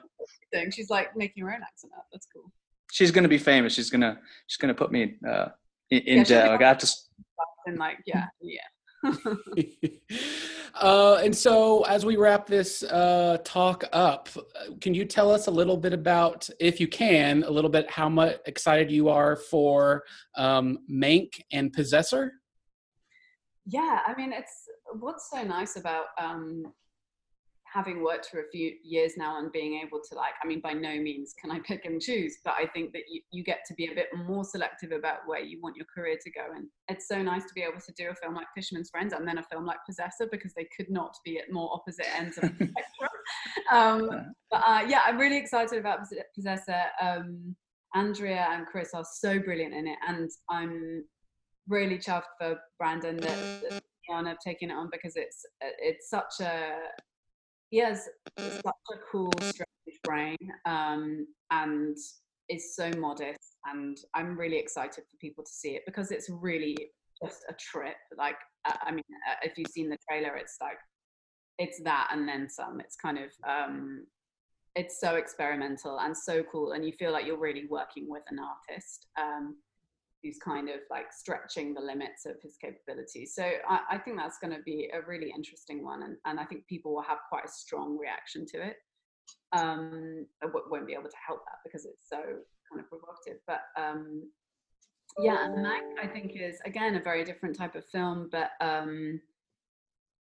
thing. 0.54 0.72
She's 0.72 0.90
like 0.90 1.16
making 1.16 1.44
her 1.44 1.50
own 1.54 1.62
accent 1.62 1.94
up. 1.98 2.06
That's 2.12 2.28
cool. 2.34 2.52
she's 2.92 3.12
gonna 3.12 3.28
be 3.28 3.38
famous. 3.38 3.74
She's 3.74 3.90
gonna 3.90 4.20
she's 4.48 4.58
gonna 4.58 4.74
put 4.74 4.92
me 4.92 5.16
uh, 5.28 5.48
in, 5.90 6.00
in 6.00 6.18
Yeah, 6.20 6.24
she'll 6.24 6.38
jail. 6.42 6.52
Like, 6.52 6.62
I 6.62 6.68
have 6.70 6.78
to. 6.80 6.86
s- 6.86 7.10
And 7.66 7.78
like, 7.78 8.00
yeah, 8.06 8.26
yeah. 8.42 8.60
uh, 10.76 11.22
and 11.24 11.34
so, 11.36 11.84
as 11.84 12.06
we 12.06 12.18
wrap 12.18 12.46
this 12.46 12.84
uh, 12.84 13.38
talk 13.46 13.86
up, 13.94 14.28
uh, 14.36 14.74
can 14.82 14.94
you 14.94 15.06
tell 15.06 15.32
us 15.32 15.48
a 15.48 15.52
little 15.52 15.78
bit 15.78 15.94
about, 15.94 16.50
if 16.60 16.82
you 16.82 16.90
can, 16.90 17.44
a 17.44 17.50
little 17.50 17.70
bit 17.70 17.90
how 17.90 18.10
much 18.10 18.36
excited 18.48 18.92
you 18.92 19.08
are 19.08 19.38
for 19.38 20.04
um, 20.36 20.80
Mank 20.92 21.40
and 21.54 21.72
Possessor? 21.72 22.34
Yeah, 23.66 24.00
I 24.06 24.14
mean, 24.16 24.34
it's 24.34 24.68
what's 25.00 25.30
so 25.32 25.44
nice 25.44 25.78
about 25.78 26.08
um, 26.20 26.66
having 27.74 28.04
worked 28.04 28.28
for 28.28 28.42
a 28.42 28.50
few 28.50 28.74
years 28.84 29.14
now 29.18 29.40
and 29.40 29.52
being 29.52 29.82
able 29.84 30.00
to 30.00 30.16
like, 30.16 30.34
I 30.44 30.48
mean, 30.48 30.60
by 30.60 30.74
no 30.74 31.00
means 31.00 31.34
can 31.40 31.50
I 31.50 31.60
pick 31.68 31.86
and 31.86 32.02
choose, 32.02 32.38
but 32.44 32.54
I 32.54 32.68
think 32.68 32.94
that 32.94 33.04
you, 33.10 33.22
you 33.32 33.44
get 33.44 33.60
to 33.68 33.74
be 33.74 33.88
a 33.92 33.96
bit 33.96 34.08
more 34.26 34.44
selective 34.44 34.92
about 34.92 35.20
where 35.26 35.40
you 35.40 35.60
want 35.62 35.76
your 35.76 35.88
career 35.94 36.18
to 36.24 36.32
go. 36.32 36.42
And 36.56 36.68
it's 36.88 37.08
so 37.08 37.22
nice 37.22 37.44
to 37.46 37.54
be 37.56 37.62
able 37.62 37.82
to 37.82 37.92
do 37.94 38.10
a 38.10 38.16
film 38.16 38.36
like 38.36 38.48
Fisherman's 38.56 38.90
Friends 38.90 39.14
and 39.14 39.28
then 39.28 39.40
a 39.40 39.44
film 39.44 39.66
like 39.66 39.78
Possessor 39.86 40.28
because 40.32 40.54
they 40.54 40.68
could 40.76 40.90
not 40.90 41.16
be 41.26 41.40
at 41.40 41.52
more 41.52 41.72
opposite 41.74 42.08
ends 42.16 42.38
of 42.38 42.44
the 42.44 42.50
spectrum. 42.72 43.12
Um, 43.72 44.34
but 44.52 44.62
uh, 44.66 44.86
yeah, 44.88 45.02
I'm 45.06 45.18
really 45.18 45.38
excited 45.38 45.80
about 45.80 46.00
Possessor. 46.36 46.82
Um, 47.02 47.56
Andrea 47.96 48.48
and 48.52 48.66
Chris 48.66 48.92
are 48.94 49.06
so 49.06 49.40
brilliant 49.40 49.74
in 49.74 49.88
it, 49.88 49.98
and 50.08 50.30
I'm 50.50 51.06
really 51.68 51.98
chuffed 51.98 52.24
for 52.40 52.60
Brandon 52.78 53.18
that, 53.18 53.62
that 53.70 53.84
Keanu 54.10 54.28
have 54.28 54.40
taken 54.40 54.70
it 54.72 54.74
on 54.74 54.90
because 54.92 55.14
it's 55.16 55.46
it's 55.62 56.10
such 56.10 56.46
a 56.46 56.78
he 57.74 57.80
has 57.80 58.08
such 58.38 58.64
a 58.94 58.98
cool, 59.12 59.32
strange 59.42 60.00
brain, 60.04 60.38
um, 60.68 61.26
and 61.50 61.98
is 62.48 62.76
so 62.76 62.92
modest. 63.00 63.58
And 63.66 63.98
I'm 64.14 64.38
really 64.38 64.58
excited 64.60 65.04
for 65.10 65.18
people 65.20 65.44
to 65.44 65.52
see 65.52 65.70
it 65.70 65.82
because 65.88 66.12
it's 66.12 66.30
really 66.30 66.78
just 67.20 67.44
a 67.50 67.54
trip. 67.54 67.96
Like, 68.16 68.36
uh, 68.66 68.76
I 68.84 68.92
mean, 68.92 69.04
uh, 69.28 69.38
if 69.42 69.58
you've 69.58 69.72
seen 69.72 69.90
the 69.90 69.98
trailer, 70.08 70.36
it's 70.36 70.58
like 70.62 70.78
it's 71.58 71.82
that 71.84 72.10
and 72.12 72.30
then 72.30 72.48
some. 72.48 72.80
It's 72.80 72.96
kind 72.96 73.18
of 73.18 73.32
um, 73.50 74.06
it's 74.76 75.00
so 75.00 75.16
experimental 75.16 76.00
and 76.00 76.16
so 76.16 76.44
cool, 76.44 76.74
and 76.74 76.86
you 76.86 76.92
feel 76.92 77.12
like 77.12 77.26
you're 77.26 77.40
really 77.40 77.66
working 77.72 78.06
with 78.08 78.24
an 78.30 78.38
artist. 78.38 79.08
Um, 79.20 79.56
who's 80.24 80.38
kind 80.38 80.70
of 80.70 80.78
like 80.90 81.12
stretching 81.12 81.74
the 81.74 81.82
limits 81.82 82.26
of 82.26 82.36
his 82.42 82.56
capabilities. 82.56 83.36
So 83.36 83.44
I, 83.70 83.80
I 83.92 83.98
think 83.98 84.18
that's 84.18 84.38
going 84.40 84.56
to 84.56 84.64
be 84.64 84.90
a 84.94 85.02
really 85.06 85.32
interesting 85.36 85.84
one, 85.84 86.04
and, 86.04 86.16
and 86.26 86.40
I 86.40 86.46
think 86.46 86.66
people 86.68 86.94
will 86.96 87.02
have 87.04 87.20
quite 87.30 87.46
a 87.46 87.52
strong 87.52 87.98
reaction 87.98 88.46
to 88.48 88.66
it. 88.66 88.78
Um, 89.52 90.26
I 90.42 90.48
w- 90.48 90.66
won't 90.70 90.88
be 90.88 90.94
able 90.94 91.10
to 91.10 91.18
help 91.28 91.42
that 91.46 91.60
because 91.64 91.86
it's 91.86 92.10
so 92.10 92.18
kind 92.18 92.80
of 92.80 92.90
provocative. 92.90 93.40
But 93.46 93.62
um, 93.78 94.30
yeah, 95.20 95.46
and 95.46 95.66
Mank, 95.66 96.02
I 96.02 96.08
think, 96.08 96.34
is 96.36 96.60
again 96.66 96.96
a 96.96 97.02
very 97.02 97.24
different 97.24 97.56
type 97.56 97.76
of 97.76 97.86
film, 97.86 98.30
but 98.32 98.52
um, 98.62 99.22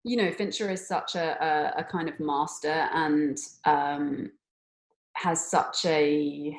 you 0.04 0.16
know, 0.16 0.30
Fincher 0.30 0.70
is 0.70 0.86
such 0.86 1.16
a, 1.16 1.74
a, 1.76 1.80
a 1.80 1.84
kind 1.84 2.08
of 2.08 2.20
master 2.20 2.88
and 2.94 3.38
um, 3.64 4.30
has 5.14 5.50
such 5.50 5.84
a 5.84 6.56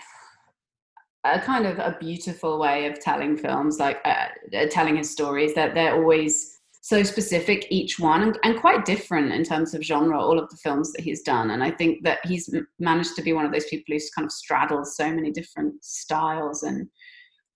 a 1.23 1.39
kind 1.39 1.65
of 1.65 1.79
a 1.79 1.97
beautiful 1.99 2.59
way 2.59 2.85
of 2.85 2.99
telling 2.99 3.37
films, 3.37 3.79
like 3.79 3.99
uh, 4.05 4.27
uh 4.55 4.67
telling 4.69 4.97
his 4.97 5.09
stories. 5.09 5.53
That 5.53 5.73
they're 5.73 5.95
always 5.95 6.59
so 6.81 7.03
specific 7.03 7.67
each 7.69 7.99
one 7.99 8.23
and, 8.23 8.39
and, 8.43 8.59
quite 8.59 8.85
different 8.85 9.33
in 9.33 9.43
terms 9.43 9.73
of 9.73 9.83
genre 9.83 10.19
all 10.19 10.39
of 10.39 10.49
the 10.49 10.57
films 10.57 10.91
that 10.93 11.01
he's 11.01 11.21
done 11.21 11.51
and 11.51 11.63
i 11.63 11.69
think 11.69 12.03
that 12.03 12.19
he's 12.25 12.49
managed 12.79 13.15
to 13.15 13.21
be 13.21 13.33
one 13.33 13.45
of 13.45 13.51
those 13.51 13.65
people 13.65 13.93
who's 13.93 14.09
kind 14.11 14.25
of 14.25 14.31
straddles 14.31 14.95
so 14.95 15.11
many 15.11 15.31
different 15.31 15.73
styles 15.83 16.63
and 16.63 16.87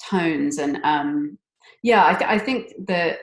tones 0.10 0.58
and 0.58 0.78
um, 0.84 1.38
yeah 1.84 2.06
I, 2.06 2.14
th- 2.16 2.30
I 2.30 2.38
think 2.38 2.74
that 2.88 3.20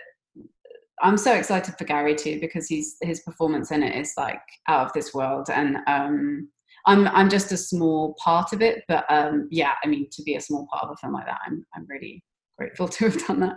i'm 1.03 1.19
so 1.19 1.35
excited 1.35 1.75
for 1.77 1.85
gary 1.85 2.15
too 2.15 2.41
because 2.41 2.67
he's 2.67 2.97
his 3.03 3.21
performance 3.21 3.71
in 3.71 3.83
it 3.83 3.95
is 3.95 4.15
like 4.17 4.41
out 4.69 4.87
of 4.87 4.93
this 4.95 5.13
world 5.13 5.49
and 5.53 5.79
um, 5.87 6.49
i'm 6.87 7.09
i'm 7.09 7.29
just 7.29 7.53
a 7.53 7.57
small 7.57 8.15
part 8.23 8.53
of 8.53 8.63
it 8.63 8.83
but 8.89 9.05
um, 9.11 9.49
yeah 9.51 9.73
i 9.85 9.87
mean 9.87 10.09
to 10.11 10.23
be 10.23 10.37
a 10.37 10.41
small 10.41 10.67
part 10.71 10.85
of 10.85 10.91
a 10.91 10.97
film 10.97 11.13
like 11.13 11.27
that 11.27 11.39
i'm 11.47 11.65
i'm 11.75 11.87
really 11.89 12.23
grateful 12.59 12.89
to 12.89 13.05
have 13.07 13.27
done 13.27 13.41
that 13.41 13.57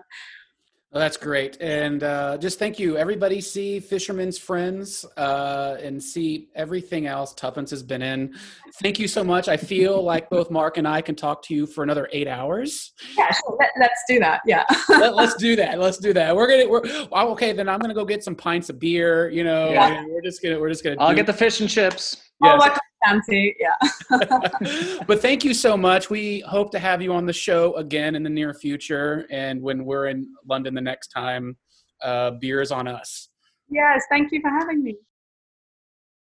well, 0.93 1.01
that's 1.01 1.17
great. 1.17 1.57
And 1.59 2.03
uh, 2.03 2.37
just 2.37 2.59
thank 2.59 2.77
you. 2.77 2.97
Everybody 2.97 3.41
see 3.41 3.79
Fisherman's 3.79 4.37
Friends 4.37 5.03
uh, 5.17 5.75
and 5.81 6.01
see 6.01 6.49
everything 6.53 7.07
else 7.07 7.33
Tuppence 7.33 7.71
has 7.71 7.81
been 7.81 8.03
in. 8.03 8.35
Thank 8.79 8.99
you 8.99 9.07
so 9.07 9.23
much. 9.23 9.47
I 9.47 9.57
feel 9.57 10.03
like 10.03 10.29
both 10.29 10.51
Mark 10.51 10.77
and 10.77 10.87
I 10.87 11.01
can 11.01 11.15
talk 11.15 11.41
to 11.45 11.55
you 11.55 11.65
for 11.65 11.83
another 11.83 12.07
eight 12.11 12.27
hours. 12.27 12.93
Yeah, 13.17 13.31
sure. 13.31 13.57
Let, 13.59 13.89
us 13.89 13.97
do 14.07 14.19
that. 14.19 14.41
Yeah. 14.45 14.65
Let, 14.87 15.15
us 15.15 15.33
do 15.39 15.55
that. 15.55 15.79
Let's 15.79 15.97
do 15.97 16.13
that. 16.13 16.35
We're 16.35 16.47
gonna. 16.47 16.69
We're 16.69 17.07
okay. 17.31 17.53
Then 17.53 17.69
I'm 17.69 17.79
gonna 17.79 17.95
go 17.95 18.05
get 18.05 18.23
some 18.23 18.35
pints 18.35 18.69
of 18.69 18.77
beer. 18.77 19.31
You 19.31 19.45
know, 19.45 19.71
yeah. 19.71 20.05
we're 20.07 20.21
just 20.21 20.43
gonna. 20.43 20.59
We're 20.59 20.69
just 20.69 20.83
gonna. 20.83 20.97
I'll 20.99 21.09
do, 21.09 21.15
get 21.15 21.25
the 21.25 21.33
fish 21.33 21.59
and 21.59 21.67
chips. 21.67 22.29
Yes. 22.43 22.61
Oh, 22.63 22.77
fancy. 23.05 23.55
Yeah. 23.59 24.99
but 25.07 25.21
thank 25.21 25.43
you 25.43 25.53
so 25.53 25.77
much. 25.77 26.09
We 26.09 26.41
hope 26.41 26.71
to 26.71 26.79
have 26.79 27.01
you 27.01 27.13
on 27.13 27.25
the 27.25 27.33
show 27.33 27.73
again 27.75 28.15
in 28.15 28.23
the 28.23 28.29
near 28.29 28.53
future. 28.53 29.25
And 29.29 29.61
when 29.61 29.85
we're 29.85 30.07
in 30.07 30.27
London 30.47 30.73
the 30.73 30.81
next 30.81 31.07
time, 31.07 31.57
uh, 32.01 32.31
beer 32.31 32.61
is 32.61 32.71
on 32.71 32.87
us. 32.87 33.29
Yes. 33.69 34.03
Thank 34.09 34.31
you 34.31 34.41
for 34.41 34.49
having 34.49 34.83
me. 34.83 34.95